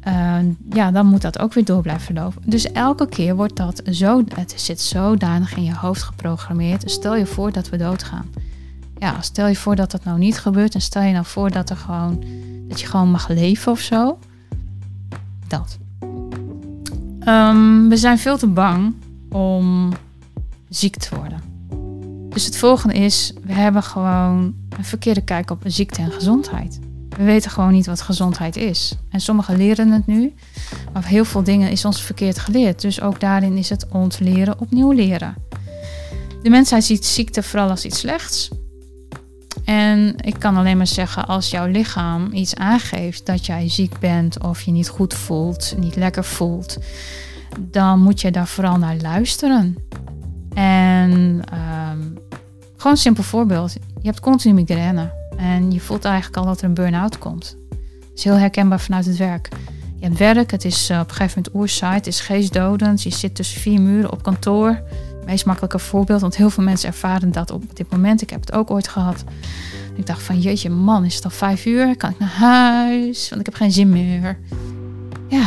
Uh, 0.08 0.36
ja, 0.70 0.92
dan 0.92 1.06
moet 1.06 1.22
dat 1.22 1.40
ook 1.40 1.54
weer 1.54 1.66
door 1.66 1.82
blijven 1.82 2.16
lopen. 2.16 2.42
Dus 2.46 2.72
elke 2.72 3.08
keer 3.08 3.36
wordt 3.36 3.56
dat 3.56 3.82
zo. 3.92 4.24
Het 4.36 4.54
zit 4.56 4.82
zodanig 4.82 5.56
in 5.56 5.64
je 5.64 5.76
hoofd 5.76 6.04
geprogrammeerd. 6.04 6.92
Stel 6.92 7.16
je 7.16 7.26
voor 7.26 7.52
dat 7.52 7.70
we 7.70 7.78
doodgaan. 7.78 8.26
Ja, 8.98 9.22
stel 9.22 9.48
je 9.48 9.56
voor 9.56 9.76
dat 9.76 9.92
dat 9.92 10.04
nou 10.04 10.20
niet 10.20 10.40
gebeurt. 10.40 10.74
En 10.74 10.82
stel 10.82 11.02
je 11.02 11.14
nou 11.14 11.26
voor 11.26 11.52
dat 11.52 11.70
er 11.70 11.78
gewoon. 11.78 12.24
Dat 12.68 12.82
je 12.82 12.88
gewoon 12.88 13.12
mag 13.12 13.28
leven 13.28 13.72
of 13.72 13.80
zo. 13.80 14.18
Dat. 15.48 15.78
Um, 17.28 17.90
we 17.90 17.98
zijn 17.98 18.20
veel 18.20 18.38
te 18.38 18.48
bang 18.48 18.94
om 19.30 19.92
ziek 20.76 20.96
te 20.98 21.16
worden. 21.16 21.42
Dus 22.30 22.46
het 22.46 22.58
volgende 22.58 22.94
is, 22.94 23.34
we 23.44 23.54
hebben 23.54 23.84
gewoon 23.84 24.56
een 24.78 24.86
verkeerde 24.86 25.22
kijk 25.22 25.50
op 25.50 25.62
ziekte 25.66 26.02
en 26.02 26.12
gezondheid. 26.12 26.80
We 27.18 27.24
weten 27.24 27.52
gewoon 27.52 27.72
niet 27.72 27.86
wat 27.86 28.02
gezondheid 28.02 28.56
is. 28.56 28.96
En 29.10 29.20
sommigen 29.20 29.58
leren 29.58 29.92
het 29.92 30.08
nu, 30.08 30.34
maar 30.94 31.08
heel 31.08 31.26
veel 31.26 31.44
dingen 31.44 31.72
is 31.72 31.86
ons 31.86 32.02
verkeerd 32.02 32.40
geleerd. 32.40 32.82
Dus 32.82 33.02
ook 33.02 33.20
daarin 33.20 33.58
is 33.58 33.70
het 33.70 33.88
ontleren, 33.90 34.60
opnieuw 34.60 34.92
leren. 34.92 35.36
De 36.44 36.50
mensheid 36.50 36.84
ziet 36.84 37.06
ziekte 37.06 37.44
vooral 37.44 37.70
als 37.70 37.86
iets 37.86 38.00
slechts. 38.00 38.50
En 39.64 40.16
ik 40.18 40.40
kan 40.40 40.56
alleen 40.58 40.78
maar 40.78 40.88
zeggen, 40.88 41.28
als 41.28 41.50
jouw 41.50 41.68
lichaam 41.68 42.30
iets 42.32 42.56
aangeeft 42.56 43.26
dat 43.26 43.46
jij 43.46 43.70
ziek 43.70 44.00
bent 44.00 44.44
of 44.44 44.62
je 44.62 44.72
niet 44.72 44.90
goed 44.90 45.14
voelt, 45.14 45.76
niet 45.78 45.96
lekker 45.96 46.24
voelt, 46.24 46.78
dan 47.60 48.00
moet 48.00 48.22
je 48.22 48.32
daar 48.32 48.48
vooral 48.48 48.78
naar 48.78 48.96
luisteren. 49.02 49.78
En 50.54 51.12
um, 51.54 52.18
gewoon 52.76 52.92
een 52.92 52.98
simpel 52.98 53.24
voorbeeld. 53.24 53.74
Je 53.74 54.08
hebt 54.08 54.20
continu 54.20 54.54
migraine 54.54 55.12
en 55.38 55.72
je 55.72 55.80
voelt 55.80 56.06
eigenlijk 56.06 56.38
al 56.38 56.46
dat 56.46 56.60
er 56.62 56.66
een 56.66 56.74
burn-out 56.74 57.18
komt. 57.18 57.58
Dat 57.70 58.12
is 58.16 58.24
heel 58.24 58.38
herkenbaar 58.38 58.80
vanuit 58.80 59.06
het 59.06 59.18
werk. 59.18 59.50
Je 59.96 60.06
hebt 60.06 60.18
werk, 60.20 60.52
het 60.52 60.66
is 60.66 60.90
uh, 60.90 61.00
op 61.00 61.10
een 61.10 61.16
gegeven 61.16 61.38
moment 61.38 61.56
oerzaai, 61.56 61.96
het 61.96 62.08
is 62.08 62.20
geestdodend. 62.20 63.04
Je 63.04 63.10
zit 63.10 63.36
tussen 63.36 63.62
vier 63.62 63.82
muren 63.82 64.12
op 64.12 64.24
kantoor. 64.24 64.70
Het 64.70 65.26
meest 65.26 65.46
makkelijke 65.46 65.80
voorbeeld, 65.80 66.22
want 66.22 66.36
heel 66.36 66.50
veel 66.50 66.64
mensen 66.64 66.88
ervaren 66.88 67.32
dat 67.32 67.52
op 67.52 67.76
dit 67.76 67.92
moment. 67.92 68.22
Ik 68.22 68.30
heb 68.30 68.40
het 68.40 68.52
ook 68.52 68.72
ooit 68.72 68.88
gehad. 68.88 69.24
Ik 69.96 70.06
dacht 70.06 70.24
van, 70.24 70.40
jeetje 70.40 70.70
man, 70.70 71.06
is 71.06 71.16
het 71.16 71.24
al 71.24 71.30
vijf 71.30 71.66
uur? 71.66 71.98
Kan 71.98 72.10
ik 72.10 72.20
naar 72.20 72.30
huis? 72.30 73.30
Want 73.30 73.42
ik 73.42 73.46
heb 73.46 73.56
geen 73.56 73.72
zin 73.72 73.90
meer. 73.90 74.40
Ja, 75.28 75.46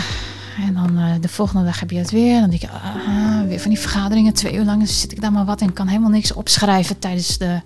en 0.58 0.74
dan 0.74 0.98
uh, 0.98 1.12
de 1.20 1.28
volgende 1.28 1.64
dag 1.64 1.80
heb 1.80 1.90
je 1.90 1.98
het 1.98 2.10
weer. 2.10 2.40
Dan 2.40 2.50
denk 2.50 2.62
je, 2.62 2.70
ah, 2.70 3.42
weer 3.48 3.60
van 3.60 3.70
die 3.70 3.80
vergaderingen, 3.80 4.32
twee 4.32 4.54
uur 4.54 4.64
lang 4.64 4.88
zit 4.88 5.12
ik 5.12 5.20
daar 5.20 5.32
maar 5.32 5.44
wat 5.44 5.60
en 5.60 5.72
kan 5.72 5.86
helemaal 5.86 6.10
niks 6.10 6.32
opschrijven 6.32 6.98
tijdens 6.98 7.38
de. 7.38 7.60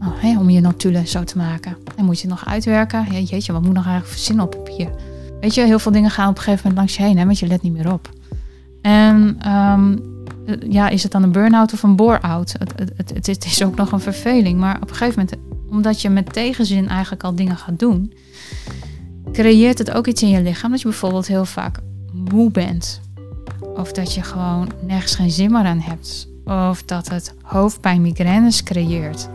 Oh, 0.00 0.38
om 0.38 0.50
je 0.50 0.60
notulen 0.60 1.08
zo 1.08 1.24
te 1.24 1.36
maken. 1.36 1.76
En 1.96 2.04
moet 2.04 2.20
je 2.20 2.28
nog 2.28 2.46
uitwerken. 2.46 3.06
Ja, 3.10 3.18
jeetje, 3.18 3.52
wat 3.52 3.62
moet 3.62 3.74
nog 3.74 3.84
eigenlijk 3.84 4.14
verzinnen 4.14 4.44
op 4.44 4.50
papier? 4.50 4.90
Weet 5.40 5.54
je, 5.54 5.60
heel 5.60 5.78
veel 5.78 5.92
dingen 5.92 6.10
gaan 6.10 6.28
op 6.28 6.36
een 6.36 6.42
gegeven 6.42 6.68
moment 6.68 6.76
langs 6.76 6.96
je 6.96 7.02
heen, 7.02 7.18
hè, 7.18 7.24
want 7.24 7.38
je 7.38 7.46
let 7.46 7.62
niet 7.62 7.72
meer 7.72 7.92
op. 7.92 8.10
En 8.82 9.38
um, 9.52 10.02
ja, 10.68 10.88
is 10.88 11.02
het 11.02 11.12
dan 11.12 11.22
een 11.22 11.32
burn-out 11.32 11.72
of 11.72 11.82
een 11.82 11.96
bore-out? 11.96 12.54
Het, 12.58 12.72
het, 12.76 13.12
het, 13.14 13.26
het, 13.26 13.44
is 13.44 13.64
ook 13.64 13.76
nog 13.76 13.92
een 13.92 14.00
verveling. 14.00 14.58
Maar 14.58 14.76
op 14.76 14.90
een 14.90 14.96
gegeven 14.96 15.20
moment, 15.20 15.36
omdat 15.70 16.02
je 16.02 16.10
met 16.10 16.32
tegenzin 16.32 16.88
eigenlijk 16.88 17.22
al 17.22 17.34
dingen 17.34 17.56
gaat 17.56 17.78
doen, 17.78 18.12
creëert 19.32 19.78
het 19.78 19.90
ook 19.90 20.06
iets 20.06 20.22
in 20.22 20.28
je 20.28 20.42
lichaam. 20.42 20.70
Dat 20.70 20.80
je 20.80 20.88
bijvoorbeeld 20.88 21.26
heel 21.26 21.44
vaak 21.44 21.78
moe 22.12 22.50
bent. 22.50 23.00
Of 23.74 23.92
dat 23.92 24.14
je 24.14 24.22
gewoon 24.22 24.68
nergens 24.80 25.14
geen 25.14 25.30
zin 25.30 25.52
meer 25.52 25.64
aan 25.64 25.80
hebt. 25.80 26.28
Of 26.44 26.82
dat 26.82 27.08
het 27.08 27.34
hoofdpijn 27.42 28.02
migraines 28.02 28.62
creëert. 28.62 29.28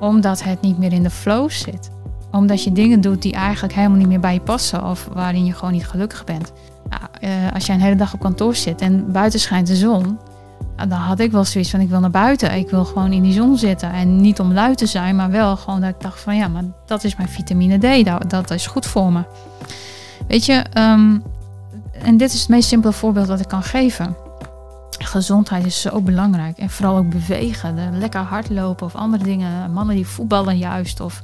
Omdat 0.00 0.42
het 0.42 0.60
niet 0.60 0.78
meer 0.78 0.92
in 0.92 1.02
de 1.02 1.10
flow 1.10 1.50
zit. 1.50 1.90
Omdat 2.30 2.64
je 2.64 2.72
dingen 2.72 3.00
doet 3.00 3.22
die 3.22 3.32
eigenlijk 3.32 3.74
helemaal 3.74 3.98
niet 3.98 4.08
meer 4.08 4.20
bij 4.20 4.34
je 4.34 4.40
passen. 4.40 4.84
Of 4.84 5.08
waarin 5.12 5.44
je 5.44 5.52
gewoon 5.52 5.72
niet 5.72 5.86
gelukkig 5.86 6.24
bent. 6.24 6.52
Nou, 6.88 7.32
uh, 7.32 7.52
als 7.52 7.66
jij 7.66 7.74
een 7.74 7.80
hele 7.80 7.96
dag 7.96 8.14
op 8.14 8.20
kantoor 8.20 8.54
zit 8.54 8.80
en 8.80 9.12
buiten 9.12 9.40
schijnt 9.40 9.66
de 9.66 9.76
zon. 9.76 10.18
Dan 10.88 10.98
had 10.98 11.18
ik 11.18 11.30
wel 11.30 11.44
zoiets 11.44 11.70
van 11.70 11.80
ik 11.80 11.88
wil 11.88 12.00
naar 12.00 12.10
buiten. 12.10 12.54
Ik 12.54 12.70
wil 12.70 12.84
gewoon 12.84 13.12
in 13.12 13.22
die 13.22 13.32
zon 13.32 13.58
zitten. 13.58 13.92
En 13.92 14.20
niet 14.20 14.40
om 14.40 14.52
lui 14.52 14.74
te 14.74 14.86
zijn, 14.86 15.16
maar 15.16 15.30
wel 15.30 15.56
gewoon 15.56 15.80
dat 15.80 15.90
ik 15.90 16.00
dacht 16.00 16.20
van 16.20 16.36
ja, 16.36 16.48
maar 16.48 16.64
dat 16.86 17.04
is 17.04 17.16
mijn 17.16 17.28
vitamine 17.28 17.78
D. 17.78 18.04
Dat, 18.04 18.30
dat 18.30 18.50
is 18.50 18.66
goed 18.66 18.86
voor 18.86 19.12
me. 19.12 19.22
Weet 20.28 20.46
je, 20.46 20.64
um, 20.78 21.22
en 21.92 22.16
dit 22.16 22.32
is 22.32 22.40
het 22.40 22.48
meest 22.48 22.68
simpele 22.68 22.92
voorbeeld 22.92 23.26
wat 23.26 23.40
ik 23.40 23.48
kan 23.48 23.62
geven. 23.62 24.16
Gezondheid 24.98 25.66
is 25.66 25.80
zo 25.80 26.00
belangrijk. 26.00 26.58
En 26.58 26.70
vooral 26.70 26.96
ook 26.96 27.10
bewegen. 27.10 27.98
Lekker 27.98 28.20
hardlopen 28.20 28.86
of 28.86 28.94
andere 28.94 29.24
dingen. 29.24 29.72
Mannen 29.72 29.94
die 29.94 30.06
voetballen 30.06 30.58
juist. 30.58 31.00
Of 31.00 31.22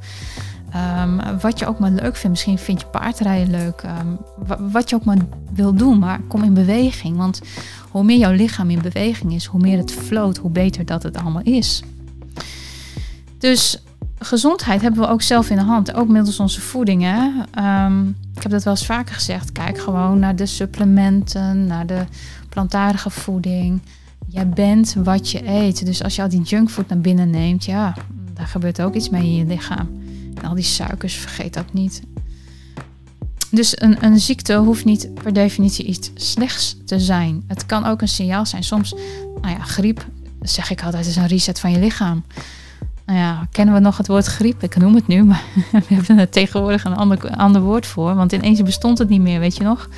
um, 0.74 1.38
wat 1.40 1.58
je 1.58 1.66
ook 1.66 1.78
maar 1.78 1.90
leuk 1.90 2.16
vindt. 2.16 2.28
Misschien 2.28 2.58
vind 2.58 2.80
je 2.80 2.86
paardrijden 2.86 3.50
leuk. 3.50 3.82
Um, 3.82 4.18
wat 4.70 4.90
je 4.90 4.96
ook 4.96 5.04
maar 5.04 5.18
wil 5.52 5.74
doen. 5.74 5.98
Maar 5.98 6.20
kom 6.28 6.42
in 6.42 6.54
beweging. 6.54 7.16
Want 7.16 7.40
hoe 7.90 8.04
meer 8.04 8.18
jouw 8.18 8.32
lichaam 8.32 8.70
in 8.70 8.82
beweging 8.82 9.32
is. 9.32 9.44
Hoe 9.44 9.60
meer 9.60 9.78
het 9.78 9.92
floot. 9.92 10.36
Hoe 10.36 10.50
beter 10.50 10.84
dat 10.84 11.02
het 11.02 11.16
allemaal 11.16 11.42
is. 11.42 11.82
Dus 13.38 13.82
gezondheid 14.18 14.82
hebben 14.82 15.00
we 15.00 15.08
ook 15.08 15.22
zelf 15.22 15.50
in 15.50 15.56
de 15.56 15.62
hand. 15.62 15.94
Ook 15.94 16.08
middels 16.08 16.40
onze 16.40 16.60
voeding. 16.60 17.02
Hè? 17.02 17.26
Um, 17.86 18.16
ik 18.34 18.42
heb 18.42 18.52
dat 18.52 18.64
wel 18.64 18.72
eens 18.72 18.86
vaker 18.86 19.14
gezegd. 19.14 19.52
Kijk 19.52 19.78
gewoon 19.78 20.18
naar 20.18 20.36
de 20.36 20.46
supplementen, 20.46 21.66
naar 21.66 21.86
de 21.86 22.04
plantaardige 22.48 23.10
voeding. 23.10 23.80
Jij 24.26 24.48
bent 24.48 24.96
wat 25.04 25.30
je 25.30 25.48
eet. 25.48 25.86
Dus 25.86 26.02
als 26.02 26.16
je 26.16 26.22
al 26.22 26.28
die 26.28 26.42
junkfood 26.42 26.88
naar 26.88 26.98
binnen 26.98 27.30
neemt, 27.30 27.64
ja, 27.64 27.94
daar 28.34 28.46
gebeurt 28.46 28.82
ook 28.82 28.94
iets 28.94 29.10
mee 29.10 29.22
in 29.22 29.34
je 29.34 29.44
lichaam. 29.44 29.88
Al 30.44 30.54
die 30.54 30.64
suikers, 30.64 31.14
vergeet 31.14 31.54
dat 31.54 31.72
niet. 31.72 32.02
Dus 33.50 33.80
een, 33.80 34.04
een 34.04 34.18
ziekte 34.18 34.54
hoeft 34.54 34.84
niet 34.84 35.14
per 35.14 35.32
definitie 35.32 35.84
iets 35.84 36.10
slechts 36.14 36.76
te 36.84 37.00
zijn. 37.00 37.44
Het 37.46 37.66
kan 37.66 37.84
ook 37.84 38.00
een 38.00 38.08
signaal 38.08 38.46
zijn. 38.46 38.64
Soms, 38.64 38.94
nou 39.40 39.54
ja, 39.54 39.62
griep, 39.62 40.06
zeg 40.40 40.70
ik 40.70 40.82
altijd, 40.82 41.06
is 41.06 41.16
een 41.16 41.26
reset 41.26 41.60
van 41.60 41.70
je 41.70 41.78
lichaam. 41.78 42.24
Nou 43.06 43.18
ja, 43.18 43.48
kennen 43.50 43.74
we 43.74 43.80
nog 43.80 43.96
het 43.96 44.06
woord 44.06 44.26
griep? 44.26 44.62
Ik 44.62 44.76
noem 44.76 44.94
het 44.94 45.06
nu, 45.06 45.24
maar 45.24 45.42
we 45.88 45.94
hebben 45.94 46.18
er 46.18 46.28
tegenwoordig 46.28 46.84
een 46.84 46.96
ander, 46.96 47.30
ander 47.36 47.60
woord 47.60 47.86
voor. 47.86 48.14
Want 48.14 48.32
ineens 48.32 48.62
bestond 48.62 48.98
het 48.98 49.08
niet 49.08 49.20
meer, 49.20 49.40
weet 49.40 49.56
je 49.56 49.64
nog? 49.64 49.88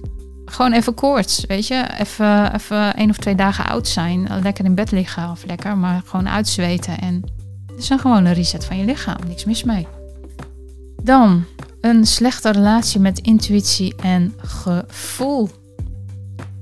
Gewoon 0.45 0.73
even 0.73 0.95
koorts, 0.95 1.45
weet 1.47 1.67
je? 1.67 1.87
Even, 1.99 2.55
even 2.55 2.95
één 2.97 3.11
of 3.11 3.17
twee 3.17 3.35
dagen 3.35 3.67
oud 3.67 3.89
zijn. 3.89 4.29
Lekker 4.43 4.65
in 4.65 4.75
bed 4.75 4.91
liggen 4.91 5.31
of 5.31 5.45
lekker, 5.47 5.77
maar 5.77 6.03
gewoon 6.05 6.29
uitzweten. 6.29 6.99
En 6.99 7.25
het 7.67 7.79
is 7.79 7.89
dan 7.89 7.99
gewoon 7.99 8.25
een 8.25 8.35
reset 8.35 8.65
van 8.65 8.79
je 8.79 8.85
lichaam. 8.85 9.19
Niks 9.27 9.45
mis 9.45 9.65
mee. 9.65 9.87
Dan 11.03 11.45
een 11.81 12.07
slechte 12.07 12.51
relatie 12.51 13.01
met 13.01 13.19
intuïtie 13.19 13.95
en 13.95 14.35
gevoel. 14.37 15.49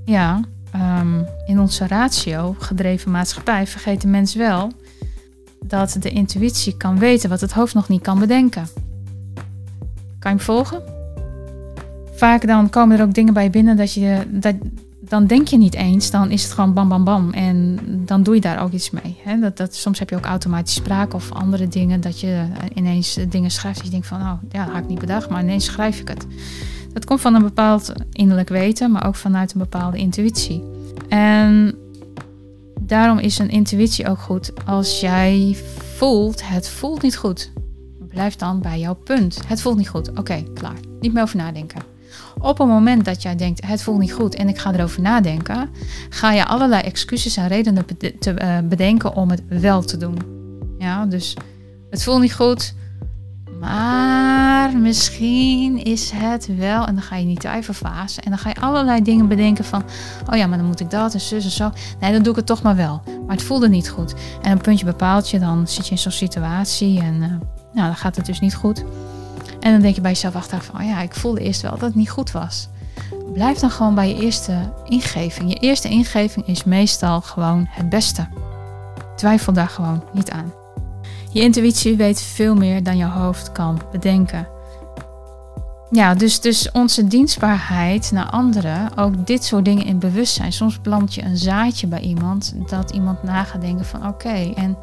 Ja, 0.05 0.41
um, 0.75 1.27
in 1.47 1.61
onze 1.61 1.87
ratio, 1.87 2.57
gedreven 2.59 3.11
maatschappij, 3.11 3.67
vergeet 3.67 4.01
de 4.01 4.09
mens 4.09 4.35
wel 4.35 4.73
dat 5.65 5.97
de 6.01 6.11
intuïtie 6.11 6.77
kan 6.77 6.99
weten 6.99 7.29
wat 7.29 7.41
het 7.41 7.53
hoofd 7.53 7.75
nog 7.75 7.89
niet 7.89 8.03
kan 8.03 8.19
bedenken. 8.19 8.69
Kan 10.19 10.31
je 10.31 10.37
me 10.37 10.43
volgen? 10.43 10.83
Vaak 12.15 12.47
dan 12.47 12.71
komen 12.71 12.99
er 12.99 13.05
ook 13.05 13.15
dingen 13.15 13.35
bij 13.35 13.51
binnen 13.51 13.77
dat 13.77 13.93
je, 13.93 14.27
dat, 14.29 14.55
dan 15.09 15.27
denk 15.27 15.49
je 15.49 15.57
niet 15.57 15.75
eens, 15.75 16.11
dan 16.11 16.31
is 16.31 16.43
het 16.43 16.53
gewoon 16.53 16.73
bam 16.73 16.89
bam 16.89 17.05
bam 17.05 17.31
en 17.31 17.79
dan 18.05 18.23
doe 18.23 18.35
je 18.35 18.41
daar 18.41 18.63
ook 18.63 18.73
iets 18.73 18.91
mee. 18.91 19.41
Dat, 19.41 19.57
dat, 19.57 19.75
soms 19.75 19.99
heb 19.99 20.11
je 20.11 20.17
ook 20.17 20.25
automatisch 20.25 20.75
spraak 20.75 21.15
of 21.15 21.33
andere 21.33 21.69
dingen 21.69 22.01
dat 22.01 22.21
je 22.21 22.47
ineens 22.75 23.19
dingen 23.29 23.51
schrijft 23.51 23.77
dat 23.77 23.87
je 23.87 23.93
denkt 23.93 24.07
van, 24.07 24.21
oh 24.21 24.33
ja, 24.51 24.65
dat 24.65 24.75
had 24.75 24.83
ik 24.83 24.89
niet 24.89 25.01
bedacht, 25.01 25.29
maar 25.29 25.43
ineens 25.43 25.65
schrijf 25.65 26.01
ik 26.01 26.09
het. 26.09 26.27
Dat 26.93 27.05
komt 27.05 27.21
van 27.21 27.35
een 27.35 27.43
bepaald 27.43 27.93
innerlijk 28.13 28.49
weten, 28.49 28.91
maar 28.91 29.07
ook 29.07 29.17
vanuit 29.17 29.53
een 29.53 29.61
bepaalde 29.61 29.99
intuïtie. 29.99 30.63
En 31.09 31.75
Daarom 32.89 33.19
is 33.19 33.39
een 33.39 33.49
intuïtie 33.49 34.09
ook 34.09 34.19
goed. 34.19 34.53
Als 34.67 35.01
jij 35.01 35.57
voelt, 35.97 36.49
het 36.49 36.69
voelt 36.69 37.03
niet 37.03 37.17
goed. 37.17 37.53
Blijf 38.09 38.37
dan 38.37 38.61
bij 38.61 38.79
jouw 38.79 38.95
punt. 38.95 39.41
Het 39.47 39.61
voelt 39.61 39.77
niet 39.77 39.89
goed. 39.89 40.19
Oké, 40.19 40.45
klaar. 40.55 40.77
Niet 41.01 41.13
meer 41.13 41.23
over 41.23 41.37
nadenken. 41.37 41.83
Op 42.39 42.59
het 42.59 42.67
moment 42.67 43.05
dat 43.05 43.23
jij 43.23 43.37
denkt, 43.37 43.67
het 43.67 43.83
voelt 43.83 43.99
niet 43.99 44.13
goed 44.13 44.35
en 44.35 44.49
ik 44.49 44.59
ga 44.59 44.73
erover 44.73 45.03
nadenken, 45.03 45.69
ga 46.09 46.33
je 46.33 46.45
allerlei 46.45 46.83
excuses 46.83 47.37
en 47.37 47.49
redenen 47.49 47.85
te 48.19 48.33
eh, 48.35 48.59
bedenken 48.65 49.15
om 49.15 49.31
het 49.31 49.43
wel 49.49 49.83
te 49.83 49.97
doen. 49.97 50.19
Ja, 50.79 51.07
dus 51.07 51.37
het 51.91 52.03
voelt 52.03 52.21
niet 52.21 52.35
goed, 52.35 52.75
maar 53.61 54.77
misschien 54.77 55.85
is 55.85 56.11
het 56.15 56.57
wel. 56.57 56.87
En 56.87 56.95
dan 56.95 57.03
ga 57.03 57.17
je 57.17 57.25
niet 57.25 57.41
twijfelfasen. 57.41 58.23
En 58.23 58.31
dan 58.31 58.39
ga 58.39 58.49
je 58.49 58.61
allerlei 58.61 59.03
dingen 59.03 59.29
bedenken 59.29 59.65
van... 59.65 59.83
Oh 60.31 60.37
ja, 60.37 60.47
maar 60.47 60.59
dan 60.59 60.67
moet 60.67 60.81
ik 60.81 60.91
dat 60.91 61.15
en 61.15 61.21
zus 61.21 61.45
en 61.45 61.51
zo. 61.51 61.71
Nee, 62.01 62.13
dan 62.13 62.23
doe 62.23 62.31
ik 62.31 62.39
het 62.39 62.47
toch 62.47 62.63
maar 62.63 62.77
wel. 62.77 63.03
Maar 63.27 63.37
het 63.37 63.45
voelde 63.45 63.69
niet 63.69 63.89
goed. 63.89 64.15
En 64.43 64.51
een 64.51 64.61
puntje 64.61 64.85
bepaalt 64.85 65.31
je, 65.31 65.39
dan 65.39 65.69
zit 65.69 65.85
je 65.85 65.91
in 65.91 65.99
zo'n 65.99 66.13
situatie. 66.13 67.01
En 67.01 67.15
uh, 67.15 67.29
nou, 67.73 67.87
dan 67.87 67.97
gaat 67.97 68.17
het 68.17 68.27
dus 68.27 68.41
niet 68.41 68.55
goed. 68.55 68.85
En 69.69 69.75
dan 69.75 69.83
denk 69.83 69.95
je 69.95 70.01
bij 70.01 70.11
jezelf 70.11 70.35
achteraf 70.35 70.65
van... 70.65 70.81
Oh 70.81 70.87
ja, 70.87 71.01
ik 71.01 71.15
voelde 71.15 71.41
eerst 71.41 71.61
wel 71.61 71.71
dat 71.71 71.81
het 71.81 71.95
niet 71.95 72.11
goed 72.11 72.31
was. 72.31 72.69
Blijf 73.33 73.59
dan 73.59 73.71
gewoon 73.71 73.95
bij 73.95 74.09
je 74.09 74.23
eerste 74.23 74.73
ingeving. 74.85 75.51
Je 75.51 75.59
eerste 75.59 75.89
ingeving 75.89 76.47
is 76.47 76.65
meestal 76.65 77.21
gewoon 77.21 77.67
het 77.71 77.89
beste. 77.89 78.29
Twijfel 79.17 79.53
daar 79.53 79.69
gewoon 79.69 80.03
niet 80.13 80.31
aan. 80.31 80.53
Je 81.33 81.41
intuïtie 81.41 81.97
weet 81.97 82.23
veel 82.23 82.55
meer 82.55 82.83
dan 82.83 82.97
je 82.97 83.05
hoofd 83.05 83.53
kan 83.53 83.81
bedenken. 83.93 84.49
Ja, 85.91 86.15
dus, 86.15 86.41
dus 86.41 86.71
onze 86.71 87.07
dienstbaarheid 87.07 88.11
naar 88.13 88.31
anderen, 88.31 88.97
ook 88.97 89.27
dit 89.27 89.45
soort 89.45 89.65
dingen 89.65 89.85
in 89.85 89.99
bewustzijn. 89.99 90.53
Soms 90.53 90.79
plant 90.79 91.15
je 91.15 91.23
een 91.23 91.39
zaadje 91.39 91.87
bij 91.87 92.01
iemand, 92.01 92.55
dat 92.67 92.91
iemand 92.91 93.23
na 93.23 93.45
gaat 93.45 93.61
denken 93.61 93.85
van 93.85 94.07
oké, 94.07 94.53
en 94.55 94.77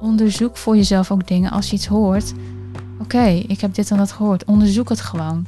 onderzoek 0.00 0.56
voor 0.56 0.76
jezelf 0.76 1.10
ook 1.10 1.26
dingen 1.26 1.50
als 1.50 1.70
je 1.70 1.76
iets 1.76 1.86
hoort. 1.86 2.32
Oké, 2.98 3.24
ik 3.26 3.60
heb 3.60 3.74
dit 3.74 3.90
en 3.90 3.96
dat 3.96 4.12
gehoord, 4.12 4.44
onderzoek 4.44 4.88
het 4.88 5.00
gewoon. 5.00 5.46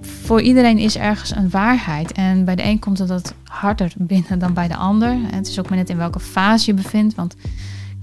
Voor 0.00 0.40
iedereen 0.40 0.78
is 0.78 0.96
ergens 0.96 1.36
een 1.36 1.50
waarheid 1.50 2.12
en 2.12 2.44
bij 2.44 2.56
de 2.56 2.64
een 2.64 2.78
komt 2.78 2.98
het 2.98 3.08
dat 3.08 3.34
harder 3.44 3.92
binnen 3.96 4.38
dan 4.38 4.54
bij 4.54 4.68
de 4.68 4.76
ander. 4.76 5.16
Het 5.30 5.48
is 5.48 5.58
ook 5.58 5.68
maar 5.68 5.78
net 5.78 5.90
in 5.90 5.96
welke 5.96 6.20
fase 6.20 6.70
je 6.70 6.74
bevindt, 6.74 7.14
want 7.14 7.34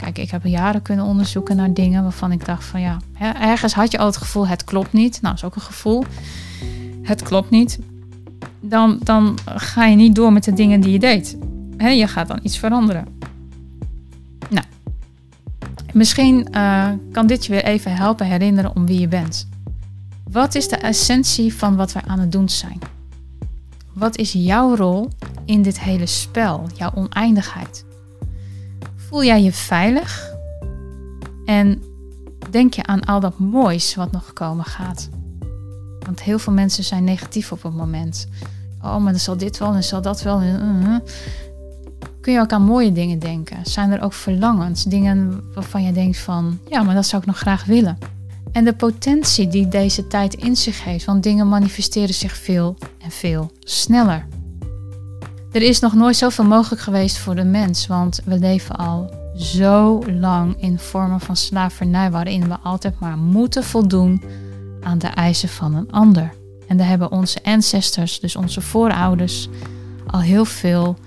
Kijk, 0.03 0.17
ik 0.17 0.31
heb 0.31 0.45
jaren 0.45 0.81
kunnen 0.81 1.05
onderzoeken 1.05 1.55
naar 1.55 1.73
dingen 1.73 2.03
waarvan 2.03 2.31
ik 2.31 2.45
dacht 2.45 2.65
van 2.65 2.81
ja, 2.81 2.97
ergens 3.19 3.73
had 3.73 3.91
je 3.91 3.97
al 3.97 4.05
het 4.05 4.17
gevoel 4.17 4.47
het 4.47 4.63
klopt 4.63 4.93
niet. 4.93 5.21
Nou, 5.21 5.36
is 5.36 5.43
ook 5.43 5.55
een 5.55 5.62
gevoel. 5.62 6.03
Het 7.01 7.21
klopt 7.21 7.49
niet. 7.49 7.79
Dan, 8.59 8.97
dan 9.03 9.38
ga 9.45 9.86
je 9.86 9.95
niet 9.95 10.15
door 10.15 10.33
met 10.33 10.43
de 10.43 10.53
dingen 10.53 10.81
die 10.81 10.91
je 10.91 10.99
deed. 10.99 11.38
je 11.77 12.07
gaat 12.07 12.27
dan 12.27 12.39
iets 12.41 12.57
veranderen. 12.57 13.05
Nou, 14.49 14.65
misschien 15.93 16.47
uh, 16.51 16.89
kan 17.12 17.27
dit 17.27 17.45
je 17.45 17.51
weer 17.51 17.63
even 17.63 17.95
helpen 17.95 18.25
herinneren 18.25 18.75
om 18.75 18.86
wie 18.86 18.99
je 18.99 19.08
bent. 19.08 19.47
Wat 20.32 20.56
is 20.56 20.67
de 20.67 20.75
essentie 20.75 21.53
van 21.53 21.75
wat 21.75 21.91
wij 21.91 22.01
aan 22.08 22.19
het 22.19 22.32
doen 22.32 22.49
zijn? 22.49 22.79
Wat 23.93 24.17
is 24.17 24.32
jouw 24.32 24.75
rol 24.75 25.10
in 25.45 25.62
dit 25.62 25.79
hele 25.79 26.06
spel, 26.06 26.67
jouw 26.75 26.91
oneindigheid? 26.95 27.86
Voel 28.95 29.23
jij 29.23 29.43
je 29.43 29.51
veilig? 29.51 30.32
En 31.45 31.84
denk 32.49 32.73
je 32.73 32.86
aan 32.86 33.01
al 33.01 33.19
dat 33.19 33.39
moois 33.39 33.95
wat 33.95 34.12
nog 34.12 34.34
komen 34.34 34.65
gaat? 34.65 35.10
Want 35.99 36.21
heel 36.21 36.39
veel 36.39 36.53
mensen 36.53 36.84
zijn 36.84 37.03
negatief 37.03 37.51
op 37.51 37.63
het 37.63 37.73
moment. 37.73 38.27
Oh, 38.82 38.97
maar 38.97 39.12
dan 39.12 39.21
zal 39.21 39.38
dit 39.38 39.58
wel 39.58 39.73
en 39.73 39.84
zal 39.84 40.01
dat 40.01 40.21
wel. 40.21 40.41
Kun 42.23 42.33
je 42.33 42.39
ook 42.39 42.51
aan 42.51 42.63
mooie 42.63 42.91
dingen 42.91 43.19
denken? 43.19 43.57
Zijn 43.63 43.91
er 43.91 44.01
ook 44.01 44.13
verlangens? 44.13 44.83
Dingen 44.83 45.43
waarvan 45.53 45.83
je 45.83 45.91
denkt 45.91 46.17
van, 46.17 46.59
ja, 46.69 46.83
maar 46.83 46.95
dat 46.95 47.05
zou 47.05 47.21
ik 47.21 47.27
nog 47.27 47.38
graag 47.38 47.65
willen. 47.65 47.97
En 48.51 48.63
de 48.63 48.73
potentie 48.73 49.47
die 49.47 49.67
deze 49.67 50.07
tijd 50.07 50.33
in 50.33 50.55
zich 50.55 50.83
heeft, 50.83 51.05
want 51.05 51.23
dingen 51.23 51.49
manifesteren 51.49 52.13
zich 52.13 52.38
veel 52.38 52.77
en 52.99 53.12
veel 53.12 53.51
sneller. 53.59 54.25
Er 55.51 55.62
is 55.62 55.79
nog 55.79 55.93
nooit 55.93 56.15
zoveel 56.15 56.45
mogelijk 56.45 56.81
geweest 56.81 57.17
voor 57.17 57.36
de 57.36 57.43
mens, 57.43 57.88
want 57.88 58.21
we 58.25 58.39
leven 58.39 58.75
al 58.75 59.13
zo 59.36 60.03
lang 60.19 60.62
in 60.62 60.79
vormen 60.79 61.19
van 61.19 61.36
slavernij 61.36 62.12
waarin 62.12 62.47
we 62.47 62.57
altijd 62.59 62.99
maar 62.99 63.17
moeten 63.17 63.63
voldoen 63.63 64.23
aan 64.81 64.97
de 64.97 65.07
eisen 65.07 65.49
van 65.49 65.75
een 65.75 65.91
ander. 65.91 66.33
En 66.67 66.77
daar 66.77 66.88
hebben 66.88 67.12
onze 67.12 67.39
ancestors, 67.43 68.19
dus 68.19 68.36
onze 68.36 68.62
voorouders, 68.62 69.49
al 70.07 70.21
heel 70.21 70.45
veel 70.45 70.97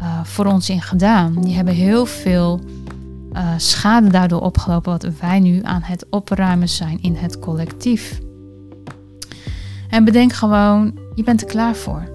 uh, 0.00 0.24
voor 0.24 0.44
ons 0.44 0.70
in 0.70 0.82
gedaan. 0.82 1.34
Die 1.40 1.54
hebben 1.54 1.74
heel 1.74 2.06
veel 2.06 2.60
uh, 3.32 3.50
schade 3.56 4.08
daardoor 4.08 4.40
opgelopen, 4.40 4.92
wat 4.92 5.06
wij 5.20 5.40
nu 5.40 5.60
aan 5.62 5.82
het 5.82 6.06
opruimen 6.10 6.68
zijn 6.68 7.02
in 7.02 7.14
het 7.14 7.38
collectief. 7.38 8.20
En 9.88 10.04
bedenk 10.04 10.32
gewoon, 10.32 10.98
je 11.14 11.22
bent 11.22 11.40
er 11.40 11.46
klaar 11.46 11.74
voor. 11.74 12.10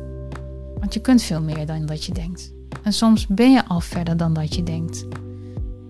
Want 0.80 0.94
je 0.94 1.02
kunt 1.02 1.22
veel 1.22 1.42
meer 1.42 1.66
dan 1.66 1.86
dat 1.86 2.06
je 2.06 2.12
denkt. 2.12 2.54
En 2.84 2.94
soms 2.94 3.28
ben 3.28 3.52
je 3.52 3.66
al 3.66 3.80
verder 3.80 4.18
dan 4.18 4.34
dat 4.34 4.56
je 4.56 4.64
denkt. 4.64 5.06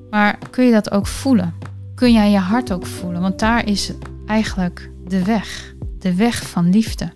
Maar 0.09 0.37
kun 0.49 0.65
je 0.65 0.71
dat 0.71 0.91
ook 0.91 1.07
voelen? 1.07 1.53
Kun 1.95 2.13
jij 2.13 2.31
je 2.31 2.37
hart 2.37 2.71
ook 2.71 2.85
voelen? 2.85 3.21
Want 3.21 3.39
daar 3.39 3.67
is 3.67 3.91
eigenlijk 4.25 4.91
de 5.07 5.23
weg. 5.23 5.75
De 5.99 6.15
weg 6.15 6.47
van 6.47 6.69
liefde. 6.69 7.11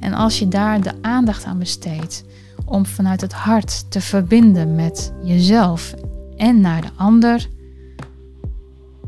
En 0.00 0.12
als 0.12 0.38
je 0.38 0.48
daar 0.48 0.80
de 0.80 0.92
aandacht 1.00 1.44
aan 1.44 1.58
besteedt 1.58 2.24
om 2.70 2.86
vanuit 2.86 3.20
het 3.20 3.32
hart 3.32 3.90
te 3.90 4.00
verbinden 4.00 4.74
met 4.74 5.12
jezelf 5.22 5.94
en 6.36 6.60
naar 6.60 6.80
de 6.80 6.90
ander, 6.96 7.48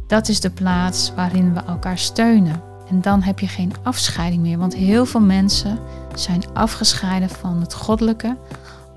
dat 0.06 0.28
is 0.28 0.40
de 0.40 0.50
plaats 0.50 1.12
waarin 1.14 1.54
we 1.54 1.60
elkaar 1.60 1.98
steunen. 1.98 2.62
En 2.88 3.00
dan 3.00 3.22
heb 3.22 3.38
je 3.38 3.48
geen 3.48 3.72
afscheiding 3.82 4.42
meer, 4.42 4.58
want 4.58 4.74
heel 4.74 5.06
veel 5.06 5.20
mensen 5.20 5.78
zijn 6.14 6.42
afgescheiden 6.52 7.28
van 7.30 7.60
het 7.60 7.74
goddelijke, 7.74 8.36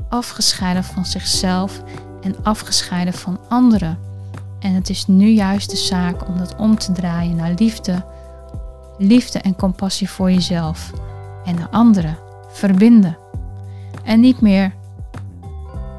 afgescheiden 0.10 0.84
van 0.84 1.06
zichzelf 1.06 1.84
en 2.22 2.36
afgescheiden 2.44 3.14
van 3.14 3.40
anderen. 3.50 3.98
En 4.60 4.74
het 4.74 4.90
is 4.90 5.08
nu 5.08 5.28
juist 5.28 5.70
de 5.70 5.78
zaak 5.78 6.28
om 6.28 6.38
dat 6.38 6.56
om 6.56 6.78
te 6.78 6.92
draaien 6.92 7.36
naar 7.36 7.54
liefde. 7.56 8.06
Liefde 8.98 9.40
en 9.40 9.56
compassie 9.56 10.10
voor 10.10 10.32
jezelf 10.32 10.92
en 11.46 11.56
de 11.56 11.70
anderen. 11.72 12.18
Verbinden. 12.50 13.25
En 14.06 14.20
niet 14.20 14.42
meer 14.42 14.74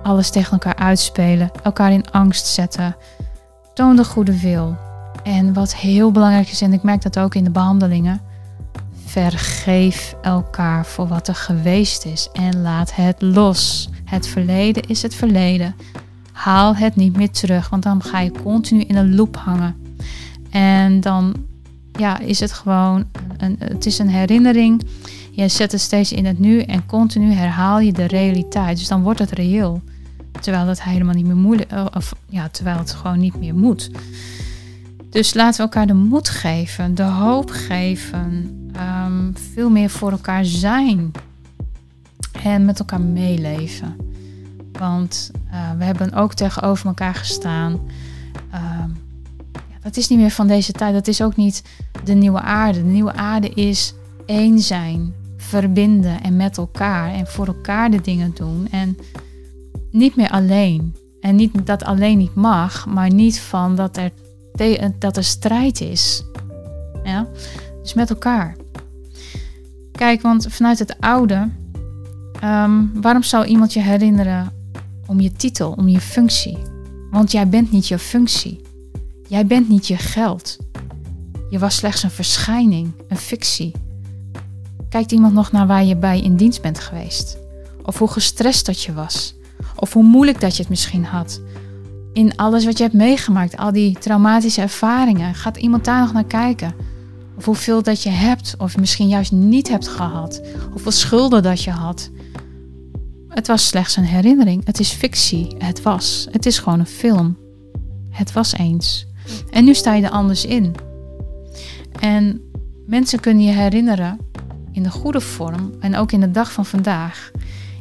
alles 0.03 0.31
tegen 0.31 0.53
elkaar 0.53 0.77
uitspelen, 0.77 1.51
elkaar 1.63 1.93
in 1.93 2.11
angst 2.11 2.47
zetten. 2.47 2.97
Toon 3.75 3.97
de 3.97 4.05
goede 4.05 4.41
wil. 4.41 4.77
En 5.23 5.53
wat 5.53 5.75
heel 5.75 6.11
belangrijk 6.11 6.49
is, 6.49 6.61
en 6.61 6.73
ik 6.73 6.83
merk 6.83 7.03
dat 7.03 7.19
ook 7.19 7.35
in 7.35 7.45
de 7.45 7.51
behandelingen, 7.51 8.21
vergeef 9.05 10.17
elkaar 10.23 10.87
voor 10.87 11.07
wat 11.07 11.29
er 11.29 11.35
geweest 11.35 12.05
is 12.05 12.29
en 12.33 12.63
laat 12.63 12.95
het 12.95 13.23
los. 13.23 13.89
Het 14.05 14.29
verleden 14.29 14.83
is 14.83 15.03
het 15.03 15.15
verleden. 15.15 15.75
Haal 16.33 16.77
het 16.77 16.97
niet 16.97 17.17
meer 17.17 17.31
terug, 17.31 17.69
want 17.69 17.83
dan 17.83 18.03
ga 18.03 18.21
je 18.21 18.33
continu 18.43 18.81
in 18.81 18.97
een 18.97 19.15
loop 19.15 19.37
hangen. 19.37 19.77
En 20.51 21.01
dan 21.01 21.35
ja, 21.93 22.19
is 22.19 22.41
het 22.41 22.53
gewoon 22.53 23.05
een, 23.37 23.57
het 23.59 23.87
is 23.87 23.99
een 23.99 24.09
herinnering. 24.09 24.83
Je 25.37 25.49
zet 25.49 25.73
het 25.73 25.81
steeds 25.81 26.13
in 26.13 26.25
het 26.25 26.39
nu 26.39 26.61
en 26.61 26.87
continu 26.87 27.33
herhaal 27.33 27.81
je 27.81 27.93
de 27.93 28.05
realiteit. 28.05 28.79
Dus 28.79 28.89
dan 28.89 29.03
wordt 29.03 29.19
het 29.19 29.31
reëel. 29.31 29.83
Terwijl 30.41 30.67
dat 30.67 30.83
helemaal 30.83 31.15
niet 31.15 31.27
meer 31.27 31.37
moeilijk 31.37 31.73
of 31.95 32.15
ja, 32.29 32.49
terwijl 32.49 32.79
het 32.79 32.93
gewoon 32.93 33.19
niet 33.19 33.37
meer 33.39 33.55
moet. 33.55 33.91
Dus 35.11 35.35
laten 35.35 35.57
we 35.57 35.63
elkaar 35.63 35.87
de 35.87 35.95
moed 35.95 36.29
geven, 36.29 36.95
de 36.95 37.03
hoop 37.03 37.51
geven, 37.51 38.51
um, 39.07 39.33
veel 39.53 39.71
meer 39.71 39.91
voor 39.91 40.11
elkaar 40.11 40.45
zijn 40.45 41.11
en 42.43 42.65
met 42.65 42.79
elkaar 42.79 43.01
meeleven. 43.01 43.97
Want 44.73 45.31
uh, 45.53 45.71
we 45.79 45.85
hebben 45.85 46.13
ook 46.13 46.35
tegenover 46.35 46.87
elkaar 46.87 47.15
gestaan. 47.15 47.73
Um, 47.73 48.97
ja, 49.53 49.79
dat 49.83 49.97
is 49.97 50.09
niet 50.09 50.19
meer 50.19 50.31
van 50.31 50.47
deze 50.47 50.73
tijd. 50.73 50.93
Dat 50.93 51.09
is 51.09 51.23
ook 51.23 51.37
niet 51.37 51.63
de 52.05 52.15
nieuwe 52.15 52.41
aarde. 52.41 52.79
De 52.79 52.91
nieuwe 52.91 53.13
aarde 53.13 53.49
is 53.49 53.95
één 54.27 54.59
zijn, 54.61 55.15
verbinden 55.47 56.23
en 56.23 56.37
met 56.37 56.57
elkaar 56.57 57.13
en 57.13 57.27
voor 57.27 57.47
elkaar 57.47 57.91
de 57.91 58.01
dingen 58.01 58.35
doen. 58.35 58.69
En 58.71 58.97
niet 59.91 60.17
meer 60.17 60.31
alleen. 60.31 60.95
En 61.21 61.37
niet 61.37 61.67
dat 61.67 61.85
alleen 61.85 62.19
niet 62.19 62.35
mag, 62.35 62.87
maar 62.87 63.13
niet 63.13 63.41
van 63.41 63.77
dat 63.77 63.97
er, 63.97 64.11
dat 64.99 65.17
er 65.17 65.25
strijd 65.25 65.81
is. 65.81 66.25
Ja? 67.05 67.29
Dus 67.83 67.95
met 67.95 68.11
elkaar. 68.11 68.57
Kijk, 69.93 70.23
want 70.23 70.47
vanuit 70.49 70.79
het 70.79 71.01
oude, 71.01 71.49
um, 72.45 73.01
waarom 73.01 73.23
zou 73.23 73.45
iemand 73.45 73.73
je 73.73 73.81
herinneren 73.81 74.53
om 75.07 75.21
je 75.21 75.33
titel, 75.33 75.73
om 75.73 75.89
je 75.89 76.01
functie? 76.01 76.59
Want 77.11 77.33
jij 77.33 77.49
bent 77.49 77.73
niet 77.73 77.89
je 77.89 77.99
functie. 77.99 78.61
Jij 79.29 79.47
bent 79.47 79.69
niet 79.69 79.87
je 79.87 79.97
geld. 79.97 80.57
Je 81.51 81.59
was 81.59 81.77
slechts 81.77 82.03
een 82.03 82.11
verschijning, 82.11 82.93
een 83.09 83.17
fictie. 83.17 83.73
Kijkt 84.97 85.13
iemand 85.13 85.35
nog 85.35 85.53
naar 85.53 85.67
waar 85.67 85.85
je 85.85 85.97
bij 85.97 86.21
in 86.21 86.37
dienst 86.37 86.63
bent 86.63 86.79
geweest? 86.79 87.39
Of 87.83 87.99
hoe 87.99 88.09
gestrest 88.09 88.67
dat 88.67 88.83
je 88.83 88.93
was? 88.93 89.35
Of 89.75 89.93
hoe 89.93 90.03
moeilijk 90.03 90.41
dat 90.41 90.57
je 90.57 90.61
het 90.61 90.71
misschien 90.71 91.05
had? 91.05 91.41
In 92.13 92.37
alles 92.37 92.65
wat 92.65 92.77
je 92.77 92.83
hebt 92.83 92.95
meegemaakt, 92.95 93.57
al 93.57 93.73
die 93.73 93.99
traumatische 93.99 94.61
ervaringen, 94.61 95.35
gaat 95.35 95.57
iemand 95.57 95.85
daar 95.85 96.01
nog 96.01 96.13
naar 96.13 96.25
kijken? 96.25 96.75
Of 97.37 97.45
hoeveel 97.45 97.83
dat 97.83 98.03
je 98.03 98.09
hebt, 98.09 98.55
of 98.59 98.77
misschien 98.77 99.09
juist 99.09 99.33
niet 99.33 99.69
hebt 99.69 99.89
gehad. 99.89 100.43
Hoeveel 100.71 100.93
schulden 100.93 101.43
dat 101.43 101.63
je 101.63 101.71
had. 101.71 102.11
Het 103.29 103.47
was 103.47 103.67
slechts 103.67 103.97
een 103.97 104.05
herinnering. 104.05 104.67
Het 104.67 104.81
is 104.81 104.91
fictie. 104.91 105.55
Het 105.59 105.83
was. 105.83 106.29
Het 106.31 106.47
is 106.47 106.59
gewoon 106.59 106.81
een 106.81 106.87
film. 106.87 107.37
Het 108.11 108.33
was 108.33 108.53
eens. 108.53 109.07
En 109.51 109.65
nu 109.65 109.75
sta 109.75 109.95
je 109.95 110.03
er 110.03 110.11
anders 110.11 110.45
in. 110.45 110.75
En 112.01 112.41
mensen 112.87 113.21
kunnen 113.21 113.45
je 113.45 113.53
herinneren 113.53 114.19
in 114.77 114.83
de 114.83 114.91
goede 114.91 115.21
vorm 115.21 115.73
en 115.81 115.97
ook 115.97 116.13
in 116.13 116.21
de 116.21 116.31
dag 116.31 116.53
van 116.53 116.67
vandaag. 116.67 117.31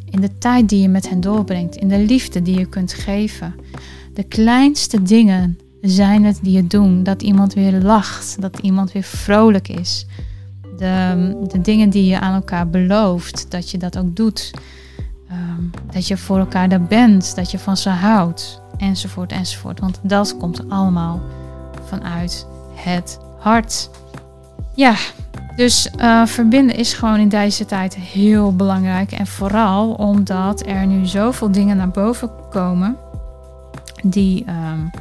In 0.10 0.22
de 0.22 0.38
tijd 0.38 0.70
die 0.70 0.82
je 0.82 0.90
met 0.90 1.10
hen 1.10 1.22
doorbrengt, 1.22 1.76
in 1.76 1.88
de 1.88 2.00
liefde 2.00 2.42
die 2.42 2.60
je 2.60 2.66
kunt 2.66 2.94
geven. 2.94 3.56
De 4.14 4.24
kleinste 4.24 5.02
dingen 5.02 5.60
zijn 5.82 6.24
het 6.24 6.40
die 6.42 6.52
je 6.52 6.68
doen. 6.68 7.04
Dat 7.04 7.22
iemand 7.22 7.54
weer 7.54 7.82
lacht, 7.82 8.42
dat 8.42 8.60
iemand 8.60 8.92
weer 8.92 9.04
vrolijk 9.04 9.68
is. 9.68 10.06
De, 10.78 11.46
de 11.48 11.62
dingen 11.62 11.90
die 11.90 12.06
je 12.06 12.20
aan 12.20 12.34
elkaar 12.34 12.70
belooft, 12.70 13.46
dat 13.52 13.72
je 13.72 13.78
dat 13.78 13.98
ook 13.98 14.16
doet. 14.16 14.52
Ehm, 15.30 15.62
dat 15.92 16.08
je 16.08 16.18
voor 16.18 16.38
elkaar 16.38 16.70
daar 16.70 16.84
bent, 16.84 17.36
dat 17.36 17.52
je 17.52 17.60
van 17.60 17.78
ze 17.78 17.90
houdt, 17.90 18.62
enzovoort, 18.78 19.32
enzovoort. 19.32 19.80
Want 19.80 20.00
dat 20.02 20.38
komt 20.38 20.70
allemaal 20.70 21.22
vanuit 21.86 22.48
het 22.74 23.20
hart. 23.40 23.90
Ja, 24.76 24.96
dus 25.56 25.90
uh, 26.00 26.26
verbinden 26.26 26.76
is 26.76 26.94
gewoon 26.94 27.20
in 27.20 27.30
deze 27.30 27.66
tijd 27.66 27.96
heel 27.96 28.56
belangrijk. 28.56 29.12
En 29.12 29.28
vooral 29.28 29.92
omdat 29.94 30.66
er 30.66 30.88
nu 30.88 31.06
zoveel 31.06 31.52
dingen 31.52 31.78
naar 31.78 31.90
boven 31.90 32.32
komen. 32.50 32.98
Die, 34.04 34.46
um, 34.50 34.92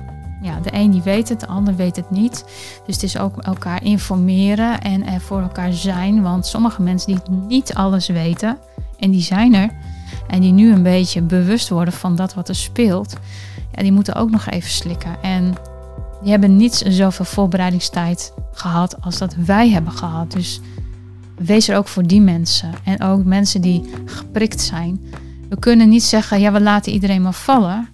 ja, 0.42 0.60
de 0.60 0.70
een 0.72 0.90
die 0.90 1.02
weet 1.02 1.28
het, 1.28 1.40
de 1.40 1.46
ander 1.46 1.76
weet 1.76 1.96
het 1.96 2.10
niet. 2.10 2.44
Dus 2.86 2.94
het 2.94 3.02
is 3.02 3.18
ook 3.18 3.42
elkaar 3.42 3.84
informeren 3.84 4.80
en 4.80 5.06
er 5.06 5.20
voor 5.20 5.40
elkaar 5.40 5.72
zijn. 5.72 6.22
Want 6.22 6.46
sommige 6.46 6.82
mensen 6.82 7.12
die 7.12 7.36
niet 7.48 7.74
alles 7.74 8.06
weten, 8.06 8.58
en 8.98 9.10
die 9.10 9.22
zijn 9.22 9.54
er. 9.54 9.70
En 10.26 10.40
die 10.40 10.52
nu 10.52 10.72
een 10.72 10.82
beetje 10.82 11.22
bewust 11.22 11.68
worden 11.68 11.94
van 11.94 12.16
dat 12.16 12.34
wat 12.34 12.48
er 12.48 12.54
speelt. 12.54 13.16
Ja, 13.72 13.82
die 13.82 13.92
moeten 13.92 14.14
ook 14.14 14.30
nog 14.30 14.46
even 14.46 14.70
slikken. 14.70 15.22
En 15.22 15.54
die 16.24 16.32
hebben 16.32 16.56
niet 16.56 16.84
zoveel 16.88 17.24
voorbereidingstijd 17.24 18.32
gehad 18.52 19.00
als 19.00 19.18
dat 19.18 19.34
wij 19.34 19.70
hebben 19.70 19.92
gehad. 19.92 20.32
Dus 20.32 20.60
wees 21.36 21.68
er 21.68 21.76
ook 21.76 21.88
voor 21.88 22.06
die 22.06 22.20
mensen. 22.20 22.70
En 22.84 23.02
ook 23.02 23.24
mensen 23.24 23.60
die 23.60 23.90
geprikt 24.04 24.60
zijn. 24.60 25.00
We 25.48 25.58
kunnen 25.58 25.88
niet 25.88 26.02
zeggen, 26.02 26.40
ja, 26.40 26.52
we 26.52 26.60
laten 26.60 26.92
iedereen 26.92 27.22
maar 27.22 27.32
vallen. 27.32 27.88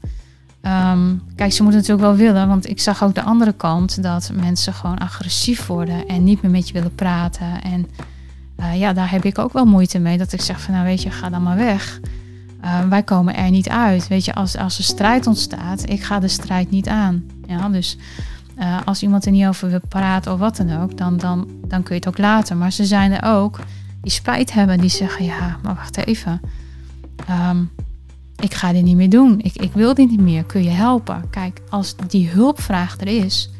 Ehm, 0.61 1.15
kijk, 1.35 1.53
ze 1.53 1.63
moeten 1.63 1.81
natuurlijk 1.81 2.09
wel 2.09 2.27
willen, 2.27 2.49
want 2.49 2.69
ik 2.69 2.81
zag 2.81 3.05
ook 3.05 3.15
de 3.15 3.23
andere 3.23 3.53
kant 3.53 4.03
dat 4.03 4.31
mensen 4.35 4.75
gewoon 4.75 4.99
agressief 4.99 5.67
worden 5.67 6.07
en 6.07 6.25
niet 6.25 6.43
meer 6.43 6.51
met 6.51 6.67
je 6.67 6.73
willen 6.73 6.95
praten. 6.95 7.63
En 7.63 7.87
uh, 8.61 8.79
ja, 8.79 8.93
daar 8.93 9.11
heb 9.11 9.25
ik 9.25 9.39
ook 9.39 9.53
wel 9.53 9.65
moeite 9.65 9.99
mee. 9.99 10.19
Dat 10.19 10.33
ik 10.33 10.41
zeg 10.41 10.61
van, 10.61 10.75
nou 10.75 10.87
weet 10.87 11.03
je, 11.03 11.11
ga 11.11 11.29
dan 11.29 11.43
maar 11.43 11.57
weg. 11.57 12.01
Uh, 12.65 12.89
wij 12.89 13.03
komen 13.03 13.37
er 13.37 13.51
niet 13.51 13.69
uit. 13.69 14.09
Weet 14.09 14.25
je, 14.25 14.35
als, 14.35 14.57
als 14.57 14.79
er 14.79 14.85
strijd 14.85 15.27
ontstaat, 15.27 15.91
ik 15.91 16.03
ga 16.03 16.19
de 16.19 16.29
strijd 16.29 16.71
niet 16.71 16.89
aan. 16.89 17.25
Ja, 17.47 17.69
dus 17.69 17.97
uh, 18.59 18.79
als 18.85 19.03
iemand 19.03 19.27
er 19.27 19.33
niet 19.33 19.47
over 19.47 19.71
wil 19.71 19.81
praten 19.89 20.33
of 20.33 20.39
wat 20.39 20.57
dan 20.57 20.83
ook, 20.83 20.97
dan, 20.97 21.17
dan, 21.17 21.49
dan 21.67 21.83
kun 21.83 21.95
je 21.95 22.01
het 22.01 22.09
ook 22.09 22.19
laten. 22.19 22.59
Maar 22.59 22.73
ze 22.73 22.85
zijn 22.85 23.13
er 23.13 23.37
ook 23.37 23.61
die 24.01 24.13
spijt 24.13 24.53
hebben, 24.53 24.79
die 24.79 24.91
zeggen: 24.91 25.25
Ja, 25.25 25.59
maar 25.63 25.75
wacht 25.75 25.97
even. 25.97 26.41
Um, 27.31 27.71
ik 28.41 28.55
ga 28.55 28.73
dit 28.73 28.83
niet 28.83 28.97
meer 28.97 29.11
doen. 29.11 29.41
Ik, 29.41 29.57
ik 29.57 29.73
wil 29.73 29.95
dit 29.95 30.11
niet 30.11 30.21
meer. 30.21 30.45
Kun 30.45 30.63
je 30.63 30.71
helpen? 30.71 31.31
Kijk, 31.31 31.61
als 31.69 31.95
die 32.09 32.29
hulpvraag 32.29 33.01
er 33.01 33.25
is, 33.25 33.51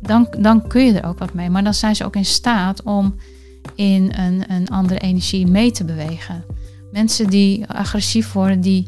dan, 0.00 0.28
dan 0.38 0.66
kun 0.66 0.86
je 0.86 1.00
er 1.00 1.08
ook 1.08 1.18
wat 1.18 1.34
mee. 1.34 1.50
Maar 1.50 1.64
dan 1.64 1.74
zijn 1.74 1.96
ze 1.96 2.04
ook 2.04 2.16
in 2.16 2.24
staat 2.24 2.82
om 2.82 3.14
in 3.74 4.12
een, 4.16 4.44
een 4.48 4.68
andere 4.68 5.00
energie 5.00 5.46
mee 5.46 5.70
te 5.70 5.84
bewegen. 5.84 6.44
Mensen 6.92 7.26
die 7.26 7.66
agressief 7.66 8.32
worden, 8.32 8.60
die 8.60 8.86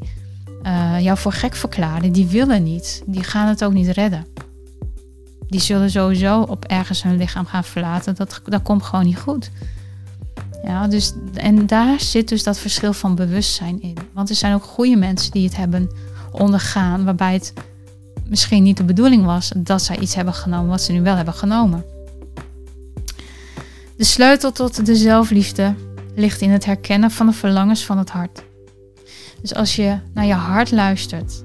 uh, 0.62 1.00
jou 1.00 1.18
voor 1.18 1.32
gek 1.32 1.54
verklaren, 1.54 2.12
die 2.12 2.26
willen 2.26 2.62
niet. 2.62 3.02
Die 3.06 3.22
gaan 3.22 3.48
het 3.48 3.64
ook 3.64 3.72
niet 3.72 3.88
redden 3.88 4.26
die 5.48 5.60
zullen 5.60 5.90
sowieso 5.90 6.40
op 6.40 6.64
ergens 6.64 7.02
hun 7.02 7.16
lichaam 7.16 7.46
gaan 7.46 7.64
verlaten. 7.64 8.14
Dat, 8.14 8.40
dat 8.44 8.62
komt 8.62 8.82
gewoon 8.82 9.04
niet 9.04 9.18
goed. 9.18 9.50
Ja, 10.62 10.86
dus, 10.86 11.12
en 11.34 11.66
daar 11.66 12.00
zit 12.00 12.28
dus 12.28 12.42
dat 12.42 12.58
verschil 12.58 12.92
van 12.92 13.14
bewustzijn 13.14 13.82
in. 13.82 13.96
Want 14.12 14.28
er 14.28 14.34
zijn 14.34 14.54
ook 14.54 14.64
goede 14.64 14.96
mensen 14.96 15.32
die 15.32 15.44
het 15.44 15.56
hebben 15.56 15.90
ondergaan, 16.32 17.04
waarbij 17.04 17.32
het 17.32 17.52
misschien 18.28 18.62
niet 18.62 18.76
de 18.76 18.84
bedoeling 18.84 19.24
was 19.24 19.52
dat 19.56 19.82
zij 19.82 19.98
iets 19.98 20.14
hebben 20.14 20.34
genomen 20.34 20.68
wat 20.68 20.82
ze 20.82 20.92
nu 20.92 21.02
wel 21.02 21.16
hebben 21.16 21.34
genomen. 21.34 21.84
De 23.96 24.04
sleutel 24.04 24.52
tot 24.52 24.86
de 24.86 24.96
zelfliefde 24.96 25.74
ligt 26.18 26.40
in 26.40 26.50
het 26.50 26.64
herkennen 26.64 27.10
van 27.10 27.26
de 27.26 27.32
verlangens 27.32 27.84
van 27.84 27.98
het 27.98 28.10
hart. 28.10 28.42
Dus 29.40 29.54
als 29.54 29.76
je 29.76 29.98
naar 30.14 30.26
je 30.26 30.32
hart 30.32 30.70
luistert, 30.70 31.44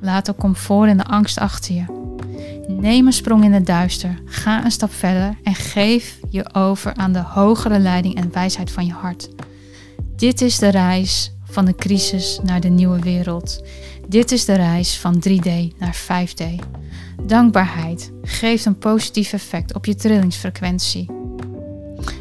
laat 0.00 0.26
de 0.26 0.34
comfort 0.34 0.88
en 0.88 0.96
de 0.96 1.04
angst 1.04 1.38
achter 1.38 1.74
je. 1.74 1.84
Neem 2.68 3.06
een 3.06 3.12
sprong 3.12 3.44
in 3.44 3.52
het 3.52 3.66
duister, 3.66 4.18
ga 4.24 4.64
een 4.64 4.70
stap 4.70 4.92
verder 4.92 5.36
en 5.42 5.54
geef 5.54 6.18
je 6.30 6.54
over 6.54 6.94
aan 6.94 7.12
de 7.12 7.22
hogere 7.22 7.78
leiding 7.78 8.14
en 8.14 8.32
wijsheid 8.32 8.70
van 8.70 8.86
je 8.86 8.92
hart. 8.92 9.28
Dit 10.16 10.40
is 10.40 10.58
de 10.58 10.68
reis 10.68 11.32
van 11.44 11.64
de 11.64 11.74
crisis 11.74 12.40
naar 12.42 12.60
de 12.60 12.68
nieuwe 12.68 12.98
wereld. 12.98 13.64
Dit 14.08 14.32
is 14.32 14.44
de 14.44 14.54
reis 14.54 14.98
van 14.98 15.22
3D 15.28 15.76
naar 15.78 15.96
5D. 15.96 16.44
Dankbaarheid 17.22 18.12
geeft 18.22 18.64
een 18.64 18.78
positief 18.78 19.32
effect 19.32 19.74
op 19.74 19.84
je 19.84 19.94
trillingsfrequentie. 19.94 21.19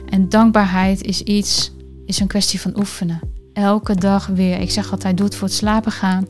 En 0.10 0.30
dankbaarheid 0.30 1.02
is 1.02 1.22
iets, 1.22 1.72
is 2.06 2.20
een 2.20 2.28
kwestie 2.28 2.62
van 2.62 2.78
oefenen. 2.78 3.20
Elke 3.54 3.96
dag 3.96 4.28
weer. 4.28 4.60
Ik 4.60 4.72
zeg 4.72 4.92
altijd, 4.92 5.18
doe 5.18 5.26
het 5.26 5.36
voor 5.36 5.48
het 5.48 5.58
slapen 5.58 5.92
gaan. 5.92 6.28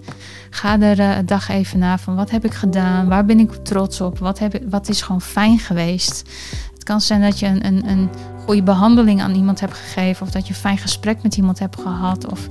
Ga 0.50 0.80
er 0.80 1.00
uh, 1.00 1.18
een 1.18 1.26
dag 1.26 1.50
even 1.50 1.80
na 1.80 1.98
van 1.98 2.16
wat 2.16 2.30
heb 2.30 2.46
ik 2.46 2.54
gedaan? 2.54 3.08
Waar 3.08 3.26
ben 3.26 3.40
ik 3.40 3.52
trots 3.52 4.02
op? 4.02 4.20
Wat, 4.20 4.40
heb 4.40 4.62
wat 4.70 4.90
is 4.90 5.02
gewoon 5.02 5.22
fijn 5.22 5.60
geweest? 5.60 6.30
Het 6.74 6.84
kan 6.84 7.02
zijn 7.02 7.22
dat 7.22 7.40
je 7.40 7.46
een, 7.46 7.66
een, 7.66 7.90
een 7.90 8.10
goede 8.46 8.64
behandeling 8.64 9.22
aan 9.22 9.36
iemand 9.36 9.60
hebt 9.60 9.74
gegeven. 9.74 10.26
Of 10.26 10.32
dat 10.32 10.48
je 10.48 10.54
een 10.54 10.60
fijn 10.60 10.78
gesprek 10.78 11.24
met 11.24 11.38
iemand 11.38 11.60
hebt 11.60 11.82
gehad. 11.82 12.32
Of 12.32 12.48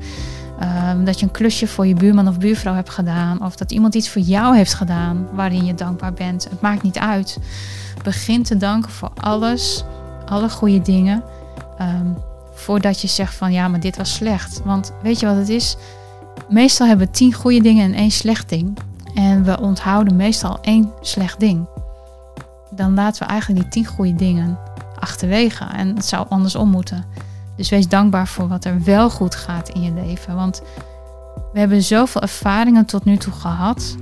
um, 0.63 1.05
dat 1.05 1.21
je 1.21 1.27
een 1.27 1.33
klusje 1.33 1.67
voor 1.67 1.87
je 1.87 1.95
buurman 1.95 2.29
of 2.29 2.39
buurvrouw 2.39 2.75
hebt 2.75 2.91
gedaan. 2.91 3.45
Of 3.45 3.57
dat 3.57 3.73
iemand 3.73 3.95
iets 3.95 4.09
voor 4.09 4.23
jou 4.23 4.57
heeft 4.57 4.75
gedaan 4.75 5.29
waarin 5.33 5.65
je 5.65 5.75
dankbaar 5.75 6.13
bent. 6.13 6.45
Het 6.51 6.61
maakt 6.61 6.83
niet 6.83 6.99
uit. 6.99 7.39
Begin 8.03 8.43
te 8.43 8.57
danken 8.57 8.91
voor 8.91 9.11
alles. 9.15 9.85
Alle 10.29 10.51
goede 10.51 10.81
dingen. 10.81 11.23
Um, 11.81 12.17
voordat 12.53 13.01
je 13.01 13.09
zegt 13.09 13.35
van 13.35 13.53
ja, 13.53 13.69
maar 13.69 13.81
dit 13.81 13.97
was 13.97 14.15
slecht. 14.15 14.61
Want 14.65 14.93
weet 15.03 15.21
je 15.21 15.27
wat 15.27 15.37
het 15.37 15.49
is? 15.49 15.77
Meestal 16.49 16.87
hebben 16.87 17.07
we 17.07 17.13
tien 17.13 17.33
goede 17.33 17.61
dingen 17.61 17.85
en 17.85 17.95
één 17.95 18.11
slecht 18.11 18.49
ding. 18.49 18.79
En 19.15 19.45
we 19.45 19.61
onthouden 19.61 20.17
meestal 20.17 20.59
één 20.61 20.93
slecht 21.01 21.41
ding. 21.41 21.67
Dan 22.71 22.95
laten 22.95 23.23
we 23.23 23.33
eigenlijk 23.33 23.63
die 23.63 23.71
tien 23.71 23.87
goede 23.87 24.15
dingen 24.15 24.59
achterwege. 24.99 25.65
En 25.65 25.97
het 25.97 26.05
zou 26.05 26.27
andersom 26.29 26.71
moeten. 26.71 27.05
Dus 27.57 27.69
wees 27.69 27.89
dankbaar 27.89 28.29
voor 28.29 28.49
wat 28.49 28.65
er 28.65 28.83
wel 28.85 29.11
goed 29.11 29.35
gaat 29.35 29.69
in 29.69 29.83
je 29.83 29.93
leven. 29.93 30.35
Want 30.35 30.63
we 31.53 31.59
hebben 31.59 31.83
zoveel 31.83 32.21
ervaringen 32.21 32.85
tot 32.85 33.05
nu 33.05 33.17
toe 33.17 33.33
gehad. 33.33 33.97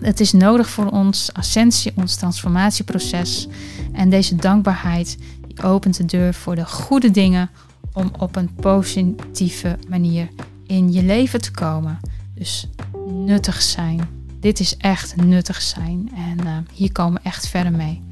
Het 0.00 0.20
is 0.20 0.32
nodig 0.32 0.68
voor 0.68 0.86
ons 0.86 1.32
ascensie, 1.32 1.92
ons 1.96 2.14
transformatieproces. 2.14 3.48
En 3.92 4.10
deze 4.10 4.36
dankbaarheid 4.36 5.16
opent 5.62 5.96
de 5.96 6.04
deur 6.04 6.34
voor 6.34 6.54
de 6.54 6.66
goede 6.66 7.10
dingen 7.10 7.50
om 7.92 8.10
op 8.18 8.36
een 8.36 8.54
positieve 8.54 9.78
manier 9.88 10.28
in 10.66 10.92
je 10.92 11.02
leven 11.02 11.40
te 11.40 11.50
komen. 11.50 12.00
Dus 12.34 12.68
nuttig 13.06 13.62
zijn. 13.62 14.08
Dit 14.40 14.60
is 14.60 14.76
echt 14.76 15.16
nuttig 15.16 15.62
zijn. 15.62 16.10
En 16.14 16.46
uh, 16.46 16.56
hier 16.72 16.92
komen 16.92 17.20
we 17.22 17.28
echt 17.28 17.48
verder 17.48 17.72
mee. 17.72 18.02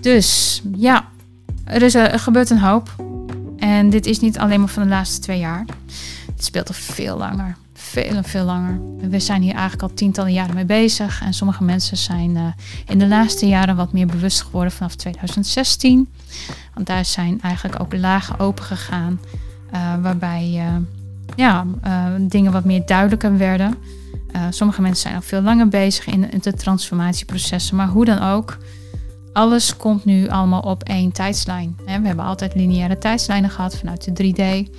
Dus 0.00 0.62
ja, 0.76 1.08
er, 1.64 1.82
is, 1.82 1.94
er 1.94 2.18
gebeurt 2.18 2.50
een 2.50 2.58
hoop. 2.58 2.94
En 3.58 3.90
dit 3.90 4.06
is 4.06 4.20
niet 4.20 4.38
alleen 4.38 4.60
maar 4.60 4.68
van 4.68 4.82
de 4.82 4.88
laatste 4.88 5.20
twee 5.20 5.38
jaar. 5.38 5.64
Het 6.34 6.44
speelt 6.44 6.68
al 6.68 6.74
veel 6.74 7.16
langer. 7.16 7.56
Veel 7.90 8.16
en 8.16 8.24
veel 8.24 8.44
langer. 8.44 8.80
We 8.98 9.20
zijn 9.20 9.42
hier 9.42 9.52
eigenlijk 9.52 9.82
al 9.82 9.94
tientallen 9.94 10.32
jaren 10.32 10.54
mee 10.54 10.64
bezig. 10.64 11.22
En 11.22 11.34
sommige 11.34 11.64
mensen 11.64 11.96
zijn 11.96 12.30
uh, 12.30 12.46
in 12.86 12.98
de 12.98 13.06
laatste 13.08 13.48
jaren 13.48 13.76
wat 13.76 13.92
meer 13.92 14.06
bewust 14.06 14.42
geworden 14.42 14.72
vanaf 14.72 14.94
2016. 14.94 16.08
Want 16.74 16.86
daar 16.86 17.04
zijn 17.04 17.40
eigenlijk 17.40 17.80
ook 17.80 17.96
lagen 17.96 18.38
open 18.38 18.64
gegaan. 18.64 19.20
Uh, 19.74 20.02
waarbij 20.02 20.52
uh, 20.54 20.76
ja, 21.36 21.66
dingen 22.20 22.52
wat 22.52 22.64
meer 22.64 22.86
duidelijker 22.86 23.38
werden. 23.38 23.74
sommige 24.50 24.82
mensen 24.82 25.02
zijn 25.02 25.14
al 25.14 25.22
veel 25.22 25.42
langer 25.42 25.68
bezig 25.68 26.06
in, 26.06 26.30
in 26.30 26.38
de 26.42 26.52
transformatieprocessen. 26.52 27.76
Maar 27.76 27.88
hoe 27.88 28.04
dan 28.04 28.22
ook, 28.22 28.58
alles 29.32 29.76
komt 29.76 30.04
nu 30.04 30.28
allemaal 30.28 30.60
op 30.60 30.82
één 30.82 31.12
tijdslijn. 31.12 31.76
We 31.84 31.90
hebben 31.90 32.24
altijd 32.24 32.54
lineaire 32.54 32.98
tijdslijnen 32.98 33.50
gehad 33.50 33.76
vanuit 33.76 34.16
de 34.16 34.32
3D 34.32 34.70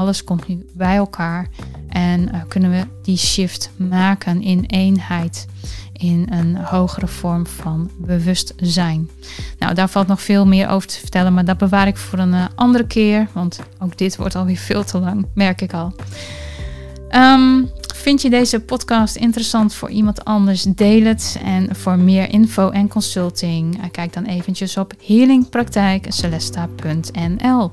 alles 0.00 0.24
komt 0.24 0.48
nu 0.48 0.66
bij 0.74 0.96
elkaar 0.96 1.48
en 1.88 2.20
uh, 2.20 2.40
kunnen 2.48 2.70
we 2.70 2.86
die 3.02 3.16
shift 3.16 3.70
maken 3.76 4.42
in 4.42 4.64
eenheid, 4.64 5.46
in 5.92 6.26
een 6.30 6.56
hogere 6.56 7.06
vorm 7.06 7.46
van 7.46 7.90
bewustzijn. 7.98 9.10
Nou, 9.58 9.74
daar 9.74 9.88
valt 9.88 10.06
nog 10.06 10.22
veel 10.22 10.46
meer 10.46 10.68
over 10.68 10.88
te 10.88 10.98
vertellen, 10.98 11.34
maar 11.34 11.44
dat 11.44 11.58
bewaar 11.58 11.86
ik 11.86 11.96
voor 11.96 12.18
een 12.18 12.32
uh, 12.32 12.44
andere 12.54 12.86
keer, 12.86 13.28
want 13.32 13.60
ook 13.78 13.98
dit 13.98 14.16
wordt 14.16 14.34
alweer 14.34 14.56
veel 14.56 14.84
te 14.84 14.98
lang, 14.98 15.26
merk 15.34 15.60
ik 15.60 15.72
al. 15.72 15.94
Um, 17.10 17.70
vind 17.94 18.22
je 18.22 18.30
deze 18.30 18.60
podcast 18.60 19.16
interessant 19.16 19.74
voor 19.74 19.90
iemand 19.90 20.24
anders? 20.24 20.62
Deel 20.62 21.04
het. 21.04 21.40
En 21.44 21.76
voor 21.76 21.98
meer 21.98 22.30
info 22.30 22.70
en 22.70 22.88
consulting, 22.88 23.76
uh, 23.76 23.82
kijk 23.90 24.12
dan 24.12 24.24
eventjes 24.24 24.76
op 24.76 24.92
healingpraktijkcelesta.nl. 25.06 27.72